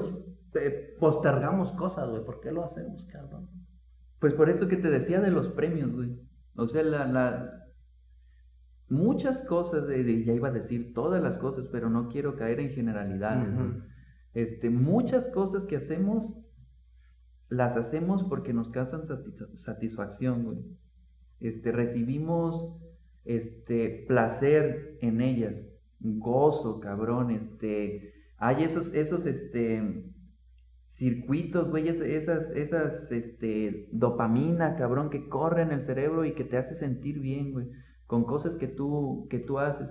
eh, 0.56 0.96
postergamos 1.00 1.72
cosas, 1.74 2.10
güey? 2.10 2.24
¿Por 2.24 2.40
qué 2.42 2.52
lo 2.52 2.64
hacemos, 2.66 3.06
cabrón? 3.06 3.50
Pues 4.20 4.34
por 4.34 4.50
eso 4.50 4.68
que 4.68 4.78
te 4.78 4.90
decía 4.90 5.20
de 5.22 5.32
los 5.32 5.48
premios, 5.50 5.92
güey. 5.92 6.20
O 6.56 6.68
sea, 6.68 6.84
la, 6.84 7.06
la... 7.08 7.66
muchas 8.90 9.42
cosas, 9.44 9.88
de, 9.88 10.04
de- 10.04 10.24
ya 10.26 10.34
iba 10.34 10.50
a 10.50 10.54
decir 10.54 10.94
todas 10.94 11.22
las 11.24 11.38
cosas, 11.38 11.68
pero 11.72 11.90
no 11.90 12.10
quiero 12.10 12.36
caer 12.36 12.60
en 12.60 12.70
generalidades, 12.72 13.54
güey. 13.56 13.68
Este, 14.34 14.70
muchas 14.70 15.28
cosas 15.30 15.66
que 15.66 15.76
hacemos, 15.78 16.38
las 17.50 17.76
hacemos 17.78 18.24
porque 18.24 18.54
nos 18.54 18.70
causan 18.70 19.02
satis- 19.04 19.58
satisfacción, 19.60 20.44
güey. 20.46 20.60
Este, 21.40 21.72
recibimos 21.72 22.76
este 23.26 24.06
placer 24.08 24.98
en 25.02 25.22
ellas, 25.22 25.56
gozo, 26.00 26.80
cabrón, 26.80 27.32
este, 27.32 28.11
hay 28.42 28.66
esos, 28.66 28.94
esos, 28.96 29.28
este, 29.28 30.06
circuitos, 30.94 31.72
güey, 31.72 31.90
es- 31.90 32.02
esas, 32.02 32.50
esas, 32.52 33.12
este, 33.12 33.90
dopamina, 33.94 34.76
cabrón, 34.78 35.10
que 35.12 35.30
corre 35.30 35.64
en 35.64 35.72
el 35.72 35.86
cerebro 35.86 36.26
y 36.26 36.36
que 36.36 36.46
te 36.46 36.58
hace 36.58 36.76
sentir 36.76 37.20
bien, 37.20 37.54
güey, 37.54 37.70
con 38.08 38.26
cosas 38.26 38.56
que 38.58 38.68
tú, 38.70 39.28
que 39.30 39.40
tú 39.40 39.60
haces. 39.60 39.90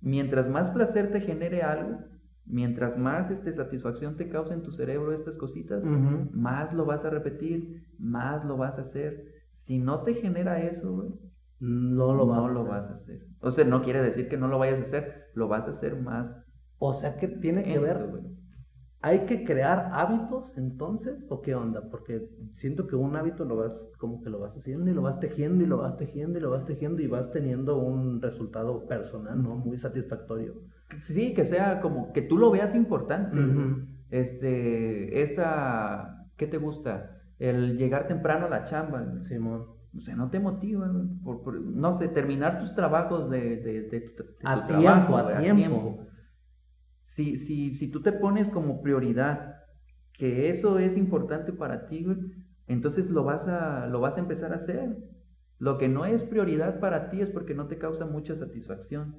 Mientras 0.00 0.48
más 0.48 0.70
placer 0.70 1.12
te 1.12 1.20
genere 1.22 1.62
algo, 1.62 2.00
mientras 2.46 2.98
más, 2.98 3.30
este, 3.30 3.52
satisfacción 3.52 4.16
te 4.16 4.28
causa 4.28 4.54
en 4.54 4.62
tu 4.62 4.72
cerebro 4.72 5.12
estas 5.12 5.36
cositas, 5.36 5.84
más 6.30 6.72
lo 6.74 6.86
vas 6.86 7.04
a 7.04 7.10
repetir, 7.10 7.86
más 7.98 8.44
lo 8.44 8.56
vas 8.56 8.78
a 8.78 8.82
hacer. 8.82 9.24
Si 9.66 9.78
no 9.78 10.02
te 10.04 10.14
genera 10.14 10.62
eso, 10.62 10.92
güey, 10.94 11.10
No 11.60 12.14
lo 12.14 12.26
vas 12.26 12.38
no 12.38 12.46
a 12.46 12.50
lo 12.50 12.64
vas 12.64 12.90
a 12.90 12.94
hacer. 12.96 13.26
O 13.40 13.50
sea, 13.52 13.64
no 13.64 13.82
quiere 13.82 14.02
decir 14.02 14.28
que 14.28 14.36
no 14.38 14.48
lo 14.48 14.58
vayas 14.58 14.78
a 14.80 14.82
hacer, 14.82 15.26
lo 15.34 15.48
vas 15.48 15.68
a 15.68 15.72
hacer 15.72 15.96
más. 16.00 16.28
O 16.78 16.94
sea 16.94 17.16
que 17.16 17.28
tiene 17.28 17.62
que 17.64 17.78
ver. 17.78 17.98
¿Hay 19.00 19.26
que 19.26 19.44
crear 19.44 19.90
hábitos 19.92 20.52
entonces? 20.56 21.24
¿O 21.30 21.40
qué 21.40 21.54
onda? 21.54 21.82
Porque 21.90 22.28
siento 22.56 22.88
que 22.88 22.96
un 22.96 23.14
hábito 23.14 23.44
lo 23.44 23.56
vas, 23.56 23.72
como 23.98 24.20
que 24.22 24.28
lo 24.30 24.40
vas 24.40 24.56
haciendo 24.56 24.90
y 24.90 24.94
lo 24.94 25.02
vas 25.02 25.20
tejiendo 25.20 25.62
y 25.62 25.66
lo 25.68 25.78
vas 25.78 25.96
tejiendo 25.96 26.38
y 26.38 26.42
lo 26.42 26.50
vas 26.50 26.64
tejiendo 26.66 27.00
y 27.00 27.06
vas 27.06 27.30
teniendo 27.30 27.78
un 27.78 28.20
resultado 28.20 28.86
personal, 28.88 29.40
¿no? 29.40 29.54
Muy 29.56 29.78
satisfactorio. 29.78 30.54
Sí, 31.06 31.32
que 31.32 31.44
sea 31.46 31.80
como 31.80 32.12
que 32.12 32.22
tú 32.22 32.36
lo 32.38 32.50
veas 32.50 32.74
importante. 32.74 33.36
Este, 34.10 35.22
esta, 35.22 36.26
¿qué 36.36 36.46
te 36.46 36.58
gusta? 36.58 37.10
El 37.38 37.76
llegar 37.76 38.08
temprano 38.08 38.46
a 38.46 38.48
la 38.48 38.64
chamba. 38.64 39.04
Simón. 39.28 39.66
O 39.96 40.00
sea, 40.00 40.16
no 40.16 40.28
te 40.30 40.38
motiva, 40.40 40.90
por, 41.24 41.42
por- 41.42 41.60
no 41.60 41.92
sé, 41.92 42.08
terminar 42.08 42.58
tus 42.60 42.74
trabajos 42.74 43.30
de, 43.30 43.56
de, 43.56 43.82
de 43.82 44.00
tu, 44.00 44.24
A 44.44 44.54
tu 44.54 44.66
tiempo, 44.66 44.66
trabajo, 44.66 45.16
a 45.16 45.40
tiempo. 45.40 46.07
Si, 47.18 47.36
si, 47.36 47.74
si 47.74 47.88
tú 47.88 48.00
te 48.00 48.12
pones 48.12 48.48
como 48.48 48.80
prioridad 48.80 49.64
que 50.12 50.50
eso 50.50 50.78
es 50.78 50.96
importante 50.96 51.52
para 51.52 51.88
ti, 51.88 52.06
entonces 52.68 53.10
lo 53.10 53.24
vas, 53.24 53.48
a, 53.48 53.88
lo 53.88 53.98
vas 53.98 54.16
a 54.16 54.20
empezar 54.20 54.52
a 54.52 54.58
hacer. 54.58 54.96
Lo 55.58 55.78
que 55.78 55.88
no 55.88 56.04
es 56.04 56.22
prioridad 56.22 56.78
para 56.78 57.10
ti 57.10 57.20
es 57.20 57.28
porque 57.30 57.54
no 57.54 57.66
te 57.66 57.76
causa 57.76 58.06
mucha 58.06 58.36
satisfacción. 58.36 59.16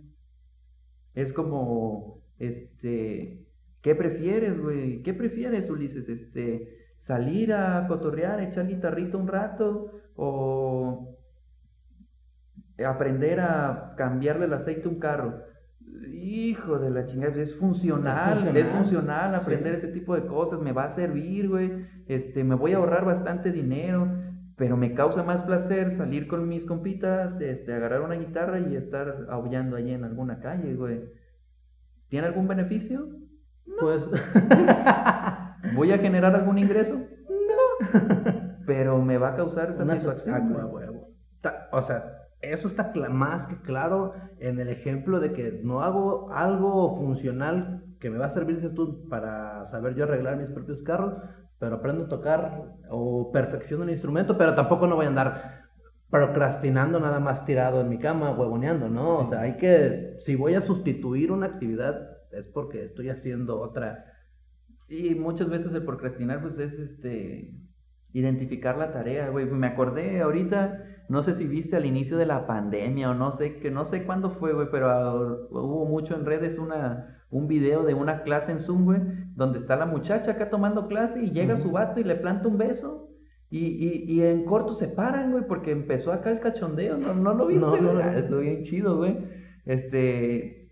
Es 1.13 1.33
como, 1.33 2.23
este, 2.37 3.45
¿qué 3.81 3.95
prefieres, 3.95 4.57
güey? 4.61 5.03
¿Qué 5.03 5.13
prefieres, 5.13 5.69
Ulises? 5.69 6.07
Este, 6.07 6.69
salir 7.05 7.51
a 7.51 7.85
cotorrear, 7.89 8.39
echar 8.39 8.65
guitarrito 8.65 9.17
un 9.17 9.27
rato 9.27 9.91
o 10.15 11.17
aprender 12.85 13.41
a 13.41 13.93
cambiarle 13.97 14.45
el 14.45 14.53
aceite 14.53 14.87
a 14.87 14.89
un 14.89 14.99
carro. 14.99 15.48
Hijo 16.13 16.77
de 16.79 16.89
la 16.91 17.05
chingada, 17.05 17.41
es 17.41 17.55
funcional, 17.55 18.47
Es 18.55 18.65
es 18.67 18.71
funcional. 18.71 19.33
aprender 19.35 19.79
Sí. 19.79 19.85
ese 19.85 19.93
tipo 19.93 20.15
de 20.15 20.25
cosas, 20.27 20.59
me 20.61 20.71
va 20.71 20.85
a 20.85 20.95
servir, 20.95 21.49
güey. 21.49 21.85
Este, 22.07 22.43
me 22.43 22.55
voy 22.55 22.73
a 22.73 22.77
ahorrar 22.77 23.05
bastante 23.05 23.51
dinero, 23.51 24.07
pero 24.55 24.77
me 24.77 24.93
causa 24.93 25.23
más 25.23 25.41
placer 25.43 25.95
salir 25.97 26.27
con 26.27 26.47
mis 26.47 26.65
compitas, 26.65 27.39
este, 27.41 27.73
agarrar 27.73 28.01
una 28.01 28.15
guitarra 28.15 28.59
y 28.59 28.75
estar 28.75 29.25
aullando 29.29 29.75
allí 29.77 29.91
en 29.91 30.03
alguna 30.03 30.39
calle, 30.39 30.75
güey. 30.75 31.01
¿Tiene 32.09 32.27
algún 32.27 32.47
beneficio? 32.47 33.07
Pues. 33.79 34.03
¿Voy 35.75 35.91
a 35.91 35.97
generar 35.97 36.35
algún 36.35 36.57
ingreso? 36.57 36.95
No. 36.95 37.99
Pero 38.65 39.01
me 39.01 39.17
va 39.17 39.29
a 39.29 39.35
causar 39.35 39.71
Una 39.79 39.95
satisfacción. 39.99 40.53
güey. 40.69 40.87
O 41.71 41.81
sea, 41.83 42.18
eso 42.41 42.67
está 42.67 42.91
más 43.09 43.47
que 43.47 43.57
claro 43.61 44.13
en 44.39 44.59
el 44.59 44.69
ejemplo 44.69 45.19
de 45.19 45.33
que 45.33 45.59
no 45.63 45.81
hago 45.81 46.31
algo 46.31 46.95
funcional 46.95 47.83
que 47.99 48.09
me 48.09 48.17
va 48.17 48.27
a 48.27 48.33
servir, 48.33 48.55
dices 48.57 48.73
tú, 48.73 49.07
para 49.09 49.67
saber 49.67 49.95
yo 49.95 50.05
arreglar 50.05 50.37
mis 50.37 50.49
propios 50.49 50.81
carros, 50.83 51.15
pero 51.59 51.75
aprendo 51.75 52.05
a 52.05 52.09
tocar 52.09 52.63
o 52.89 53.31
perfecciono 53.31 53.83
el 53.83 53.89
instrumento, 53.89 54.37
pero 54.37 54.55
tampoco 54.55 54.87
no 54.87 54.95
voy 54.95 55.05
a 55.05 55.09
andar 55.09 55.59
procrastinando 56.09 56.99
nada 56.99 57.19
más 57.19 57.45
tirado 57.45 57.81
en 57.81 57.89
mi 57.89 57.99
cama, 57.99 58.31
huevoneando, 58.31 58.89
¿no? 58.89 59.19
O 59.19 59.29
sea, 59.29 59.41
hay 59.41 59.57
que, 59.57 60.15
si 60.25 60.35
voy 60.35 60.55
a 60.55 60.61
sustituir 60.61 61.31
una 61.31 61.47
actividad, 61.47 62.19
es 62.31 62.47
porque 62.47 62.85
estoy 62.85 63.09
haciendo 63.09 63.59
otra. 63.59 64.05
Y 64.87 65.13
muchas 65.15 65.49
veces 65.49 65.73
el 65.73 65.85
procrastinar, 65.85 66.41
pues 66.41 66.57
es 66.57 66.73
este. 66.73 67.53
Identificar 68.11 68.75
la 68.75 68.91
tarea, 68.91 69.29
güey. 69.29 69.45
Me 69.45 69.67
acordé 69.67 70.19
ahorita, 70.21 70.83
no 71.09 71.23
sé 71.23 71.33
si 71.33 71.45
viste 71.47 71.75
al 71.75 71.85
inicio 71.85 72.17
de 72.17 72.25
la 72.27 72.45
pandemia 72.47 73.09
o 73.09 73.13
no 73.15 73.31
sé, 73.31 73.57
que 73.57 73.71
no 73.71 73.83
sé 73.83 74.03
cuándo 74.03 74.29
fue, 74.29 74.53
güey, 74.53 74.67
pero 74.71 75.47
hubo 75.49 75.85
mucho 75.85 76.15
en 76.15 76.25
redes 76.25 76.57
una, 76.59 77.23
un 77.31 77.47
video 77.47 77.83
de 77.83 77.95
una 77.95 78.21
clase 78.21 78.51
en 78.51 78.59
Zoom, 78.59 78.85
güey, 78.85 79.01
donde 79.35 79.57
está 79.57 79.75
la 79.75 79.87
muchacha 79.87 80.31
acá 80.31 80.49
tomando 80.49 80.87
clase 80.87 81.23
y 81.23 81.31
llega 81.31 81.57
su 81.57 81.71
vato 81.71 81.99
y 81.99 82.03
le 82.03 82.15
planta 82.15 82.47
un 82.47 82.57
beso. 82.57 83.07
Y, 83.51 83.65
y, 83.65 84.03
y 84.13 84.21
en 84.21 84.45
corto 84.45 84.73
se 84.73 84.87
paran, 84.87 85.31
güey, 85.31 85.43
porque 85.47 85.71
empezó 85.71 86.11
acá 86.11 86.29
el 86.29 86.39
cachondeo. 86.39 86.97
¿No, 86.97 87.15
no 87.15 87.33
lo 87.33 87.47
viste? 87.47 87.59
No, 87.59 87.75
no 87.75 87.93
güey? 87.93 88.29
lo 88.29 88.37
Ah, 88.37 88.41
bien 88.41 88.63
chido, 88.63 88.97
güey. 88.97 89.17
Este. 89.65 90.69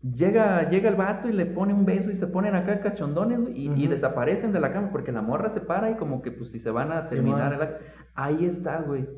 Llega, 0.00 0.70
llega 0.70 0.88
el 0.88 0.94
vato 0.94 1.28
y 1.28 1.32
le 1.32 1.44
pone 1.46 1.74
un 1.74 1.84
beso 1.84 2.12
y 2.12 2.14
se 2.14 2.28
ponen 2.28 2.54
acá 2.54 2.78
cachondones 2.80 3.40
güey, 3.40 3.82
y, 3.82 3.88
desaparecen 3.88 4.52
de 4.52 4.60
la 4.60 4.72
cama 4.72 4.90
porque 4.92 5.10
la 5.10 5.22
morra 5.22 5.50
se 5.50 5.60
para 5.60 5.90
y 5.90 5.96
como 5.96 6.22
que 6.22 6.30
pues 6.30 6.50
si 6.50 6.60
se 6.60 6.70
van 6.70 6.92
a 6.92 7.04
Sí, 7.06 7.16
terminar 7.16 7.58
man. 7.58 7.68
el 7.68 7.76
Ahí 8.14 8.44
está, 8.44 8.80
güey. 8.82 9.08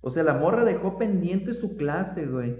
O 0.00 0.10
sea, 0.10 0.22
la 0.22 0.34
morra 0.34 0.64
dejó 0.64 0.98
pendiente 0.98 1.52
su 1.52 1.76
clase, 1.76 2.26
güey. 2.26 2.56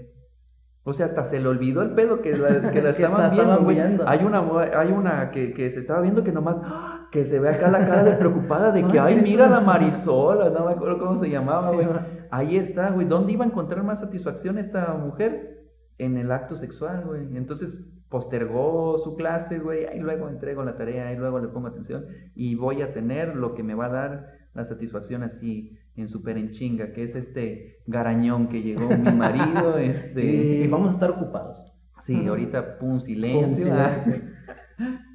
O 0.83 0.93
sea, 0.93 1.05
hasta 1.05 1.25
se 1.25 1.39
le 1.39 1.47
olvidó 1.47 1.83
el 1.83 1.91
pedo 1.91 2.21
que 2.21 2.35
la, 2.35 2.71
que 2.71 2.81
la 2.81 2.93
Que 2.95 3.03
estaban 3.03 3.31
viendo, 3.31 3.63
güey. 3.63 3.79
Hay 3.79 4.23
una, 4.23 4.43
hay 4.75 4.91
una 4.91 5.29
que, 5.31 5.53
que 5.53 5.69
se 5.69 5.79
estaba 5.79 6.01
viendo 6.01 6.23
que 6.23 6.31
nomás, 6.31 6.57
¡ah! 6.63 7.07
que 7.11 7.25
se 7.25 7.39
ve 7.39 7.49
acá 7.49 7.69
la 7.69 7.85
cara 7.85 8.03
de 8.03 8.13
preocupada 8.13 8.71
de 8.71 8.87
que, 8.87 8.99
Ay, 8.99 9.21
mira 9.21 9.47
la 9.47 9.59
Marisola, 9.59 10.49
no 10.49 10.65
me 10.65 10.71
acuerdo 10.71 10.97
cómo 10.97 11.19
se 11.19 11.29
llamaba, 11.29 11.71
güey. 11.71 11.87
Ahí 12.31 12.57
está, 12.57 12.89
güey. 12.89 13.07
¿Dónde 13.07 13.33
iba 13.33 13.43
a 13.45 13.47
encontrar 13.47 13.83
más 13.83 13.99
satisfacción 13.99 14.57
esta 14.57 14.93
mujer? 14.93 15.59
En 15.97 16.17
el 16.17 16.31
acto 16.31 16.55
sexual, 16.55 17.03
güey. 17.05 17.37
Entonces 17.37 17.79
postergó 18.09 18.97
su 18.97 19.15
clase, 19.15 19.59
güey. 19.59 19.85
Ahí 19.85 19.99
luego 19.99 20.29
entrego 20.29 20.63
la 20.63 20.75
tarea, 20.77 21.09
ahí 21.09 21.15
luego 21.15 21.39
le 21.39 21.49
pongo 21.49 21.67
atención. 21.67 22.05
Y 22.33 22.55
voy 22.55 22.81
a 22.81 22.91
tener 22.91 23.35
lo 23.35 23.53
que 23.53 23.61
me 23.61 23.75
va 23.75 23.85
a 23.85 23.89
dar 23.89 24.40
la 24.53 24.65
satisfacción 24.65 25.23
así 25.23 25.77
en 25.95 26.09
súper 26.09 26.37
en 26.37 26.51
chinga, 26.51 26.93
que 26.93 27.03
es 27.03 27.15
este 27.15 27.79
garañón 27.87 28.47
que 28.47 28.61
llegó 28.61 28.89
mi 28.89 29.11
marido. 29.11 29.77
este... 29.77 30.23
Y 30.23 30.67
vamos 30.67 30.89
a 30.89 30.93
estar 30.93 31.11
ocupados. 31.11 31.73
Sí, 32.05 32.27
ahorita 32.27 32.77
pum, 32.79 32.99
silencio. 32.99 33.65
Pum, 33.67 33.75
silencio. 34.03 34.31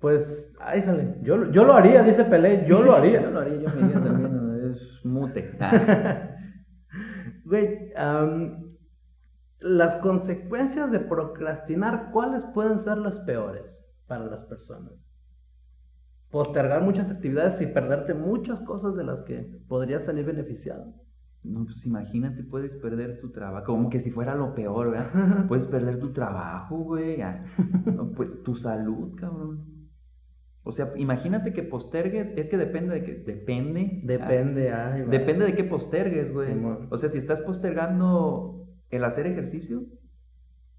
Pues, 0.00 0.54
ay, 0.60 0.82
jale, 0.82 1.16
yo, 1.22 1.50
yo 1.50 1.64
lo 1.64 1.74
haría, 1.74 2.04
dice 2.04 2.24
Pelé, 2.24 2.64
yo 2.68 2.82
lo 2.82 2.94
haría. 2.94 3.20
Yo 3.22 3.30
lo 3.32 3.40
haría, 3.40 3.58
yo 3.58 3.68
me 3.68 3.80
iría 3.80 4.00
también. 4.00 4.70
Es 4.70 5.04
mute. 5.04 5.56
Ah. 5.58 6.36
Güey, 7.44 7.92
am, 7.96 8.76
las 9.58 9.96
consecuencias 9.96 10.92
de 10.92 11.00
procrastinar, 11.00 12.10
¿cuáles 12.12 12.44
pueden 12.54 12.78
ser 12.80 12.98
las 12.98 13.18
peores 13.20 13.64
para 14.06 14.26
las 14.26 14.44
personas? 14.44 14.92
Postergar 16.30 16.82
muchas 16.82 17.10
actividades 17.10 17.60
y 17.60 17.66
perderte 17.66 18.14
muchas 18.14 18.60
cosas 18.60 18.94
de 18.96 19.04
las 19.04 19.22
que 19.22 19.46
podrías 19.66 20.04
salir 20.04 20.26
beneficiado. 20.26 20.92
No, 21.42 21.64
pues 21.64 21.84
imagínate, 21.86 22.42
puedes 22.42 22.72
perder 22.72 23.20
tu 23.20 23.30
trabajo, 23.30 23.66
como 23.66 23.88
que 23.88 24.00
si 24.00 24.10
fuera 24.10 24.34
lo 24.34 24.54
peor, 24.54 24.90
¿verdad? 24.90 25.46
Puedes 25.48 25.66
perder 25.66 25.98
tu 25.98 26.12
trabajo, 26.12 26.78
güey, 26.78 27.22
ah, 27.22 27.44
no, 27.86 28.10
pues, 28.10 28.42
tu 28.42 28.54
salud, 28.56 29.14
cabrón. 29.14 29.78
O 30.64 30.72
sea, 30.72 30.92
imagínate 30.96 31.54
que 31.54 31.62
postergues, 31.62 32.30
es 32.36 32.48
que 32.48 32.58
depende 32.58 32.96
de 32.96 33.02
que, 33.02 33.14
depende. 33.14 34.00
Depende, 34.02 34.70
ay, 34.70 35.02
ah, 35.02 35.06
depende 35.08 35.46
de 35.46 35.54
qué 35.54 35.64
postergues, 35.64 36.30
güey. 36.32 36.54
O 36.90 36.98
sea, 36.98 37.08
si 37.08 37.16
estás 37.16 37.40
postergando 37.40 38.66
el 38.90 39.04
hacer 39.04 39.26
ejercicio, 39.26 39.84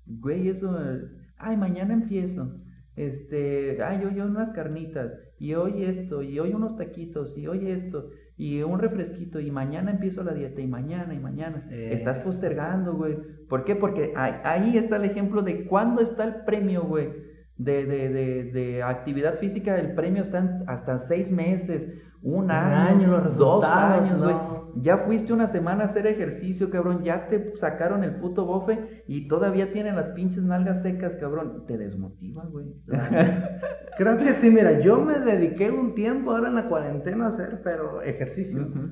güey, 0.05 0.49
eso, 0.49 0.77
eh, 0.79 1.09
ay, 1.37 1.57
mañana 1.57 1.93
empiezo. 1.95 2.53
Este, 2.95 3.81
ay, 3.81 4.03
hoy 4.05 4.19
unas 4.19 4.51
carnitas, 4.51 5.11
y 5.39 5.53
hoy 5.53 5.85
esto, 5.85 6.21
y 6.21 6.37
hoy 6.39 6.53
unos 6.53 6.77
taquitos, 6.77 7.37
y 7.37 7.47
hoy 7.47 7.71
esto, 7.71 8.09
y 8.37 8.61
un 8.61 8.79
refresquito, 8.79 9.39
y 9.39 9.51
mañana 9.51 9.91
empiezo 9.91 10.23
la 10.23 10.33
dieta, 10.33 10.61
y 10.61 10.67
mañana, 10.67 11.13
y 11.13 11.19
mañana. 11.19 11.67
Estás 11.71 12.19
postergando, 12.19 12.93
güey. 12.93 13.17
¿Por 13.47 13.63
qué? 13.63 13.75
Porque 13.75 14.13
ahí, 14.15 14.77
está 14.77 14.97
el 14.97 15.05
ejemplo 15.05 15.41
de 15.41 15.65
cuándo 15.65 16.01
está 16.01 16.25
el 16.25 16.35
premio, 16.45 16.83
güey. 16.83 17.29
De, 17.57 17.85
de, 17.85 18.09
de, 18.09 18.43
de 18.51 18.83
actividad 18.83 19.39
física, 19.39 19.77
el 19.77 19.93
premio 19.93 20.23
está 20.23 20.63
hasta 20.67 20.99
seis 20.99 21.29
meses, 21.29 21.89
un, 22.21 22.45
Un 22.45 22.51
año, 22.51 23.21
dos 23.37 23.63
años, 23.65 24.21
güey. 24.21 24.33
no. 24.35 24.59
Ya 24.75 24.99
fuiste 24.99 25.33
una 25.33 25.47
semana 25.47 25.83
a 25.83 25.85
hacer 25.87 26.05
ejercicio, 26.05 26.69
cabrón. 26.69 27.03
Ya 27.03 27.27
te 27.27 27.55
sacaron 27.57 28.03
el 28.03 28.15
puto 28.15 28.45
bofe 28.45 29.03
y 29.07 29.27
todavía 29.27 29.73
tienen 29.73 29.95
las 29.95 30.09
pinches 30.09 30.43
nalgas 30.43 30.81
secas, 30.83 31.15
cabrón. 31.19 31.65
Te 31.65 31.77
desmotiva, 31.77 32.45
güey. 32.45 32.67
Creo 33.97 34.17
que 34.17 34.33
sí, 34.35 34.49
mira, 34.49 34.79
yo 34.79 34.99
me 35.03 35.19
dediqué 35.19 35.71
un 35.71 35.95
tiempo 35.95 36.31
ahora 36.31 36.49
en 36.49 36.55
la 36.55 36.69
cuarentena 36.69 37.25
a 37.25 37.29
hacer, 37.29 37.61
pero 37.63 38.01
ejercicio. 38.03 38.61
Ujú. 38.61 38.89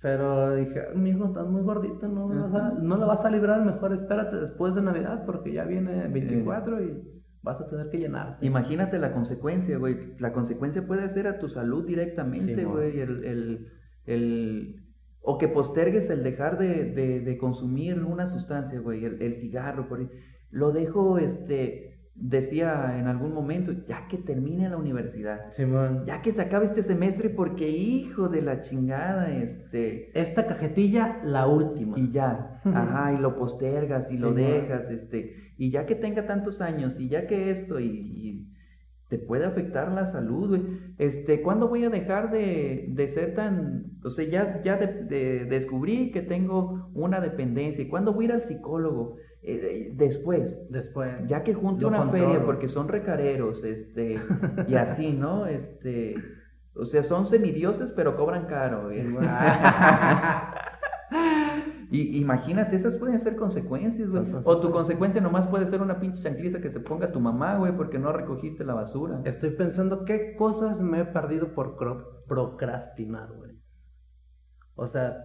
Pero 0.00 0.54
dije, 0.56 0.80
mi 0.94 1.10
hijo, 1.10 1.26
estás 1.26 1.46
muy 1.46 1.62
gordito, 1.62 2.08
no, 2.08 2.26
me 2.26 2.40
vas 2.40 2.54
a- 2.54 2.72
no 2.80 2.96
la 2.96 3.04
vas 3.06 3.22
a 3.24 3.30
librar, 3.30 3.62
mejor 3.64 3.92
espérate 3.92 4.36
después 4.36 4.74
de 4.74 4.80
Navidad 4.80 5.24
porque 5.26 5.52
ya 5.52 5.64
viene 5.64 6.08
24 6.08 6.82
y 6.82 7.19
vas 7.42 7.60
a 7.60 7.66
tener 7.68 7.88
que 7.90 7.98
llenar. 7.98 8.38
Imagínate 8.42 8.98
la 8.98 9.12
consecuencia, 9.12 9.78
güey. 9.78 9.96
La 10.18 10.32
consecuencia 10.32 10.86
puede 10.86 11.08
ser 11.08 11.26
a 11.26 11.38
tu 11.38 11.48
salud 11.48 11.86
directamente, 11.86 12.64
güey. 12.64 13.00
el, 13.00 13.24
el, 13.24 13.66
el- 14.06 14.76
O 15.22 15.36
que 15.38 15.48
postergues 15.48 16.08
el 16.10 16.22
dejar 16.22 16.58
de, 16.58 16.86
de- 16.92 17.20
de 17.20 17.38
consumir 17.38 18.02
una 18.02 18.26
sustancia, 18.26 18.80
güey. 18.80 19.04
El, 19.04 19.20
el 19.22 19.34
cigarro, 19.36 19.88
por 19.88 20.00
ahí. 20.00 20.08
Lo 20.50 20.72
dejo, 20.72 21.18
este... 21.18 21.89
Decía 22.14 22.98
en 22.98 23.06
algún 23.06 23.32
momento, 23.32 23.72
ya 23.86 24.06
que 24.08 24.18
termine 24.18 24.68
la 24.68 24.76
universidad. 24.76 25.50
Simón. 25.50 26.04
Ya 26.06 26.20
que 26.22 26.32
se 26.32 26.42
acabe 26.42 26.66
este 26.66 26.82
semestre 26.82 27.30
porque 27.30 27.68
hijo 27.68 28.28
de 28.28 28.42
la 28.42 28.60
chingada, 28.60 29.30
este... 29.30 30.10
Esta 30.18 30.46
cajetilla, 30.46 31.20
la 31.24 31.46
última. 31.46 31.98
Y 31.98 32.10
ya, 32.12 32.60
ajá, 32.64 33.14
y 33.14 33.18
lo 33.18 33.36
postergas 33.36 34.10
y 34.10 34.18
lo 34.18 34.34
dejas, 34.34 34.90
este, 34.90 35.52
y 35.56 35.70
ya 35.70 35.86
que 35.86 35.94
tenga 35.94 36.26
tantos 36.26 36.60
años, 36.60 36.98
y 36.98 37.08
ya 37.08 37.26
que 37.26 37.50
esto, 37.50 37.80
y, 37.80 37.86
y 37.86 38.50
te 39.10 39.18
puede 39.18 39.44
afectar 39.44 39.92
la 39.92 40.06
salud, 40.12 40.48
güey. 40.48 40.62
Este, 40.96 41.42
¿cuándo 41.42 41.68
voy 41.68 41.84
a 41.84 41.90
dejar 41.90 42.30
de, 42.30 42.86
de 42.88 43.08
ser 43.08 43.34
tan, 43.34 43.84
o 44.02 44.08
sea, 44.10 44.24
ya, 44.24 44.62
ya 44.62 44.76
de- 44.78 45.04
de- 45.04 45.44
descubrí 45.44 46.12
que 46.12 46.22
tengo 46.22 46.88
una 46.94 47.20
dependencia, 47.20 47.82
y 47.84 47.88
cuándo 47.88 48.14
voy 48.14 48.24
a 48.24 48.28
ir 48.28 48.32
al 48.34 48.42
psicólogo? 48.44 49.16
Eh, 49.42 49.60
eh, 49.62 49.92
después, 49.96 50.58
Después. 50.70 51.10
ya 51.26 51.42
que 51.42 51.54
junte 51.54 51.82
Lo 51.82 51.88
una 51.88 51.98
controlo. 51.98 52.24
feria, 52.28 52.44
porque 52.46 52.68
son 52.68 52.88
recareros, 52.88 53.64
este, 53.64 54.18
y 54.68 54.74
así, 54.76 55.12
¿no? 55.12 55.46
Este, 55.46 56.14
o 56.74 56.84
sea, 56.84 57.02
son 57.02 57.26
semidioses, 57.26 57.90
pero 57.96 58.16
cobran 58.16 58.46
caro. 58.46 58.90
Y 61.90 62.18
imagínate, 62.20 62.76
esas 62.76 62.94
pueden 62.96 63.18
ser 63.18 63.34
consecuencias, 63.34 64.08
güey. 64.08 64.24
O 64.44 64.60
tu 64.60 64.70
consecuencia 64.70 65.20
nomás 65.20 65.48
puede 65.48 65.66
ser 65.66 65.82
una 65.82 65.98
pinche 65.98 66.22
chancliza 66.22 66.60
que 66.60 66.70
se 66.70 66.78
ponga 66.78 67.10
tu 67.10 67.18
mamá, 67.18 67.56
güey, 67.56 67.76
porque 67.76 67.98
no 67.98 68.12
recogiste 68.12 68.64
la 68.64 68.74
basura. 68.74 69.20
Estoy 69.24 69.50
pensando 69.50 70.04
qué 70.04 70.36
cosas 70.36 70.78
me 70.78 71.00
he 71.00 71.04
perdido 71.04 71.52
por 71.52 71.76
procrastinar, 72.28 73.32
güey. 73.32 73.58
O 74.76 74.86
sea, 74.86 75.16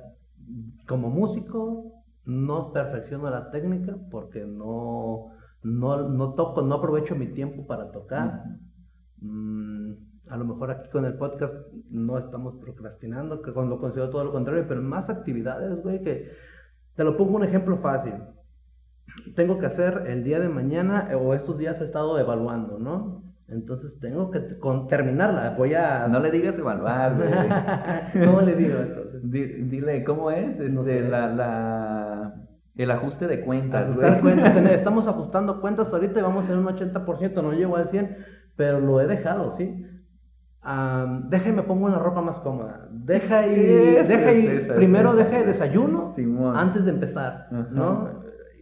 como 0.87 1.11
músico, 1.11 2.03
no 2.25 2.73
perfecciono 2.73 3.29
la 3.29 3.51
técnica 3.51 3.95
porque 4.09 4.43
no, 4.43 5.27
no, 5.61 6.09
no 6.09 6.33
toco, 6.33 6.63
no 6.63 6.75
aprovecho 6.75 7.15
mi 7.15 7.27
tiempo 7.27 7.67
para 7.67 7.91
tocar. 7.91 8.43
Mm, 9.21 9.93
a 10.29 10.37
lo 10.37 10.45
mejor 10.45 10.71
aquí 10.71 10.89
con 10.89 11.05
el 11.05 11.15
podcast 11.17 11.53
no 11.91 12.17
estamos 12.17 12.55
procrastinando, 12.55 13.43
que 13.43 13.51
lo 13.51 13.79
considero 13.79 14.09
todo 14.09 14.23
lo 14.23 14.31
contrario, 14.31 14.65
pero 14.67 14.81
más 14.81 15.09
actividades, 15.11 15.81
güey, 15.83 16.01
que 16.01 16.31
te 16.95 17.03
lo 17.03 17.17
pongo 17.17 17.35
un 17.37 17.43
ejemplo 17.43 17.77
fácil. 17.77 18.13
Tengo 19.35 19.59
que 19.59 19.65
hacer 19.65 20.03
el 20.07 20.23
día 20.23 20.39
de 20.39 20.49
mañana 20.49 21.07
eh, 21.11 21.15
o 21.15 21.33
estos 21.33 21.57
días 21.57 21.79
he 21.81 21.85
estado 21.85 22.17
evaluando, 22.19 22.77
¿no? 22.79 23.23
Entonces 23.47 23.99
tengo 23.99 24.31
que 24.31 24.57
con, 24.59 24.87
terminarla. 24.87 25.51
Voy 25.57 25.73
a. 25.75 26.07
No 26.07 26.19
le 26.19 26.31
digas 26.31 26.57
evaluar, 26.57 27.15
güey. 27.15 27.29
¿Cómo 28.25 28.41
le 28.41 28.55
digo 28.55 28.79
entonces? 28.79 29.29
Di- 29.29 29.63
dile, 29.69 30.03
¿cómo 30.03 30.31
es? 30.31 30.49
Este, 30.49 30.69
No 30.69 30.83
sé. 30.83 31.01
la, 31.01 31.27
la... 31.27 32.33
El 32.75 32.91
ajuste 32.91 33.27
de 33.27 33.39
cuentas, 33.41 33.83
Ajustar 33.85 34.19
cuentas. 34.19 34.55
Estamos 34.71 35.07
ajustando 35.07 35.61
cuentas 35.61 35.93
ahorita 35.93 36.19
y 36.19 36.23
vamos 36.23 36.49
en 36.49 36.57
un 36.57 36.65
80%, 36.65 37.33
no 37.41 37.53
llego 37.53 37.77
al 37.77 37.87
100, 37.89 38.17
pero 38.57 38.81
lo 38.81 38.99
he 38.99 39.07
dejado, 39.07 39.53
¿sí? 39.53 39.85
Am, 40.67 41.29
deja 41.29 41.49
y 41.49 41.51
me 41.53 41.61
pongo 41.63 41.85
una 41.85 41.99
ropa 41.99 42.21
más 42.21 42.39
cómoda. 42.39 42.87
Deja 42.91 43.45
y, 43.45 43.55
deja 43.55 44.33
y 44.33 44.47
es, 44.47 44.63
es, 44.65 44.73
primero 44.73 45.13
esa 45.13 45.23
deja 45.23 45.37
y 45.37 45.41
es. 45.41 45.47
desayuno 45.47 46.13
Simón. 46.15 46.57
antes 46.57 46.85
de 46.85 46.91
empezar, 46.91 47.47
Ajá. 47.51 47.67
¿no? 47.71 48.09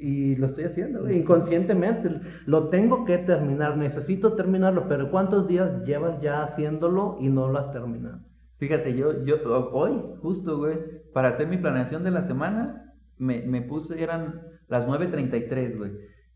Y 0.02 0.36
lo 0.36 0.48
estoy 0.48 0.66
haciendo, 0.66 1.10
inconscientemente. 1.10 2.10
Lo 2.46 2.68
tengo 2.68 3.06
que 3.06 3.20
terminar, 3.20 3.78
necesito 3.78 4.34
terminarlo, 4.34 4.90
pero 4.90 5.10
¿cuántos 5.10 5.48
días 5.48 5.86
llevas 5.86 6.20
ya 6.22 6.44
haciéndolo 6.44 7.16
y 7.22 7.30
no 7.30 7.48
lo 7.48 7.58
has 7.60 7.72
terminado? 7.72 8.20
Fíjate, 8.58 8.96
yo, 8.96 9.24
yo 9.24 9.36
ho- 9.46 9.70
hoy, 9.72 9.94
justo, 10.22 10.58
güey, 10.58 10.78
para 11.14 11.30
hacer 11.30 11.48
mi 11.48 11.58
planeación 11.58 12.04
de 12.04 12.12
la 12.12 12.24
semana, 12.28 12.94
me, 13.18 13.44
me 13.44 13.62
puse, 13.62 14.02
eran 14.04 14.42
las 14.68 14.86
9.33, 14.88 15.78
güey. 15.78 15.92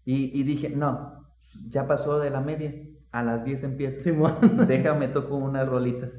Y, 0.05 0.39
y 0.39 0.43
dije, 0.43 0.69
no, 0.69 1.25
ya 1.69 1.87
pasó 1.87 2.19
de 2.19 2.29
la 2.29 2.39
media, 2.39 2.71
a 3.11 3.23
las 3.23 3.43
10 3.45 3.63
empiezo. 3.63 4.01
Simón. 4.01 4.37
Déjame 4.67 5.07
toco 5.09 5.35
unas 5.37 5.67
rolitas. 5.67 6.11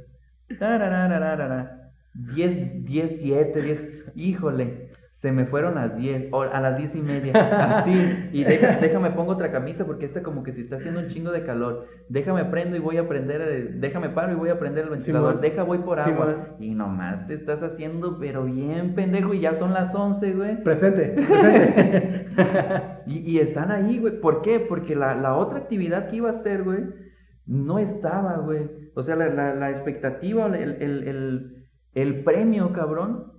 Tarararararara. 0.58 1.92
10, 2.14 2.84
10, 2.84 3.16
7, 3.20 3.62
10. 3.62 4.12
Híjole, 4.14 4.87
se 5.20 5.32
me 5.32 5.46
fueron 5.46 5.74
las 5.74 5.96
10, 5.96 6.28
o 6.30 6.42
a 6.42 6.60
las 6.60 6.76
10 6.78 6.94
y 6.94 7.02
media. 7.02 7.32
Así. 7.80 8.28
Y 8.32 8.44
deja- 8.44 8.78
déjame 8.80 9.10
pongo 9.10 9.32
otra 9.32 9.50
camisa 9.50 9.84
porque 9.84 10.04
esta 10.06 10.22
como 10.22 10.44
que 10.44 10.52
si 10.52 10.60
está 10.60 10.76
haciendo 10.76 11.00
un 11.00 11.08
chingo 11.08 11.32
de 11.32 11.42
calor. 11.44 11.86
Déjame 12.08 12.44
prendo 12.44 12.76
y 12.76 12.78
voy 12.78 12.98
a 12.98 13.08
prender, 13.08 13.40
el- 13.40 13.80
déjame 13.80 14.10
paro 14.10 14.32
y 14.32 14.36
voy 14.36 14.50
a 14.50 14.60
prender 14.60 14.84
el 14.84 14.90
ventilador. 14.90 15.30
Simón. 15.32 15.42
Deja 15.42 15.62
voy 15.64 15.78
por 15.78 15.98
agua. 15.98 16.56
Y 16.60 16.72
nomás 16.74 17.26
te 17.26 17.34
estás 17.34 17.60
haciendo, 17.64 18.18
pero 18.20 18.44
bien 18.44 18.94
pendejo, 18.94 19.34
y 19.34 19.40
ya 19.40 19.54
son 19.54 19.72
las 19.74 19.92
11, 19.92 20.32
güey. 20.34 20.62
Presente, 20.62 21.02
presente. 21.16 22.26
Y, 23.06 23.18
y 23.18 23.38
están 23.40 23.72
ahí, 23.72 23.98
güey. 23.98 24.20
¿Por 24.20 24.42
qué? 24.42 24.60
Porque 24.60 24.94
la, 24.94 25.16
la 25.16 25.34
otra 25.34 25.58
actividad 25.58 26.08
que 26.10 26.16
iba 26.16 26.28
a 26.28 26.32
hacer, 26.34 26.62
güey, 26.62 26.80
no 27.44 27.78
estaba, 27.80 28.36
güey. 28.36 28.70
O 28.94 29.02
sea, 29.02 29.16
la, 29.16 29.26
la, 29.28 29.54
la 29.54 29.70
expectativa, 29.70 30.46
el, 30.46 30.80
el, 30.80 31.08
el, 31.08 31.66
el 31.94 32.22
premio, 32.22 32.72
cabrón, 32.72 33.32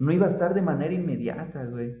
no 0.00 0.10
iba 0.12 0.26
a 0.26 0.30
estar 0.30 0.54
de 0.54 0.62
manera 0.62 0.92
inmediata, 0.92 1.64
güey. 1.66 1.94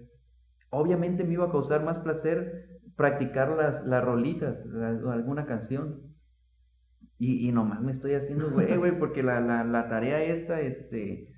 Obviamente 0.70 1.22
me 1.22 1.34
iba 1.34 1.46
a 1.46 1.50
causar 1.52 1.84
más 1.84 1.98
placer 1.98 2.80
practicar 2.96 3.50
las, 3.50 3.84
las 3.86 4.02
rolitas, 4.04 4.64
la- 4.66 4.98
o 5.04 5.10
alguna 5.10 5.46
canción. 5.46 6.00
Y, 7.18 7.46
y 7.48 7.52
nomás 7.52 7.80
me 7.82 7.92
estoy 7.92 8.14
haciendo, 8.14 8.50
güey, 8.52 8.76
güey, 8.76 8.98
porque 8.98 9.22
la, 9.22 9.40
la, 9.40 9.62
la 9.64 9.88
tarea 9.88 10.22
esta, 10.22 10.60
este, 10.60 11.28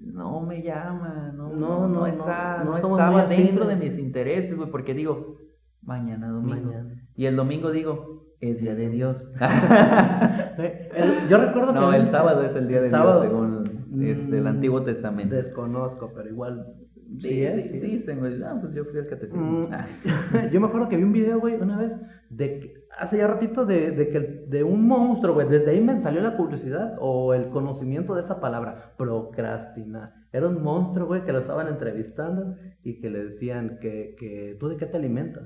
no 0.00 0.40
me 0.40 0.62
llama, 0.62 1.32
no, 1.34 1.52
no, 1.52 1.88
No, 1.88 2.06
está, 2.06 2.62
no, 2.64 2.70
no, 2.70 2.76
estaba 2.76 3.26
dentro 3.26 3.66
de 3.66 3.76
mis 3.76 3.98
intereses, 3.98 4.56
güey, 4.56 4.70
porque 4.70 4.94
digo, 4.94 5.38
mañana 5.82 6.28
domingo. 6.28 6.66
Mañana. 6.70 6.94
Y 7.16 7.26
el 7.26 7.36
domingo 7.36 7.70
digo, 7.72 8.26
es 8.40 8.60
día 8.60 8.74
de 8.74 8.88
Dios. 8.90 9.28
El- 10.58 11.28
yo 11.28 11.38
recuerdo 11.38 11.72
que... 11.72 11.80
no, 11.80 11.92
el 11.92 12.06
sábado 12.06 12.44
es 12.44 12.54
el 12.54 12.68
día 12.68 12.78
de 12.80 12.84
El 12.86 12.90
sábado. 12.90 13.20
Dios, 13.20 13.32
según 13.32 13.83
este, 14.02 14.38
el 14.38 14.44
Mm, 14.44 14.46
Antiguo 14.46 14.82
Testamento. 14.82 15.34
Desconozco, 15.34 16.12
pero 16.14 16.28
igual... 16.28 16.66
Di- 17.06 17.20
Sí, 17.20 17.42
es, 17.44 17.70
sí 17.70 17.76
es. 17.76 17.82
Dicen, 17.82 18.18
güey, 18.18 18.42
ah, 18.42 18.56
pues 18.60 18.74
yo 18.74 18.84
fui 18.86 18.98
al 18.98 19.06
catecismo. 19.06 19.68
Mm, 19.68 19.72
Ah. 19.72 19.86
Yo 20.52 20.60
me 20.60 20.66
acuerdo 20.66 20.88
que 20.88 20.96
vi 20.96 21.02
un 21.04 21.12
video, 21.12 21.38
güey, 21.38 21.54
una 21.60 21.76
vez, 21.78 21.92
de 22.30 22.60
que, 22.60 22.74
hace 22.98 23.18
ya 23.18 23.26
ratito, 23.26 23.64
de, 23.66 23.90
de 23.92 24.08
que 24.08 24.20
de 24.48 24.64
un 24.64 24.86
monstruo, 24.88 25.34
güey, 25.34 25.48
desde 25.48 25.70
ahí 25.70 25.80
me 25.80 26.00
salió 26.00 26.20
la 26.22 26.36
curiosidad 26.36 26.96
o 27.00 27.34
el 27.34 27.50
conocimiento 27.50 28.14
de 28.14 28.22
esa 28.22 28.40
palabra, 28.40 28.94
procrastinar. 28.96 30.14
Era 30.32 30.48
un 30.48 30.62
monstruo, 30.62 31.06
güey, 31.06 31.24
que 31.24 31.32
lo 31.32 31.38
estaban 31.40 31.68
entrevistando 31.68 32.56
y 32.82 33.00
que 33.00 33.10
le 33.10 33.24
decían 33.24 33.78
que, 33.80 34.16
que 34.18 34.56
tú 34.58 34.68
de 34.68 34.76
qué 34.76 34.86
te 34.86 34.96
alimentas. 34.96 35.44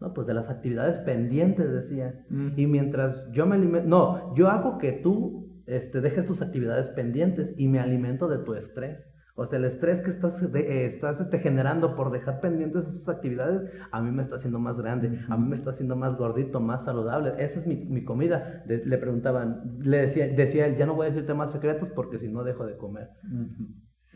No, 0.00 0.12
pues 0.12 0.26
de 0.26 0.34
las 0.34 0.50
actividades 0.50 0.98
pendientes, 0.98 1.72
decía. 1.72 2.24
Mm. 2.28 2.48
Y 2.56 2.66
mientras 2.66 3.30
yo 3.32 3.46
me 3.46 3.56
alimento, 3.56 3.88
no, 3.88 4.34
yo 4.36 4.48
hago 4.48 4.78
que 4.78 4.92
tú 4.92 5.43
este, 5.66 6.00
dejes 6.00 6.26
tus 6.26 6.42
actividades 6.42 6.88
pendientes 6.90 7.54
y 7.56 7.68
me 7.68 7.80
alimento 7.80 8.28
de 8.28 8.38
tu 8.38 8.54
estrés. 8.54 8.98
O 9.36 9.46
sea, 9.46 9.58
el 9.58 9.64
estrés 9.64 10.00
que 10.00 10.10
estás, 10.10 10.40
de- 10.52 10.60
eh, 10.60 10.86
estás 10.86 11.20
este, 11.20 11.40
generando 11.40 11.96
por 11.96 12.12
dejar 12.12 12.40
pendientes 12.40 12.86
esas 12.86 13.08
actividades, 13.08 13.68
a 13.90 14.00
mí 14.00 14.12
me 14.12 14.22
está 14.22 14.36
haciendo 14.36 14.60
más 14.60 14.76
grande, 14.78 15.18
a 15.28 15.36
mí 15.36 15.48
me 15.48 15.56
está 15.56 15.70
haciendo 15.70 15.96
más 15.96 16.16
gordito, 16.16 16.60
más 16.60 16.84
saludable. 16.84 17.32
Esa 17.38 17.58
es 17.58 17.66
mi, 17.66 17.74
mi 17.84 18.04
comida. 18.04 18.62
De- 18.66 18.86
le 18.86 18.96
preguntaban, 18.98 19.78
le 19.80 20.02
decía, 20.02 20.28
decía 20.28 20.66
él, 20.66 20.76
ya 20.76 20.86
no 20.86 20.94
voy 20.94 21.06
a 21.06 21.10
decirte 21.10 21.34
más 21.34 21.50
secretos 21.52 21.88
porque 21.96 22.18
si 22.20 22.28
no 22.28 22.44
dejo 22.44 22.64
de 22.64 22.76
comer. 22.76 23.08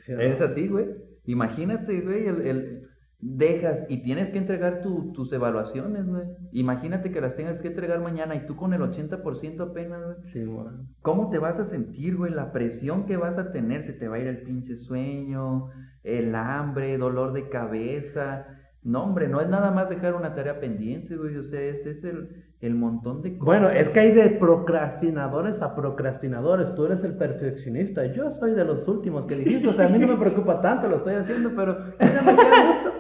Es 0.07 0.41
así, 0.41 0.69
güey. 0.69 0.87
Imagínate, 1.25 2.01
güey, 2.01 2.27
el, 2.29 2.41
el- 2.47 2.88
dejas 3.21 3.85
y 3.89 4.03
tienes 4.03 4.31
que 4.31 4.39
entregar 4.39 4.81
tu- 4.83 5.13
tus 5.13 5.33
evaluaciones, 5.33 6.07
güey. 6.07 6.23
Imagínate 6.53 7.11
que 7.11 7.21
las 7.21 7.35
tengas 7.37 7.59
que 7.61 7.69
entregar 7.69 8.01
mañana 8.01 8.37
y 8.37 8.47
tú 8.47 8.55
con 8.57 8.73
el 8.75 8.83
80% 8.83 9.61
apenas, 9.65 10.03
güey. 10.05 10.17
Sí, 10.33 10.45
bueno. 10.45 10.87
¿Cómo 11.03 11.29
te 11.31 11.39
vas 11.39 11.59
a 11.59 11.65
sentir, 11.65 12.17
güey? 12.17 12.33
La 12.33 12.53
presión 12.53 13.07
que 13.07 13.17
vas 13.17 13.37
a 13.39 13.51
tener, 13.51 13.85
se 13.85 13.93
te 13.93 14.07
va 14.09 14.17
a 14.17 14.21
ir 14.21 14.29
el 14.29 14.43
pinche 14.43 14.77
sueño, 14.77 15.67
el 16.05 16.35
hambre, 16.35 16.97
dolor 16.97 17.33
de 17.33 17.49
cabeza. 17.49 18.47
No, 18.85 19.03
hombre, 19.03 19.29
no 19.29 19.41
es 19.41 19.49
nada 19.49 19.73
más 19.73 19.89
dejar 19.89 20.15
una 20.15 20.35
tarea 20.35 20.61
pendiente, 20.61 21.17
güey. 21.17 21.37
O 21.37 21.43
sea, 21.43 21.61
ese 21.61 21.91
es 21.91 22.05
el, 22.05 22.45
el 22.61 22.75
montón 22.75 23.23
de 23.23 23.39
cosas. 23.39 23.45
Bueno, 23.45 23.69
es 23.69 23.89
que 23.91 24.01
hay 24.01 24.13
de 24.13 24.31
procrastinadores 24.31 25.63
a 25.63 25.77
procrastinadores. 25.77 26.75
Tú 26.75 26.87
eres 26.87 27.05
el 27.05 27.17
perfeccionista. 27.17 28.07
Yo 28.07 28.33
soy 28.33 28.53
de 28.53 28.65
los 28.65 28.87
últimos 28.89 29.27
que 29.27 29.37
dijiste. 29.37 29.69
O 29.69 29.73
sea, 29.73 29.87
a 29.87 29.89
mí 29.89 29.99
no 29.99 30.09
me 30.09 30.17
preocupa 30.21 30.61
tanto, 30.61 30.89
lo 30.89 30.97
estoy 30.97 31.15
haciendo, 31.15 31.53
pero 31.55 31.79
mira, 32.01 32.23
me 32.23 32.37
queda 32.37 32.67
gusto. 32.67 32.93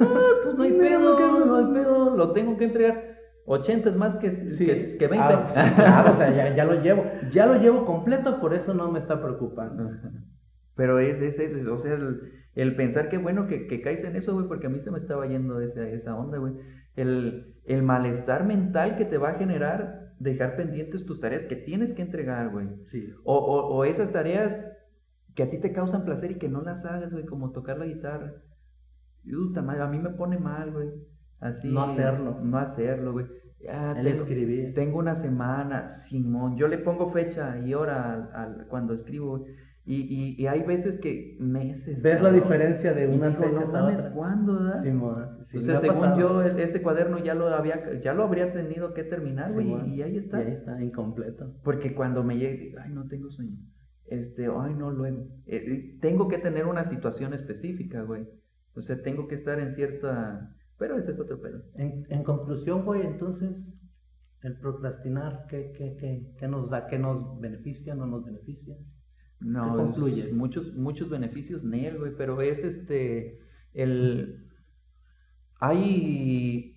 Ah, 0.00 0.30
pues 0.44 0.56
no 0.56 0.62
hay 0.62 0.72
pedo, 0.72 1.46
no 1.46 1.56
hay 1.56 1.74
pedo. 1.74 2.16
Lo 2.16 2.32
tengo 2.32 2.56
que 2.56 2.64
entregar. 2.64 3.08
80 3.46 3.88
es 3.88 3.96
más 3.96 4.16
que, 4.16 4.30
que, 4.30 4.96
que 4.98 5.06
20. 5.06 5.16
Ah, 5.18 5.46
sí, 5.48 5.74
claro, 5.74 6.12
o 6.12 6.16
sea, 6.16 6.30
ya, 6.30 6.54
ya 6.54 6.64
lo 6.64 6.82
llevo. 6.82 7.04
Ya 7.32 7.46
lo 7.46 7.54
llevo 7.54 7.86
completo, 7.86 8.40
por 8.40 8.52
eso 8.52 8.74
no 8.74 8.92
me 8.92 8.98
está 8.98 9.22
preocupando. 9.22 9.90
Pero 10.74 10.98
es, 10.98 11.20
es 11.22 11.38
eso, 11.40 11.74
o 11.74 11.78
sea, 11.78 11.94
el, 11.94 12.20
el 12.54 12.76
pensar 12.76 13.08
que 13.08 13.18
bueno 13.18 13.46
que, 13.46 13.66
que 13.66 13.80
caes 13.80 14.04
en 14.04 14.16
eso, 14.16 14.34
güey, 14.34 14.46
porque 14.46 14.66
a 14.66 14.70
mí 14.70 14.80
se 14.80 14.90
me 14.90 14.98
estaba 14.98 15.26
yendo 15.26 15.60
esa, 15.60 15.88
esa 15.88 16.14
onda, 16.14 16.38
güey. 16.38 16.52
El, 17.00 17.54
el 17.64 17.82
malestar 17.82 18.44
mental 18.44 18.96
que 18.96 19.04
te 19.04 19.18
va 19.18 19.30
a 19.30 19.34
generar 19.38 20.12
dejar 20.18 20.56
pendientes 20.56 21.04
tus 21.06 21.20
tareas 21.20 21.44
que 21.46 21.56
tienes 21.56 21.92
que 21.92 22.02
entregar, 22.02 22.50
güey. 22.50 22.68
Sí. 22.86 23.08
O, 23.24 23.36
o, 23.36 23.76
o 23.76 23.84
esas 23.84 24.10
tareas 24.12 24.52
que 25.34 25.44
a 25.44 25.50
ti 25.50 25.58
te 25.58 25.72
causan 25.72 26.04
placer 26.04 26.32
y 26.32 26.38
que 26.38 26.48
no 26.48 26.60
las 26.62 26.84
hagas, 26.84 27.12
güey, 27.12 27.24
como 27.24 27.52
tocar 27.52 27.78
la 27.78 27.86
guitarra. 27.86 28.32
Puta 29.30 29.62
madre, 29.62 29.82
a 29.82 29.86
mí 29.86 29.98
me 29.98 30.10
pone 30.10 30.38
mal, 30.38 30.72
güey. 30.72 30.88
Así. 31.40 31.68
No 31.70 31.82
hacerlo. 31.82 32.38
No 32.42 32.58
hacerlo, 32.58 33.12
güey. 33.12 33.26
Ya 33.60 33.92
El 33.92 34.04
tengo- 34.04 34.16
escribir. 34.18 34.74
tengo 34.74 34.98
una 34.98 35.16
semana, 35.22 35.88
Simón. 36.08 36.56
Yo 36.56 36.66
le 36.68 36.78
pongo 36.78 37.10
fecha 37.12 37.58
y 37.64 37.74
hora 37.74 38.12
al, 38.14 38.30
al- 38.34 38.66
cuando 38.68 38.94
escribo. 38.94 39.38
güey. 39.38 39.52
Y, 39.90 40.02
y, 40.02 40.42
y 40.42 40.46
hay 40.46 40.62
veces 40.64 41.00
que 41.00 41.36
meses. 41.40 42.02
¿Ves 42.02 42.20
la 42.20 42.30
diferencia 42.30 42.92
de 42.92 43.06
digo, 43.06 43.24
fechas 43.24 43.68
no 43.70 43.76
a 43.76 43.80
mames, 43.82 43.96
otras? 43.96 44.12
¿cuándo, 44.12 44.62
da? 44.62 44.82
Simón, 44.82 45.38
sí, 45.46 45.56
o 45.56 45.60
sea, 45.62 45.78
según 45.78 46.00
pasado. 46.00 46.20
yo, 46.20 46.42
el- 46.42 46.60
este 46.60 46.82
cuaderno 46.82 47.18
ya 47.18 47.34
lo 47.34 47.46
había, 47.48 47.98
ya 48.02 48.12
lo 48.12 48.24
habría 48.24 48.52
tenido 48.52 48.92
que 48.92 49.04
terminar, 49.04 49.50
güey, 49.54 49.64
Simón. 49.66 49.88
y, 49.94 50.02
ahí 50.02 50.18
está. 50.18 50.42
Y 50.42 50.46
ahí 50.46 50.52
está, 50.52 50.82
incompleto. 50.82 51.54
Porque 51.64 51.94
cuando 51.94 52.22
me 52.22 52.36
llegue, 52.36 52.58
digo, 52.58 52.78
ay, 52.84 52.92
no 52.92 53.08
tengo 53.08 53.30
sueño. 53.30 53.56
Este, 54.04 54.44
ay, 54.46 54.74
no, 54.74 54.90
luego. 54.90 55.26
Eh, 55.46 55.96
tengo 56.02 56.28
que 56.28 56.36
tener 56.38 56.66
una 56.66 56.84
situación 56.90 57.32
específica, 57.32 58.02
güey. 58.02 58.26
O 58.74 58.82
sea, 58.82 59.00
tengo 59.02 59.26
que 59.26 59.36
estar 59.36 59.58
en 59.58 59.74
cierta. 59.74 60.54
Pero 60.78 60.98
ese 60.98 61.12
es 61.12 61.18
otro 61.18 61.40
pedo. 61.40 61.62
En, 61.76 62.04
en 62.10 62.22
conclusión, 62.24 62.84
güey, 62.84 63.06
entonces, 63.06 63.50
el 64.42 64.58
procrastinar, 64.58 65.46
¿qué, 65.48 65.72
qué, 65.76 65.96
qué, 65.98 66.30
qué 66.38 66.46
nos 66.46 66.68
da? 66.70 66.86
¿Qué 66.88 66.98
nos 66.98 67.40
beneficia? 67.40 67.94
¿No 67.94 68.06
nos 68.06 68.24
beneficia? 68.24 68.76
No, 69.40 69.62
¿Qué 69.64 69.68
es- 69.70 69.76
concluyes? 69.86 70.32
muchos, 70.34 70.74
muchos 70.74 71.08
beneficios, 71.10 71.62
Nel, 71.64 71.98
güey, 71.98 72.12
pero 72.16 72.40
es 72.42 72.58
este. 72.64 73.38
El. 73.74 74.44
Hay 75.60 76.74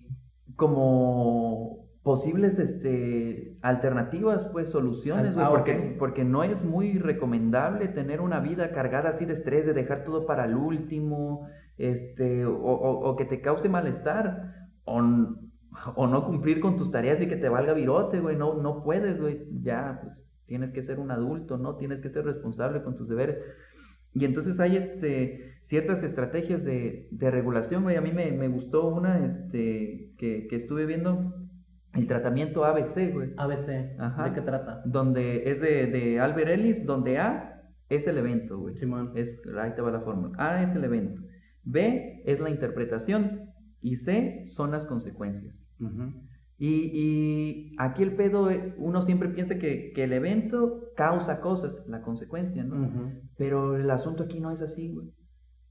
como 0.56 1.86
posibles 2.02 2.58
este 2.58 3.56
alternativas 3.62 4.44
pues 4.52 4.70
soluciones 4.70 5.34
güey, 5.34 5.46
Ah, 5.46 5.50
porque, 5.50 5.96
porque 6.00 6.24
no 6.24 6.42
es 6.42 6.64
muy 6.64 6.98
recomendable 6.98 7.86
tener 7.88 8.20
una 8.20 8.40
vida 8.40 8.72
cargada 8.72 9.10
así 9.10 9.24
de 9.24 9.34
estrés 9.34 9.64
de 9.66 9.72
dejar 9.72 10.04
todo 10.04 10.26
para 10.26 10.46
el 10.46 10.56
último 10.56 11.46
este 11.78 12.44
o, 12.44 12.54
o- 12.56 13.08
o 13.08 13.16
que 13.16 13.24
te 13.24 13.40
cause 13.40 13.68
malestar 13.68 14.52
o, 14.84 15.00
o 15.94 16.06
no 16.08 16.26
cumplir 16.26 16.58
con 16.58 16.76
tus 16.76 16.90
tareas 16.90 17.20
y 17.20 17.28
que 17.28 17.36
te 17.36 17.48
valga 17.48 17.72
virote 17.72 18.18
güey 18.18 18.36
no 18.36 18.60
no 18.60 18.82
puedes 18.82 19.20
güey 19.20 19.46
ya 19.62 20.00
pues 20.02 20.14
tienes 20.46 20.72
que 20.72 20.82
ser 20.82 20.98
un 20.98 21.10
adulto 21.10 21.58
no 21.58 21.76
tienes 21.76 22.00
que 22.00 22.10
ser 22.10 22.24
responsable 22.24 22.82
con 22.82 22.96
tus 22.96 23.08
deberes 23.08 23.38
y 24.14 24.24
entonces 24.24 24.60
hay 24.60 24.76
este, 24.76 25.54
ciertas 25.62 26.02
estrategias 26.02 26.64
de, 26.64 27.08
de 27.10 27.30
regulación, 27.30 27.82
güey. 27.82 27.96
A 27.96 28.00
mí 28.00 28.12
me, 28.12 28.30
me 28.32 28.48
gustó 28.48 28.88
una 28.88 29.24
este, 29.24 30.12
que, 30.18 30.46
que 30.48 30.56
estuve 30.56 30.86
viendo, 30.86 31.34
el 31.94 32.06
tratamiento 32.06 32.64
ABC, 32.64 33.12
güey. 33.12 33.32
ABC, 33.36 33.98
Ajá. 33.98 34.24
¿de 34.24 34.34
qué 34.34 34.40
trata? 34.42 34.82
Donde 34.84 35.50
es 35.50 35.60
de, 35.60 35.86
de 35.86 36.20
Albert 36.20 36.50
Ellis, 36.50 36.84
donde 36.84 37.18
A 37.18 37.62
es 37.88 38.06
el 38.06 38.18
evento, 38.18 38.58
güey. 38.58 38.74
Simón. 38.76 39.12
Es, 39.14 39.40
ahí 39.58 39.74
te 39.74 39.82
va 39.82 39.90
la 39.90 40.00
fórmula. 40.00 40.34
A 40.38 40.62
es 40.62 40.74
el 40.74 40.84
evento. 40.84 41.20
B 41.64 42.22
es 42.24 42.40
la 42.40 42.50
interpretación 42.50 43.50
y 43.80 43.96
C 43.96 44.46
son 44.50 44.70
las 44.72 44.86
consecuencias. 44.86 45.54
Y, 46.58 46.90
y, 46.92 47.76
aquí 47.78 48.02
el 48.02 48.14
pedo, 48.14 48.50
eh, 48.50 48.74
uno 48.76 49.02
siempre 49.02 49.28
piensa 49.30 49.56
que, 49.56 49.92
que 49.92 50.04
el 50.04 50.12
evento 50.12 50.92
causa 50.96 51.40
cosas, 51.40 51.82
la 51.88 52.02
consecuencia, 52.02 52.62
¿no? 52.62 53.10
Pero 53.36 53.76
el 53.76 53.90
asunto 53.90 54.24
aquí 54.24 54.38
no 54.38 54.52
es 54.52 54.62
así, 54.62 54.92
güey. 54.92 55.08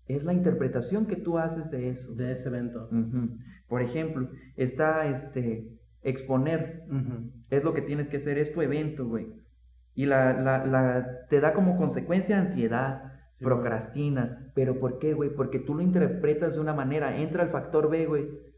Es 0.07 0.23
la 0.23 0.34
interpretación 0.34 1.05
que 1.05 1.15
tú 1.15 1.38
haces 1.38 1.71
de 1.71 1.89
eso. 1.89 2.13
De 2.13 2.34
ese 2.34 2.49
evento. 2.49 2.89
Por 3.69 3.82
ejemplo, 3.82 4.29
está 4.57 5.05
este 5.05 5.69
exponer. 6.01 6.84
Es 7.49 7.63
lo 7.63 7.73
que 7.73 7.84
tienes 7.84 8.09
que 8.09 8.17
hacer, 8.17 8.38
es 8.38 8.51
tu 8.51 8.61
evento, 8.61 9.07
güey. 9.07 9.27
Y 9.93 10.05
la, 10.05 10.34
la, 10.34 10.65
la, 10.65 11.07
te 11.29 11.39
da 11.39 11.53
como 11.53 11.77
consecuencia 11.77 12.39
ansiedad, 12.39 13.13
procrastinas. 13.39 14.38
¿Pero 14.55 14.79
por 14.79 14.99
qué, 14.99 15.13
güey? 15.13 15.29
Porque 15.34 15.59
tú 15.59 15.75
lo 15.75 15.82
interpretas 15.84 16.53
de 16.53 16.59
una 16.59 16.73
manera. 16.73 17.17
Entra 17.17 17.43
el 17.43 17.49
factor 17.49 17.89
B, 17.89 18.07
güey 18.07 18.51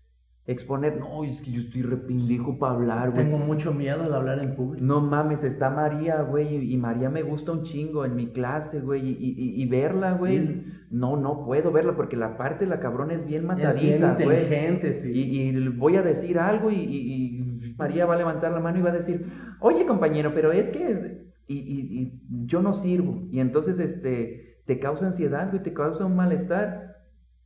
exponer, 0.46 1.00
no, 1.00 1.24
es 1.24 1.42
que 1.42 1.52
yo 1.52 1.62
estoy 1.62 1.84
repindijo 1.84 2.60
para 2.60 2.74
hablar, 2.74 3.12
güey. 3.12 3.24
Tengo 3.24 3.38
mucho 3.38 3.74
miedo 3.74 4.10
de 4.10 4.14
hablar 4.14 4.40
en 4.40 4.56
público. 4.56 4.86
No 4.86 5.00
mames, 5.00 5.42
está 5.44 5.70
María, 5.70 6.22
güey, 6.22 6.74
y 6.74 6.78
María 6.78 7.10
me 7.10 7.22
gusta 7.24 7.54
un 7.54 7.64
chingo 7.64 8.04
en 8.04 8.16
mi 8.16 8.28
clase, 8.28 8.82
güey, 8.82 9.08
y, 9.08 9.62
y, 9.62 9.66
verla, 9.68 10.14
güey, 10.14 10.66
no, 10.92 11.16
no 11.16 11.46
puedo 11.46 11.72
verla 11.72 11.96
porque 11.96 12.18
la 12.18 12.36
parte 12.36 12.66
de 12.66 12.70
la 12.70 12.82
cabrona 12.82 13.14
es 13.14 13.26
bien 13.26 13.46
matadita, 13.46 14.16
güey. 14.16 14.42
inteligente, 14.42 14.94
sí. 14.96 15.12
Y, 15.14 15.68
voy 15.70 15.96
a 15.96 16.02
decir 16.02 16.38
algo 16.38 16.70
y, 16.72 17.74
María 17.78 18.06
va 18.06 18.16
a 18.16 18.18
levantar 18.18 18.52
la 18.52 18.60
mano 18.60 18.80
y 18.80 18.82
va 18.82 18.92
a 18.92 18.98
decir, 18.98 19.26
oye, 19.60 19.86
compañero, 19.86 20.34
pero 20.34 20.52
es 20.52 20.70
que... 20.70 21.24
Y, 21.48 22.20
yo 22.46 22.62
no 22.62 22.74
sirvo. 22.74 23.28
Y 23.32 23.40
entonces, 23.40 23.80
este, 23.80 24.58
te 24.66 24.80
causa 24.80 25.08
ansiedad, 25.08 25.50
güey, 25.50 25.64
te 25.64 25.74
causa 25.74 26.06
un 26.06 26.16
malestar. 26.16 26.98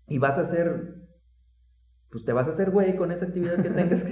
Y 0.07 0.17
vas 0.17 0.37
a 0.37 0.41
hacer 0.41 0.97
pues 2.11 2.23
te 2.25 2.33
vas 2.33 2.47
a 2.47 2.51
hacer 2.51 2.71
güey 2.71 2.95
con 2.95 3.11
esa 3.11 3.25
actividad 3.25 3.61
que 3.61 3.69
tengas 3.69 4.03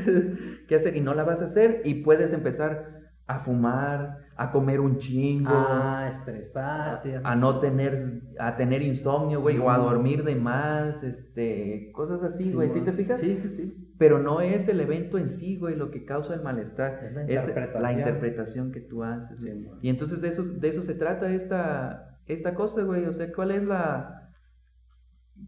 que, 0.68 0.76
hacer 0.76 0.96
y 0.96 1.02
no 1.02 1.14
la 1.14 1.24
vas 1.24 1.41
a 1.41 1.46
hacer 1.46 1.82
y 1.86 2.04
puedes 2.04 2.34
empezar 2.34 2.96
a 3.28 3.39
fumar, 3.39 4.20
a 4.36 4.52
comer 4.52 4.80
un 4.80 5.00
chingo, 5.00 5.50
a 5.50 6.10
estresarte, 6.10 7.20
a, 7.24 7.36
no 7.36 7.60
tener, 7.60 8.22
a 8.38 8.56
tener 8.56 8.84
insomnio, 8.84 9.41
güey, 9.41 9.58
o 9.58 9.72
a 9.72 9.80
dormir 9.80 10.24
de 10.24 10.36
más, 10.36 11.02
este, 11.02 11.91
cosas 11.91 12.22
así, 12.22 12.52
güey, 12.52 12.70
sí, 12.70 12.82
te 12.82 12.91
fijas? 12.91 13.20
Sí, 13.20 13.39
sí, 13.41 13.50
sí. 13.50 13.93
Pero 13.98 14.20
no 14.20 14.41
es 14.41 14.68
el 14.68 14.80
evento 14.80 15.18
en 15.18 15.30
sí, 15.32 15.58
güey, 15.58 15.76
lo 15.76 15.89
que 15.89 16.06
causa 16.06 16.36
el 16.36 16.43
malestar, 16.43 17.00
es 17.28 17.48
la 17.80 17.93
interpretación, 17.93 18.72
que 18.72 18.82
tú 18.82 19.04
haces. 19.04 19.39
y 19.82 19.89
entonces 19.89 20.22
de 20.22 20.28
eso, 20.28 20.43
de 20.43 20.68
eso 20.68 20.84
se 20.84 20.93
trata 20.93 21.32
esta, 21.32 22.20
esta 22.28 22.54
cosa, 22.54 22.84
güey, 22.84 23.06
o 23.06 23.14
sea, 23.14 23.32
¿cuál 23.34 23.52
es 23.52 23.64
la 23.64 24.25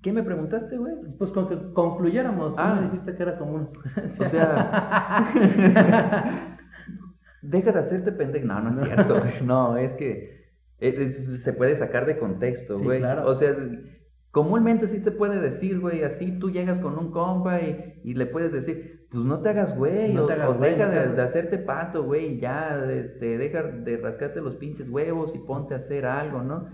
¿Qué 0.01 0.11
me 0.11 0.23
preguntaste, 0.23 0.77
güey? 0.77 0.93
Pues 1.17 1.31
con 1.31 1.47
que 1.47 1.73
concluyéramos. 1.73 2.53
Ah. 2.57 2.75
me 2.75 2.87
dijiste 2.87 3.15
que 3.15 3.23
era 3.23 3.37
como 3.37 3.55
una 3.55 3.67
sugerencia. 3.67 4.25
O 4.25 4.29
sea. 4.29 5.27
deja 7.41 7.71
de 7.71 7.79
hacerte 7.79 8.11
pendejo. 8.11 8.45
No, 8.45 8.61
no 8.61 8.73
es 8.73 8.79
cierto. 8.79 9.21
no, 9.43 9.77
es 9.77 9.93
que 9.93 10.37
se 10.79 11.53
puede 11.53 11.75
sacar 11.75 12.05
de 12.05 12.17
contexto, 12.17 12.79
güey. 12.79 12.99
claro. 12.99 13.27
O 13.27 13.35
sea, 13.35 13.55
comúnmente 14.31 14.87
sí 14.87 14.99
se 14.99 15.11
puede 15.11 15.39
decir, 15.39 15.79
güey, 15.79 16.03
así 16.03 16.37
tú 16.39 16.51
llegas 16.51 16.79
con 16.79 16.97
un 16.97 17.11
compa 17.11 17.61
y, 17.61 18.01
y 18.03 18.13
le 18.13 18.27
puedes 18.27 18.51
decir, 18.51 19.07
pues 19.09 19.23
no 19.23 19.39
te 19.39 19.49
hagas 19.49 19.75
güey, 19.75 20.13
no 20.13 20.23
o, 20.23 20.27
te 20.27 20.33
hagas 20.33 20.59
deja 20.59 20.89
de, 20.89 21.13
de, 21.13 21.21
hacerte 21.21 21.57
pato, 21.57 22.03
güey, 22.03 22.39
ya, 22.39 22.85
este, 22.91 23.37
deja 23.37 23.63
de 23.63 23.97
rascarte 23.97 24.41
los 24.41 24.55
pinches 24.55 24.89
huevos 24.89 25.33
y 25.33 25.39
ponte 25.39 25.73
a 25.73 25.77
hacer 25.77 26.05
algo, 26.05 26.43
¿no? 26.43 26.67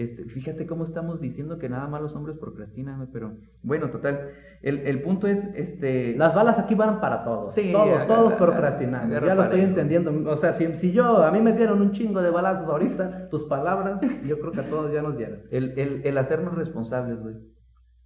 Este, 0.00 0.24
fíjate 0.24 0.66
cómo 0.66 0.84
estamos 0.84 1.20
diciendo 1.20 1.58
que 1.58 1.68
nada 1.68 1.86
más 1.86 2.00
los 2.00 2.16
hombres 2.16 2.38
procrastinan, 2.38 3.06
pero 3.12 3.34
bueno, 3.62 3.90
total. 3.90 4.30
El, 4.62 5.02
punto 5.02 5.26
es, 5.26 5.38
este... 5.54 6.16
Las 6.16 6.34
balas 6.34 6.58
aquí 6.58 6.74
van 6.74 7.02
para 7.02 7.22
todos. 7.22 7.52
Sí, 7.52 7.70
todos, 7.70 8.06
todos 8.06 8.32
procrastinando. 8.34 9.20
Ya 9.20 9.34
lo 9.34 9.42
estoy 9.42 9.60
entendiendo. 9.60 10.30
O 10.30 10.36
sea, 10.38 10.54
si, 10.54 10.72
si, 10.76 10.92
yo, 10.92 11.22
a 11.22 11.30
mí 11.30 11.42
me 11.42 11.52
dieron 11.52 11.82
un 11.82 11.92
chingo 11.92 12.22
de 12.22 12.30
balazos 12.30 12.66
ahorita, 12.66 13.28
tus 13.28 13.44
palabras, 13.44 14.00
yo 14.26 14.40
creo 14.40 14.52
que 14.52 14.60
a 14.60 14.70
todos 14.70 14.90
ya 14.90 15.02
nos 15.02 15.18
dieron. 15.18 15.40
El, 15.50 15.78
el, 15.78 16.00
el 16.02 16.16
hacernos 16.16 16.54
responsables, 16.54 17.20
güey. 17.20 17.34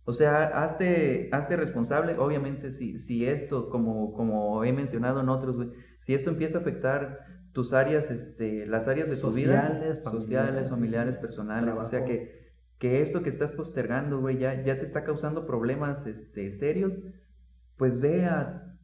O 0.04 0.12
sea, 0.12 0.64
hazte, 0.64 1.28
hazte 1.30 1.56
responsable, 1.56 2.16
obviamente, 2.18 2.72
si, 2.72 2.98
si 2.98 3.24
esto, 3.24 3.70
como, 3.70 4.12
como 4.14 4.64
he 4.64 4.72
mencionado 4.72 5.20
en 5.20 5.28
otros, 5.28 5.56
güey, 5.56 5.70
si 6.00 6.12
esto 6.12 6.30
empieza 6.30 6.58
a 6.58 6.60
afectar 6.60 7.20
tus 7.54 7.72
áreas, 7.72 8.10
este, 8.10 8.66
las 8.66 8.86
áreas 8.88 9.08
de 9.08 9.16
tu 9.16 9.30
vida, 9.30 9.96
sociales, 10.02 10.68
familiares, 10.68 11.16
personales, 11.16 11.74
o 11.74 11.86
sea 11.86 12.04
que, 12.04 12.52
que 12.78 13.00
esto 13.00 13.22
que 13.22 13.30
estás 13.30 13.52
postergando, 13.52 14.20
güey, 14.20 14.38
ya, 14.38 14.62
ya 14.64 14.78
te 14.78 14.84
está 14.84 15.04
causando 15.04 15.46
problemas 15.46 16.04
este, 16.04 16.58
serios, 16.58 16.98
pues 17.78 18.00
ve 18.00 18.26
a, 18.26 18.76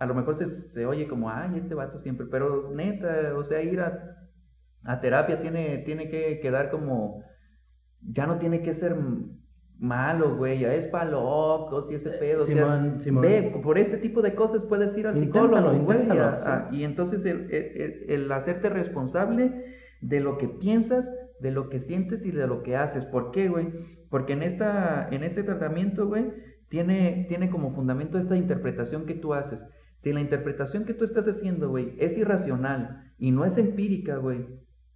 lo 0.00 0.14
mejor 0.14 0.36
se, 0.36 0.84
oye 0.86 1.06
como, 1.06 1.30
ay, 1.30 1.56
este 1.56 1.74
vato 1.74 2.00
siempre, 2.00 2.26
pero 2.28 2.72
neta, 2.74 3.32
o 3.36 3.44
sea, 3.44 3.62
ir 3.62 3.80
a, 3.80 4.28
a 4.82 5.00
terapia 5.00 5.40
tiene, 5.40 5.78
tiene 5.78 6.10
que 6.10 6.40
quedar 6.40 6.70
como, 6.70 7.22
ya 8.00 8.26
no 8.26 8.38
tiene 8.38 8.60
que 8.62 8.74
ser 8.74 8.96
malo, 9.78 10.36
güey, 10.36 10.60
ya 10.60 10.74
es 10.74 10.86
pa' 10.86 11.04
locos 11.04 11.90
y 11.90 11.94
ese 11.94 12.10
pedo. 12.10 12.44
o 12.44 12.46
sea, 12.46 12.82
ve, 13.20 13.60
por 13.62 13.78
este 13.78 13.98
tipo 13.98 14.22
de 14.22 14.34
cosas 14.34 14.62
puedes 14.62 14.96
ir 14.96 15.06
al 15.06 15.18
psicólogo, 15.18 15.72
güey. 15.80 16.08
Y 16.72 16.84
entonces 16.84 17.24
el, 17.24 17.50
el, 18.08 18.32
hacerte 18.32 18.70
responsable 18.70 19.64
de 20.00 20.20
lo 20.20 20.38
que 20.38 20.48
piensas, 20.48 21.04
de 21.40 21.50
lo 21.50 21.68
que 21.68 21.80
sientes 21.80 22.24
y 22.24 22.30
de 22.30 22.46
lo 22.46 22.62
que 22.62 22.76
haces. 22.76 23.04
¿Por 23.04 23.30
qué, 23.32 23.48
güey? 23.48 23.68
Porque 24.08 24.32
en, 24.32 24.42
esta, 24.42 25.08
en 25.10 25.22
este 25.24 25.42
tratamiento, 25.42 26.06
güey, 26.06 26.32
tiene, 26.68 27.26
tiene 27.28 27.50
como 27.50 27.74
fundamento 27.74 28.18
esta 28.18 28.36
interpretación 28.36 29.04
que 29.04 29.14
tú 29.14 29.34
haces. 29.34 29.60
Si 30.02 30.12
la 30.12 30.20
interpretación 30.20 30.84
que 30.84 30.94
tú 30.94 31.04
estás 31.04 31.26
haciendo, 31.26 31.68
güey, 31.68 31.94
es 31.98 32.16
irracional 32.16 33.12
y 33.18 33.30
no 33.30 33.44
es 33.44 33.58
empírica, 33.58 34.16
güey, 34.16 34.46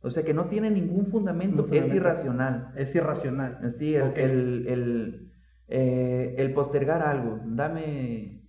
o 0.03 0.11
sea 0.11 0.22
que 0.24 0.34
no 0.34 0.46
tiene 0.46 0.70
ningún 0.70 1.07
fundamento, 1.07 1.66
es 1.70 1.94
irracional. 1.94 2.72
Es 2.76 2.94
irracional. 2.94 3.59
Sí, 3.78 3.94
el, 3.94 4.66
el, 4.66 5.32
eh, 5.68 6.34
el, 6.38 6.53
postergar 6.55 7.03
algo. 7.03 7.40
Dame, 7.44 8.42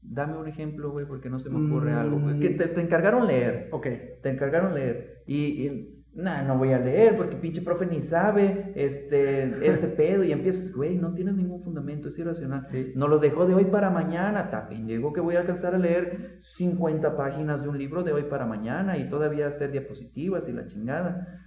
dame 0.00 0.36
un 0.36 0.48
ejemplo, 0.48 0.90
güey, 0.90 1.06
porque 1.06 1.28
no 1.28 1.40
se 1.40 1.50
me 1.50 1.66
ocurre 1.66 1.92
algo. 1.92 2.20
Que 2.38 2.50
te, 2.50 2.68
te, 2.68 2.80
encargaron 2.80 3.26
leer. 3.26 3.68
Ok. 3.72 3.86
Te 4.22 4.30
encargaron 4.30 4.74
leer. 4.74 5.22
y, 5.26 5.66
y 5.66 6.01
nah, 6.14 6.42
no 6.42 6.58
voy 6.58 6.72
a 6.72 6.78
leer 6.78 7.16
porque 7.16 7.36
pinche 7.36 7.62
profe 7.62 7.86
ni 7.86 8.02
sabe 8.02 8.72
este, 8.74 9.42
este 9.66 9.88
pedo 9.88 10.24
y 10.24 10.32
empiezas, 10.32 10.72
güey, 10.72 10.96
no 10.96 11.12
tienes 11.14 11.34
ningún 11.34 11.62
fundamento, 11.62 12.08
es 12.08 12.18
irracional. 12.18 12.66
Sí. 12.70 12.92
No 12.94 13.08
lo 13.08 13.18
dejó 13.18 13.46
de 13.46 13.54
hoy 13.54 13.64
para 13.66 13.90
mañana, 13.90 14.50
también 14.50 14.86
llegó 14.86 15.12
que 15.12 15.20
voy 15.20 15.36
a 15.36 15.40
alcanzar 15.40 15.74
a 15.74 15.78
leer 15.78 16.40
50 16.56 17.16
páginas 17.16 17.62
de 17.62 17.68
un 17.68 17.78
libro 17.78 18.02
de 18.02 18.12
hoy 18.12 18.24
para 18.24 18.46
mañana 18.46 18.98
y 18.98 19.08
todavía 19.08 19.48
hacer 19.48 19.72
diapositivas 19.72 20.48
y 20.48 20.52
la 20.52 20.66
chingada. 20.66 21.40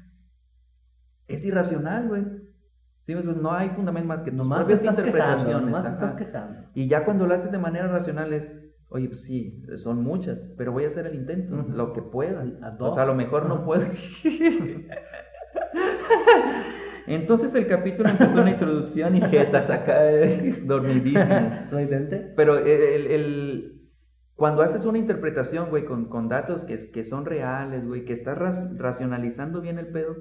Es 1.27 1.43
irracional, 1.43 2.07
güey. 2.07 2.23
Sí, 3.05 3.13
no 3.13 3.51
hay 3.51 3.69
fundamento 3.69 4.07
más 4.07 4.21
que 4.21 4.31
tus 4.31 4.47
propias 4.47 4.83
interpretaciones. 4.83 5.75
estás 5.75 6.15
quejando. 6.15 6.59
Y 6.73 6.87
ya 6.87 7.05
cuando 7.05 7.27
lo 7.27 7.35
haces 7.35 7.51
de 7.51 7.59
manera 7.59 7.87
racional 7.87 8.33
es 8.33 8.64
Oye, 8.95 9.09
pues 9.09 9.23
sí, 9.23 9.61
son 9.75 10.03
muchas, 10.03 10.39
pero 10.57 10.71
voy 10.71 10.85
a 10.85 10.87
hacer 10.87 11.05
el 11.05 11.15
intento, 11.15 11.65
lo 11.67 11.91
que 11.91 12.01
pueda. 12.01 12.45
A 12.61 12.77
O 12.79 12.93
sea, 12.93 13.03
a 13.03 13.05
lo 13.05 13.13
mejor 13.13 13.45
no 13.49 13.65
puedo. 13.65 13.83
Entonces 17.05 17.53
el 17.55 17.67
capítulo 17.67 18.07
empezó 18.07 18.39
una 18.39 18.51
introducción 18.51 19.17
y 19.17 19.21
jetas 19.23 19.69
acá 19.69 20.09
eh, 20.09 20.63
dormidísimo. 20.65 21.67
¿Lo 21.71 21.81
intenté? 21.81 22.31
Pero 22.37 22.57
el, 22.57 23.07
el, 23.07 23.81
cuando 24.35 24.61
haces 24.61 24.85
una 24.85 24.97
interpretación, 24.97 25.69
güey, 25.69 25.83
con, 25.83 26.05
con 26.05 26.29
datos 26.29 26.63
que, 26.63 26.89
que 26.89 27.03
son 27.03 27.25
reales, 27.25 27.85
güey, 27.85 28.05
que 28.05 28.13
estás 28.13 28.37
racionalizando 28.77 29.59
bien 29.59 29.77
el 29.77 29.87
pedo, 29.87 30.15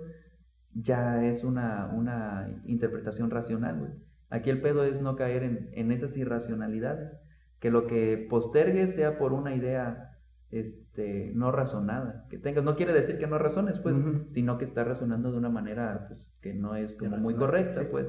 ya 0.73 1.25
es 1.25 1.45
una, 1.45 1.93
una 1.95 2.49
interpretación 2.65 3.31
racional, 3.31 3.79
güey. 3.79 3.93
Aquí 4.31 4.51
el 4.51 4.61
pedo 4.61 4.83
es 4.83 5.01
no 5.01 5.15
caer 5.15 5.45
en, 5.45 5.71
en 5.75 5.93
esas 5.93 6.17
irracionalidades 6.17 7.24
que 7.65 7.71
lo 7.71 7.87
que 7.87 8.27
postergues 8.29 8.95
sea 8.95 9.17
por 9.17 9.33
una 9.33 9.55
idea 9.55 10.19
este, 10.51 11.33
no 11.35 11.51
razonada 11.51 12.27
que 12.29 12.37
tengas. 12.37 12.63
No 12.63 12.77
quiere 12.77 12.93
decir 12.93 13.17
que 13.17 13.27
no 13.27 13.39
razones, 13.39 13.79
pues, 13.79 13.97
sino 14.35 14.59
que 14.59 14.67
estás 14.67 14.87
razonando 14.87 15.33
de 15.33 15.39
una 15.39 15.49
manera 15.49 16.05
pues, 16.09 16.31
que 16.43 16.53
no 16.53 16.77
es 16.77 16.95
como 16.95 17.17
muy 17.17 17.35
correcta, 17.37 17.89
pues. 17.91 18.07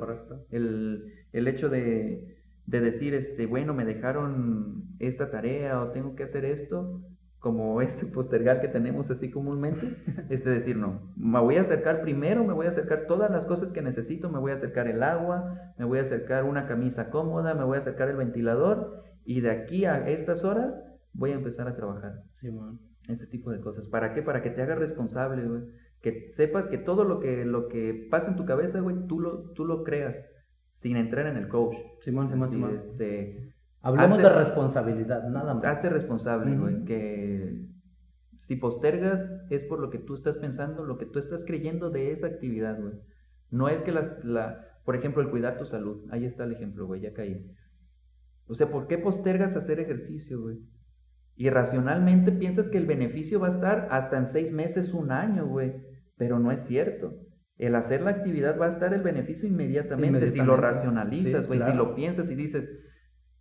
El, 0.52 1.06
el, 1.32 1.48
hecho 1.48 1.70
de, 1.70 2.36
de, 2.66 2.82
decir, 2.82 3.14
este, 3.14 3.46
bueno, 3.46 3.74
me 3.74 3.86
dejaron 3.86 4.90
esta 5.00 5.32
tarea 5.32 5.82
o 5.82 5.92
tengo 5.92 6.18
que 6.18 6.24
hacer 6.24 6.44
esto, 6.44 7.00
como 7.40 7.82
este 7.82 8.06
postergar 8.14 8.60
que 8.60 8.68
tenemos 8.68 9.10
así 9.10 9.32
comúnmente, 9.32 9.96
es 10.30 10.44
decir, 10.44 10.76
no, 10.76 11.14
me 11.16 11.40
voy 11.40 11.56
a 11.56 11.62
acercar 11.62 12.02
primero, 12.02 12.44
me 12.44 12.52
voy 12.52 12.66
a 12.66 12.72
acercar 12.72 13.06
todas 13.08 13.32
las 13.32 13.46
cosas 13.46 13.72
que 13.72 13.82
necesito, 13.82 14.30
me 14.30 14.40
voy 14.40 14.52
a 14.52 14.56
acercar 14.56 14.90
el 14.90 15.02
agua, 15.02 15.72
me 15.78 15.86
voy 15.86 16.00
a 16.00 16.02
acercar 16.02 16.44
una 16.44 16.68
camisa 16.68 17.10
cómoda, 17.10 17.54
me 17.54 17.64
voy 17.64 17.78
a 17.78 17.80
acercar 17.80 18.10
el 18.10 18.18
ventilador 18.18 19.06
y 19.26 19.42
de 19.42 19.52
aquí 19.52 19.86
a 19.86 20.08
estas 20.08 20.44
horas 20.44 20.74
voy 21.14 21.32
a 21.32 21.36
empezar 21.36 21.68
a 21.68 21.76
trabajar. 21.76 22.22
Sí, 22.40 22.50
man. 22.52 22.80
Este 23.10 23.28
tipo 23.28 23.52
de 23.52 23.60
cosas. 23.60 23.88
¿Para 23.88 24.14
qué? 24.14 24.22
Para 24.22 24.42
que 24.42 24.50
te 24.52 24.62
hagas 24.62 24.80
responsable, 24.80 25.44
güey. 25.48 25.62
Que 26.02 26.32
sepas 26.36 26.68
que 26.68 26.78
todo 26.78 27.04
lo 27.04 27.20
que, 27.20 27.46
lo 27.46 27.68
que 27.68 28.08
pasa 28.12 28.28
en 28.30 28.36
tu 28.36 28.46
cabeza, 28.46 28.80
güey, 28.80 29.08
tú 29.08 29.20
lo, 29.20 29.52
tú 29.52 29.66
lo 29.66 29.84
creas. 29.84 30.16
sin 30.82 30.98
entrar 30.98 31.26
en 31.26 31.38
el 31.38 31.48
coach. 31.48 31.76
Simón, 32.02 32.30
Simón, 32.30 32.48
Así, 32.50 32.56
Simón. 32.58 32.76
Este, 32.76 33.54
Hablemos 33.82 34.20
hazte- 34.20 34.24
de 34.24 34.44
responsabilidad, 34.44 35.28
nada 35.30 35.54
más. 35.56 35.66
hazte 35.66 35.90
responsable, 35.90 36.56
güey, 36.58 36.76
Ujú. 36.76 36.86
que 36.86 37.66
si 38.48 38.56
postergas 38.58 39.20
es 39.50 39.64
por 39.64 39.80
lo 39.80 39.90
que 39.90 39.98
tú 39.98 40.14
estás 40.14 40.38
pensando, 40.38 40.84
lo 40.86 40.98
que 41.00 41.06
tú 41.08 41.18
estás 41.18 41.44
creyendo 41.44 41.90
de 41.90 42.12
esa 42.12 42.28
actividad, 42.28 42.80
güey. 42.80 42.94
No 43.50 43.68
es 43.70 43.82
que 43.82 43.92
la, 43.92 44.18
la- 44.24 44.62
por 44.86 44.96
ejemplo, 44.96 45.24
el 45.24 45.30
cuidar 45.32 45.58
tu 45.58 45.66
salud, 45.66 46.04
ahí 46.12 46.26
está 46.26 46.44
el 46.44 46.52
ejemplo, 46.54 46.86
güey, 46.86 47.02
ya 47.02 47.14
caí. 47.14 47.52
O 48.48 48.56
sea, 48.56 48.70
¿por 48.70 48.88
qué 48.88 48.98
postergas 48.98 49.56
hacer 49.56 49.80
ejercicio, 49.80 50.42
güey? 50.42 50.60
Irracionalmente 51.36 52.32
piensas 52.32 52.70
que 52.70 52.78
el 52.78 52.86
beneficio 52.86 53.40
va 53.40 53.48
a 53.48 53.52
estar 53.52 53.88
hasta 53.92 54.18
en 54.18 54.28
seis 54.28 54.52
meses, 54.52 54.94
un 54.94 55.12
año, 55.12 55.46
güey. 55.46 55.74
Pero 56.18 56.40
no 56.40 56.52
es 56.52 56.64
cierto. 56.66 57.14
El 57.58 57.76
hacer 57.76 58.02
la 58.02 58.12
actividad 58.12 58.60
va 58.60 58.68
a 58.68 58.70
estar 58.70 58.94
el 58.94 59.02
beneficio 59.02 59.48
inmediatamente, 59.48 60.32
si 60.32 60.40
lo 60.40 60.58
racionalizas, 60.58 61.42
Sí, 61.44 61.48
güey. 61.48 61.62
Si 61.62 61.74
lo 61.74 61.96
piensas 61.96 62.30
y 62.30 62.36
dices, 62.36 62.70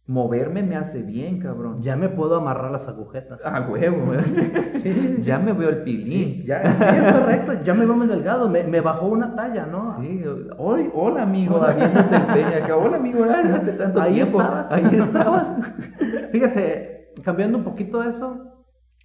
moverme 0.07 0.63
me 0.63 0.77
hace 0.77 1.01
bien, 1.03 1.39
cabrón. 1.41 1.81
Ya 1.83 1.97
me 1.97 2.09
puedo 2.11 2.37
amarrar 2.37 2.71
las 2.71 2.87
agujetas. 2.89 3.41
A 3.45 3.63
huevo, 3.63 4.07
güey. 4.07 4.21
Sí, 4.83 5.17
Ya 5.23 5.39
me 5.39 5.53
veo 5.55 5.71
el 5.71 5.77
sí, 5.79 5.85
pilín. 5.85 6.45
ya, 6.45 6.63
sí, 6.77 6.85
es 6.97 7.13
correcto, 7.13 7.53
ya 7.65 7.73
me 7.73 7.87
veo 7.87 7.97
más 7.97 8.09
delgado, 8.09 8.49
me, 8.49 8.63
me 8.65 8.81
bajó 8.83 9.07
una 9.07 9.35
talla, 9.35 9.65
¿no? 9.65 9.97
Sí, 10.01 10.23
hoy, 10.59 10.91
hola 10.93 11.23
amigo, 11.23 11.65
el. 11.65 11.81
Hola 12.75 12.97
amigo, 12.99 13.25
ay, 13.25 13.51
hace 13.55 13.73
tanto 13.73 14.01
Ahí 14.01 14.15
tiempo. 14.15 14.41
estabas. 14.43 14.71
Ahí 14.73 14.85
estabas. 14.95 15.47
Fíjate, 16.33 17.13
cambiando 17.23 17.57
un 17.59 17.65
poquito 17.65 18.03
eso, 18.03 18.51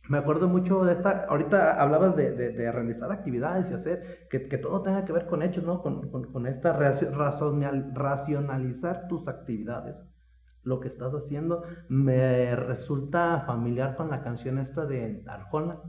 me 0.10 0.18
acuerdo 0.18 0.48
mucho 0.50 0.84
de 0.84 0.94
esta, 0.94 1.26
ahorita 1.30 1.82
hablabas 1.82 2.16
de, 2.18 2.32
de, 2.32 2.50
de 2.52 2.72
realizar 2.72 3.12
actividades 3.12 3.70
y 3.72 3.74
hacer, 3.76 4.28
que, 4.30 4.50
que 4.50 4.58
todo 4.58 4.82
tenga 4.82 5.06
que 5.06 5.14
ver 5.14 5.28
con 5.28 5.44
hechos, 5.44 5.64
¿no? 5.64 5.82
Con, 5.82 6.10
con, 6.10 6.32
con 6.32 6.46
esta 6.48 6.78
raci- 6.78 7.10
razonal- 7.12 7.94
racionalizar 7.94 9.08
tus 9.08 9.28
actividades, 9.28 9.96
lo 10.64 10.80
que 10.80 10.88
estás 10.88 11.14
haciendo, 11.14 11.64
me 11.88 12.56
resulta 12.56 13.44
familiar 13.46 13.96
con 13.96 14.10
la 14.10 14.22
canción 14.22 14.58
esta 14.58 14.86
de 14.86 15.24
Arjona. 15.28 15.80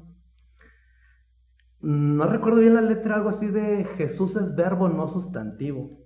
No 1.82 2.26
recuerdo 2.26 2.60
bien 2.60 2.74
la 2.74 2.82
letra, 2.82 3.14
algo 3.14 3.30
así 3.30 3.46
de 3.46 3.84
Jesús 3.96 4.36
es 4.36 4.54
verbo, 4.54 4.88
no 4.90 5.08
sustantivo. 5.08 5.98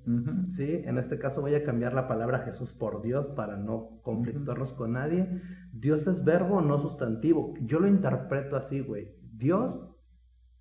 Sí, 0.53 0.83
en 0.85 0.99
este 0.99 1.19
caso 1.19 1.41
voy 1.41 1.57
a 1.57 1.65
cambiar 1.65 1.95
la 1.95 2.07
palabra 2.07 2.41
Jesús 2.41 2.73
por 2.73 3.03
Dios 3.03 3.27
para 3.35 3.57
no 3.57 3.99
conflictuarnos 4.03 4.73
con 4.75 4.93
nadie. 4.93 5.29
Dios 5.73 6.07
es 6.07 6.23
verbo, 6.23 6.61
no 6.61 6.79
sustantivo. 6.79 7.55
Yo 7.63 7.81
lo 7.81 7.89
interpreto 7.89 8.55
así, 8.57 8.81
güey. 8.81 9.17
Dios 9.33 9.75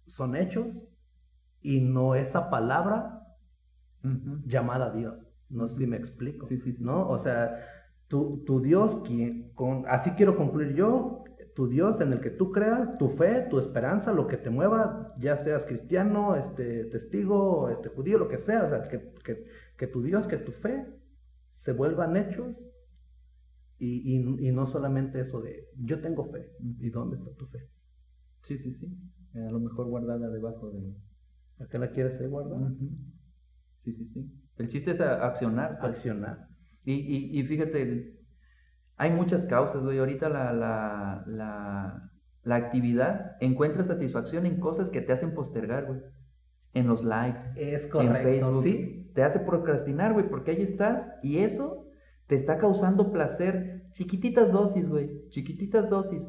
son 0.07 0.35
hechos 0.35 0.83
y 1.61 1.81
no 1.81 2.15
esa 2.15 2.49
palabra 2.49 3.27
llamada 4.45 4.89
Dios. 4.91 5.29
No 5.49 5.67
sé 5.67 5.77
si 5.77 5.85
me 5.85 5.97
explico. 5.97 6.47
Sí, 6.47 6.57
sí, 6.57 6.73
sí. 6.73 6.83
¿No? 6.83 7.07
O 7.07 7.19
sea, 7.19 7.55
tu, 8.13 8.43
tu 8.45 8.61
Dios, 8.61 9.01
quien, 9.07 9.49
con, 9.55 9.85
así 9.87 10.11
quiero 10.11 10.37
concluir 10.37 10.75
yo, 10.75 11.23
tu 11.55 11.67
Dios 11.67 11.99
en 11.99 12.13
el 12.13 12.21
que 12.21 12.29
tú 12.29 12.51
creas, 12.51 12.95
tu 12.99 13.09
fe, 13.09 13.47
tu 13.49 13.57
esperanza, 13.57 14.13
lo 14.13 14.27
que 14.27 14.37
te 14.37 14.51
mueva, 14.51 15.15
ya 15.17 15.35
seas 15.35 15.65
cristiano, 15.65 16.35
este, 16.35 16.85
testigo, 16.85 17.69
este, 17.71 17.89
judío, 17.89 18.19
lo 18.19 18.27
que 18.27 18.37
sea, 18.37 18.65
o 18.65 18.69
sea, 18.69 18.87
que, 18.87 19.13
que, 19.25 19.47
que 19.75 19.87
tu 19.87 20.03
Dios, 20.03 20.27
que 20.27 20.37
tu 20.37 20.51
fe 20.51 20.85
se 21.57 21.71
vuelvan 21.73 22.15
hechos 22.15 22.55
y, 23.79 24.15
y, 24.15 24.47
y 24.47 24.51
no 24.51 24.67
solamente 24.67 25.21
eso 25.21 25.41
de 25.41 25.67
yo 25.75 25.99
tengo 25.99 26.25
fe, 26.25 26.51
¿y 26.59 26.91
dónde 26.91 27.17
está 27.17 27.31
tu 27.31 27.47
fe? 27.47 27.67
Sí, 28.43 28.59
sí, 28.59 28.75
sí. 28.75 28.95
A 29.33 29.49
lo 29.49 29.59
mejor 29.59 29.87
guardada 29.87 30.29
debajo 30.29 30.69
de... 30.69 30.93
¿A 31.59 31.67
qué 31.67 31.79
la 31.79 31.89
quieres 31.89 32.21
ahí 32.21 32.27
guardar? 32.27 32.61
Ujú. 32.61 32.89
Sí, 33.83 33.93
sí, 33.93 34.05
sí. 34.13 34.31
El 34.57 34.67
chiste 34.67 34.91
es 34.91 35.01
accionar. 35.01 35.79
pues. 35.79 35.95
Accionar. 35.95 36.52
Y, 36.85 36.93
y, 36.93 37.39
y 37.39 37.43
fíjate, 37.43 38.13
hay 38.97 39.11
muchas 39.11 39.45
causas, 39.45 39.83
güey. 39.83 39.99
Ahorita 39.99 40.29
la, 40.29 40.51
la, 40.53 41.23
la, 41.27 42.11
la 42.43 42.55
actividad 42.55 43.37
encuentra 43.39 43.83
satisfacción 43.83 44.45
en 44.45 44.59
cosas 44.59 44.91
que 44.91 45.01
te 45.01 45.13
hacen 45.13 45.33
postergar, 45.33 45.85
güey. 45.85 45.99
En 46.73 46.87
los 46.87 47.03
likes, 47.03 47.39
Es 47.55 47.85
en 47.85 47.89
correcto, 47.91 48.23
Facebook. 48.23 48.63
sí. 48.63 49.11
Te 49.13 49.23
hace 49.23 49.39
procrastinar, 49.39 50.13
güey, 50.13 50.27
porque 50.27 50.51
ahí 50.51 50.63
estás 50.63 51.07
y 51.21 51.37
eso 51.39 51.85
te 52.27 52.35
está 52.35 52.57
causando 52.57 53.11
placer. 53.11 53.83
Chiquititas 53.91 54.51
dosis, 54.51 54.89
güey. 54.89 55.27
Chiquititas 55.29 55.87
dosis. 55.89 56.27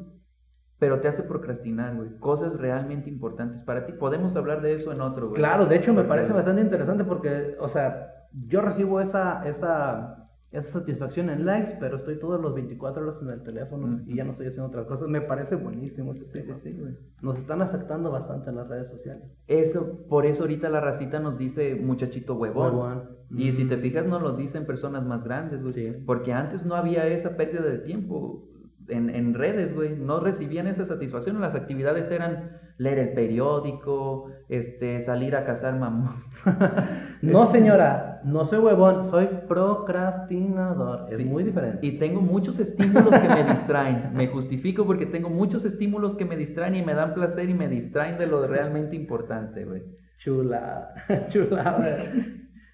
Pero 0.77 0.99
te 0.99 1.07
hace 1.07 1.23
procrastinar, 1.23 1.95
güey. 1.95 2.19
Cosas 2.19 2.53
realmente 2.59 3.09
importantes 3.09 3.63
para 3.63 3.87
ti. 3.87 3.93
Podemos 3.93 4.35
hablar 4.35 4.61
de 4.61 4.75
eso 4.75 4.91
en 4.91 5.01
otro, 5.01 5.29
güey. 5.29 5.39
Claro, 5.39 5.65
de 5.65 5.77
hecho 5.77 5.91
me 5.93 6.01
Porque- 6.01 6.09
parece 6.09 6.33
bastante 6.33 6.61
interesante 6.61 7.03
porque, 7.05 7.55
o 7.59 7.67
sea, 7.69 8.07
yo 8.31 8.61
recibo 8.61 9.01
esa, 9.01 9.47
esa, 9.47 10.24
esa 10.55 10.79
satisfacción 10.79 11.29
en 11.29 11.45
likes, 11.45 11.77
pero 11.79 11.97
estoy 11.97 12.17
todos 12.17 12.41
los 12.41 12.53
24 12.55 13.03
horas 13.03 13.21
en 13.21 13.29
el 13.29 13.43
teléfono 13.43 14.01
y 14.07 14.15
ya 14.15 14.23
no 14.23 14.31
estoy 14.31 14.47
haciendo 14.47 14.67
otras 14.67 14.85
cosas. 14.87 15.07
Me 15.07 15.21
parece 15.21 15.55
buenísimo 15.55 16.13
ese 16.13 16.25
Sí, 16.25 16.29
sí, 16.33 16.39
tema. 16.41 16.59
sí, 16.63 16.71
güey. 16.73 16.93
Nos 17.21 17.37
están 17.37 17.61
afectando 17.61 18.11
bastante 18.11 18.49
en 18.49 18.55
las 18.55 18.67
redes 18.67 18.89
sociales. 18.89 19.23
Eso, 19.47 20.05
por 20.09 20.25
eso 20.25 20.43
ahorita 20.43 20.69
la 20.69 20.79
racita 20.81 21.19
nos 21.19 21.37
dice 21.37 21.75
muchachito 21.75 22.35
huevón. 22.35 22.75
Huevón. 22.75 23.03
Y 23.31 23.51
si 23.53 23.65
te 23.65 23.77
Mm. 23.77 23.81
fijas, 23.81 24.05
nos 24.05 24.21
lo 24.21 24.33
dicen 24.33 24.65
personas 24.65 25.05
más 25.05 25.23
grandes, 25.23 25.63
güey. 25.63 26.03
Porque 26.05 26.31
antes 26.33 26.65
no 26.65 26.75
había 26.75 27.07
esa 27.07 27.35
pérdida 27.35 27.63
de 27.63 27.79
tiempo 27.79 28.47
en, 28.87 29.09
en 29.09 29.33
redes, 29.33 29.73
güey. 29.75 29.95
No 29.97 30.19
recibían 30.19 30.67
esa 30.67 30.85
satisfacción. 30.85 31.41
Las 31.41 31.55
actividades 31.55 32.09
eran 32.11 32.59
leer 32.77 32.99
el 32.99 33.09
periódico, 33.13 34.29
este, 34.49 35.01
salir 35.01 35.35
a 35.35 35.45
cazar 35.45 35.77
mamón. 35.79 36.23
No, 37.21 37.47
señora, 37.47 38.21
no 38.23 38.45
soy 38.45 38.59
huevón, 38.59 39.09
soy 39.09 39.27
procrastinador. 39.47 41.07
Es 41.11 41.17
Sí. 41.17 41.25
muy 41.25 41.43
diferente. 41.43 41.79
Y 41.85 41.97
tengo 41.97 42.21
muchos 42.21 42.59
estímulos 42.59 43.17
que 43.17 43.27
me 43.27 43.43
distraen. 43.45 44.11
Me 44.13 44.27
justifico 44.27 44.85
porque 44.85 45.05
tengo 45.07 45.29
muchos 45.29 45.65
estímulos 45.65 46.15
que 46.15 46.25
me 46.25 46.35
distraen 46.35 46.75
y 46.75 46.83
me 46.83 46.93
dan 46.93 47.13
placer 47.13 47.49
y 47.49 47.53
me 47.53 47.67
distraen 47.67 48.17
de 48.19 48.27
lo 48.27 48.45
realmente 48.45 48.95
importante, 48.95 49.65
güey. 49.65 49.83
Chula, 50.19 50.93
chula. 51.29 52.11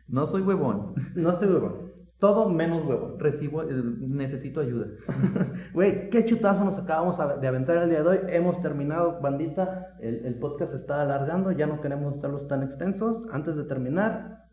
No 0.07 0.25
soy 0.25 0.41
huevón. 0.41 0.95
No 1.15 1.33
soy 1.35 1.47
huevón. 1.47 1.90
Todo 2.21 2.47
menos 2.47 2.85
huevón. 2.85 3.17
Recibo, 3.17 3.63
necesito 3.63 4.61
ayuda. 4.61 4.85
Güey, 5.73 6.11
qué 6.11 6.23
chutazo 6.23 6.63
nos 6.63 6.77
acabamos 6.77 7.17
de 7.41 7.47
aventar 7.47 7.77
el 7.77 7.89
día 7.89 8.03
de 8.03 8.09
hoy. 8.09 8.19
Hemos 8.29 8.61
terminado, 8.61 9.19
bandita. 9.21 9.95
El, 9.99 10.23
el 10.27 10.35
podcast 10.35 10.69
se 10.69 10.77
está 10.77 11.01
alargando, 11.01 11.51
ya 11.51 11.65
no 11.65 11.81
queremos 11.81 12.13
estarlos 12.13 12.47
tan 12.47 12.61
extensos. 12.61 13.23
Antes 13.31 13.55
de 13.55 13.63
terminar, 13.63 14.43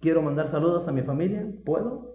quiero 0.00 0.22
mandar 0.22 0.48
saludos 0.48 0.86
a 0.86 0.92
mi 0.92 1.02
familia. 1.02 1.44
¿Puedo? 1.64 2.14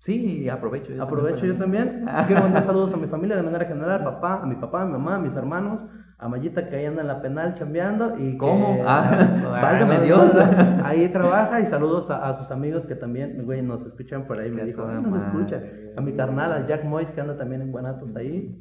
Sí, 0.00 0.50
aprovecho. 0.50 0.92
yo 0.92 1.02
Aprovecho 1.02 1.46
yo 1.46 1.56
también. 1.56 2.04
también. 2.04 2.26
Quiero 2.26 2.42
mandar 2.42 2.66
saludos 2.66 2.92
a 2.92 2.98
mi 2.98 3.06
familia 3.06 3.36
de 3.36 3.42
manera 3.42 3.64
general, 3.64 4.04
papá, 4.04 4.42
a 4.42 4.46
mi 4.46 4.56
papá, 4.56 4.82
a 4.82 4.84
mi 4.84 4.92
mamá, 4.92 5.14
a 5.14 5.18
mis 5.18 5.34
hermanos, 5.34 5.80
a 6.22 6.28
Mayita 6.28 6.68
que 6.68 6.76
ahí 6.76 6.86
anda 6.86 7.02
en 7.02 7.08
la 7.08 7.20
penal 7.20 7.54
chambeando 7.56 8.16
y 8.18 8.32
que- 8.32 8.38
¿Cómo? 8.38 8.78
Ah, 8.86 9.10
válgame 9.62 10.00
Dios. 10.02 10.32
ahí 10.84 11.08
trabaja 11.08 11.60
y 11.60 11.66
saludos 11.66 12.08
a, 12.10 12.28
a 12.28 12.34
sus 12.38 12.50
amigos 12.50 12.86
que 12.86 12.94
también, 12.94 13.44
güey, 13.44 13.60
nos 13.62 13.84
escuchan 13.84 14.26
por 14.26 14.38
ahí, 14.38 14.50
me 14.50 14.60
Que 14.60 14.66
dijo, 14.68 14.82
toda 14.82 14.98
"Ah, 14.98 15.00
nos 15.00 15.10
madre, 15.10 15.26
escucha. 15.26 15.62
A 15.96 16.00
mi 16.00 16.12
carnal, 16.12 16.52
a 16.52 16.66
Jack 16.66 16.84
Mois 16.84 17.08
que 17.10 17.20
anda 17.20 17.36
también 17.36 17.60
en 17.62 17.72
Guanatos 17.72 18.14
ahí, 18.16 18.56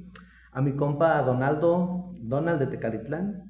a 0.52 0.62
mi 0.62 0.74
compa 0.76 1.22
Donaldo, 1.22 2.12
Donald 2.20 2.60
de 2.60 2.68
Tecalitlán. 2.68 3.44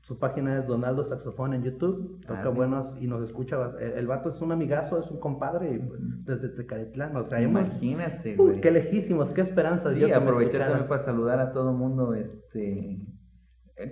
Su 0.00 0.18
página 0.18 0.58
es 0.60 0.66
Donaldo 0.66 1.04
Saxofón 1.04 1.52
en 1.52 1.64
YouTube. 1.64 2.20
Toca 2.26 2.44
Ah, 2.46 2.48
buenos 2.48 2.96
y 2.98 3.06
nos 3.06 3.22
escucha. 3.24 3.56
El, 3.78 3.92
el 3.92 4.06
vato 4.06 4.30
es 4.30 4.40
un 4.40 4.52
amigazo, 4.52 4.98
es 5.00 5.10
un 5.10 5.20
compadre 5.20 5.74
y, 5.74 5.78
pues, 5.80 6.00
desde 6.24 6.48
Tecalitlán. 6.56 7.14
O 7.16 7.24
sea, 7.24 7.42
Imagínate, 7.42 8.34
güey. 8.36 8.60
qué 8.62 8.70
lejísimos, 8.70 9.30
qué 9.32 9.42
esperanzas. 9.42 9.92
Sí, 9.92 10.00
yo 10.00 10.06
que 10.06 10.14
aprovechar 10.14 10.68
también 10.68 10.88
para 10.88 11.04
saludar 11.04 11.38
a 11.40 11.52
todo 11.52 11.70
el 11.72 11.76
mundo, 11.76 12.14
este, 12.14 12.96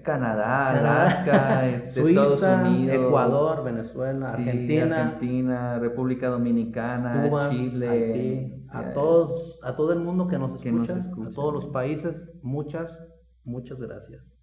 Canadá, 0.02 0.70
Alaska, 0.70 1.66
este, 1.70 2.02
Suiza, 2.02 2.22
Estados 2.34 2.68
Unidos, 2.68 2.96
Ecuador, 2.96 3.64
Venezuela, 3.64 4.34
sí, 4.36 4.42
Argentina, 4.42 5.04
Argentina, 5.04 5.78
República 5.78 6.28
Dominicana, 6.28 7.28
Cuba, 7.28 7.50
Chile, 7.50 7.88
Haití, 7.88 8.66
a 8.70 8.82
eh, 8.82 8.90
todos, 8.94 9.60
a 9.62 9.76
todo 9.76 9.92
el 9.92 10.00
mundo 10.00 10.26
que 10.26 10.38
nos 10.38 10.60
que 10.60 10.72
nos 10.72 10.88
escucha. 10.88 11.28
a 11.28 11.32
todos 11.32 11.54
los 11.54 11.66
países, 11.66 12.16
muchas, 12.42 12.90
muchas 13.44 13.78
gracias. 13.78 14.35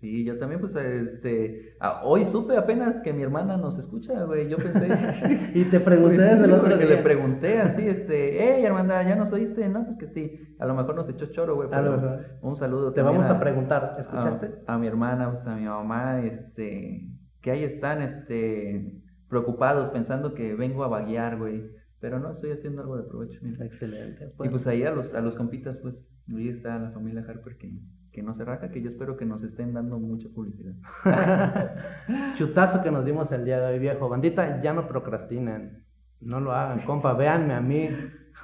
Sí, 0.00 0.24
yo 0.24 0.38
también, 0.38 0.60
pues, 0.60 0.74
este, 0.74 1.74
ah, 1.78 2.00
hoy 2.04 2.24
supe 2.24 2.56
apenas 2.56 2.96
que 3.00 3.12
mi 3.12 3.22
hermana 3.22 3.58
nos 3.58 3.78
escucha, 3.78 4.24
güey, 4.24 4.48
yo 4.48 4.56
pensé... 4.56 4.88
Y 5.54 5.64
te 5.66 5.78
pregunté 5.78 6.16
Pues 6.16 6.30
desde 6.30 6.44
el 6.46 6.52
otro 6.54 6.74
le 6.74 6.96
pregunté 6.98 7.58
así, 7.58 7.82
este, 7.82 8.38
hey, 8.42 8.64
hermana, 8.64 9.02
¿ya 9.02 9.14
nos 9.14 9.30
oíste? 9.30 9.68
No, 9.68 9.84
pues 9.84 9.98
que 9.98 10.06
sí, 10.08 10.56
a 10.58 10.64
lo 10.64 10.74
mejor 10.74 10.94
nos 10.94 11.08
echó 11.10 11.26
choro, 11.26 11.54
güey, 11.54 11.68
pero 11.68 12.18
un 12.40 12.56
saludo 12.56 12.94
Te 12.94 13.02
vamos 13.02 13.26
a 13.26 13.38
preguntar, 13.38 13.96
¿escuchaste? 13.98 14.62
A, 14.66 14.74
a 14.74 14.78
mi 14.78 14.86
hermana, 14.86 15.32
pues, 15.32 15.46
a 15.46 15.54
mi 15.54 15.66
mamá, 15.66 16.20
este, 16.24 17.06
que 17.42 17.50
ahí 17.50 17.64
están, 17.64 18.00
este, 18.00 19.02
preocupados, 19.28 19.90
pensando 19.90 20.32
que 20.32 20.54
vengo 20.54 20.82
a 20.82 20.88
vaguear, 20.88 21.36
güey, 21.36 21.62
pero 22.00 22.18
no, 22.18 22.30
estoy 22.30 22.52
haciendo 22.52 22.80
algo 22.80 22.96
de 22.96 23.02
provecho, 23.02 23.38
mira. 23.42 23.66
Excelente. 23.66 24.32
Y 24.42 24.48
pues 24.48 24.66
ahí 24.66 24.82
a 24.82 24.92
los, 24.92 25.12
a 25.12 25.20
los 25.20 25.36
compitas, 25.36 25.76
pues, 25.76 26.08
ahí 26.34 26.48
está 26.48 26.78
la 26.78 26.90
familia 26.90 27.22
Harper 27.28 27.58
que, 27.58 27.70
que 28.12 28.22
no 28.22 28.34
se 28.34 28.44
raja, 28.44 28.70
que 28.70 28.82
yo 28.82 28.88
espero 28.88 29.16
que 29.16 29.24
nos 29.24 29.42
estén 29.42 29.72
dando 29.72 29.98
mucha 29.98 30.28
publicidad. 30.28 30.74
Chutazo 32.36 32.82
que 32.82 32.90
nos 32.90 33.04
dimos 33.04 33.30
el 33.32 33.44
día 33.44 33.60
de 33.60 33.72
hoy, 33.72 33.78
viejo. 33.78 34.08
Bandita, 34.08 34.60
ya 34.62 34.72
no 34.72 34.88
procrastinen. 34.88 35.84
No 36.20 36.40
lo 36.40 36.52
hagan, 36.52 36.84
compa, 36.84 37.12
véanme 37.14 37.54
a 37.54 37.60
mí. 37.60 37.88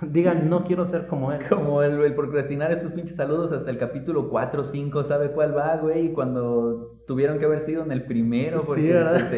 Digan, 0.02 0.48
no 0.48 0.64
quiero 0.64 0.86
ser 0.86 1.06
como 1.06 1.32
él. 1.32 1.40
Como 1.48 1.82
el, 1.82 2.00
el 2.00 2.14
procrastinar 2.14 2.70
estos 2.70 2.92
pinches 2.92 3.16
saludos 3.16 3.52
hasta 3.52 3.70
el 3.70 3.78
capítulo 3.78 4.28
4 4.28 4.62
o 4.62 4.64
5, 4.64 5.04
¿sabe 5.04 5.32
cuál 5.32 5.56
va, 5.56 5.76
güey? 5.76 6.06
Y 6.06 6.12
cuando 6.12 6.95
tuvieron 7.07 7.38
que 7.38 7.44
haber 7.44 7.61
sido 7.61 7.84
en 7.84 7.92
el 7.92 8.02
primero, 8.04 8.62
porque 8.64 8.82
Sí, 8.82 8.88
¿verdad? 8.88 9.30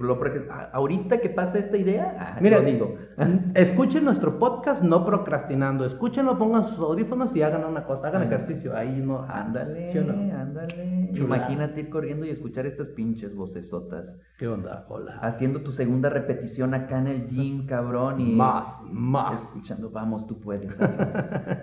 lo 0.00 0.20
ah, 0.50 0.70
ahorita 0.72 1.18
que 1.20 1.30
pasa 1.30 1.58
esta 1.58 1.76
idea, 1.76 2.14
ah, 2.18 2.38
Mira, 2.40 2.58
lo 2.58 2.64
digo. 2.64 2.94
escuchen 3.54 4.04
nuestro 4.04 4.38
podcast 4.38 4.82
no 4.82 5.04
procrastinando. 5.04 5.86
Escúchenlo, 5.86 6.38
pongan 6.38 6.64
sus 6.68 6.78
audífonos 6.78 7.34
y 7.34 7.42
hagan 7.42 7.64
una 7.64 7.84
cosa, 7.84 8.08
hagan 8.08 8.24
ejercicio. 8.24 8.76
Ahí 8.76 9.02
no. 9.02 9.22
Ándale, 9.28 9.92
¿Sí 9.92 9.98
no? 9.98 10.12
ándale. 10.12 11.10
Imagínate 11.14 11.80
ir 11.80 11.88
corriendo 11.88 12.26
y 12.26 12.30
escuchar 12.30 12.66
estas 12.66 12.88
pinches 12.88 13.34
vocesotas. 13.34 14.04
¿Qué 14.38 14.46
onda? 14.46 14.84
Hola. 14.88 15.18
Haciendo 15.22 15.62
tu 15.62 15.72
segunda 15.72 16.10
repetición 16.10 16.74
acá 16.74 16.98
en 16.98 17.06
el 17.06 17.26
gym, 17.28 17.66
cabrón. 17.66 18.20
Y 18.20 18.34
Más, 18.34 18.66
más. 18.90 19.40
Escuchando, 19.42 19.88
vamos, 19.88 20.26
tú 20.26 20.38
puedes. 20.38 20.78
Hazlo, 20.78 21.06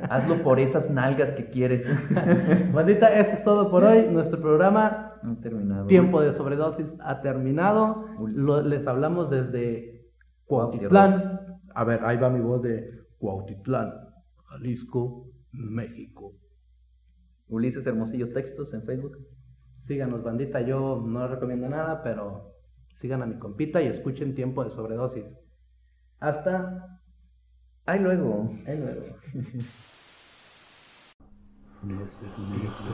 Hazlo 0.10 0.43
por 0.43 0.60
esas 0.60 0.89
nalgas 0.89 1.32
que 1.32 1.45
quieres. 1.51 1.86
Bandita, 2.74 3.14
esto 3.14 3.36
es 3.36 3.43
todo 3.43 3.70
por 3.70 3.84
hoy. 3.84 4.08
Nuestro 4.10 4.41
programa 4.41 5.12
Terminado. 5.42 5.88
Tiempo 5.88 6.22
de 6.22 6.34
sobredosis 6.34 6.86
ha 7.02 7.22
terminado. 7.22 8.06
Lo- 8.28 8.62
les 8.62 8.86
hablamos 8.88 9.30
desde 9.30 10.06
Cuautitlán. 10.46 11.40
A 11.74 11.84
ver, 11.84 12.04
ahí 12.06 12.18
va 12.18 12.30
mi 12.30 12.40
voz 12.42 12.62
de 12.62 12.90
Cuautitlán, 13.18 13.94
Jalisco, 14.50 15.28
México. 15.52 16.34
Ulises 17.48 17.86
Hermosillo 17.86 18.32
Textos 18.34 18.74
en 18.74 18.84
Facebook. 18.84 19.18
Síganos, 19.78 20.24
bandita. 20.24 20.62
Yo 20.62 21.02
no 21.06 21.28
recomiendo 21.28 21.68
nada, 21.70 22.02
pero 22.04 22.54
sigan 22.96 23.22
a 23.22 23.26
mi 23.26 23.38
compita 23.40 23.82
y 23.82 23.88
escuchen 23.88 24.36
Tiempo 24.36 24.64
de 24.64 24.72
sobredosis. 24.72 25.26
Hasta 26.20 27.00
Ay, 27.86 28.00
luego. 28.00 28.50
el 28.66 28.80
luego. 28.80 29.16
Necesito 31.86 32.94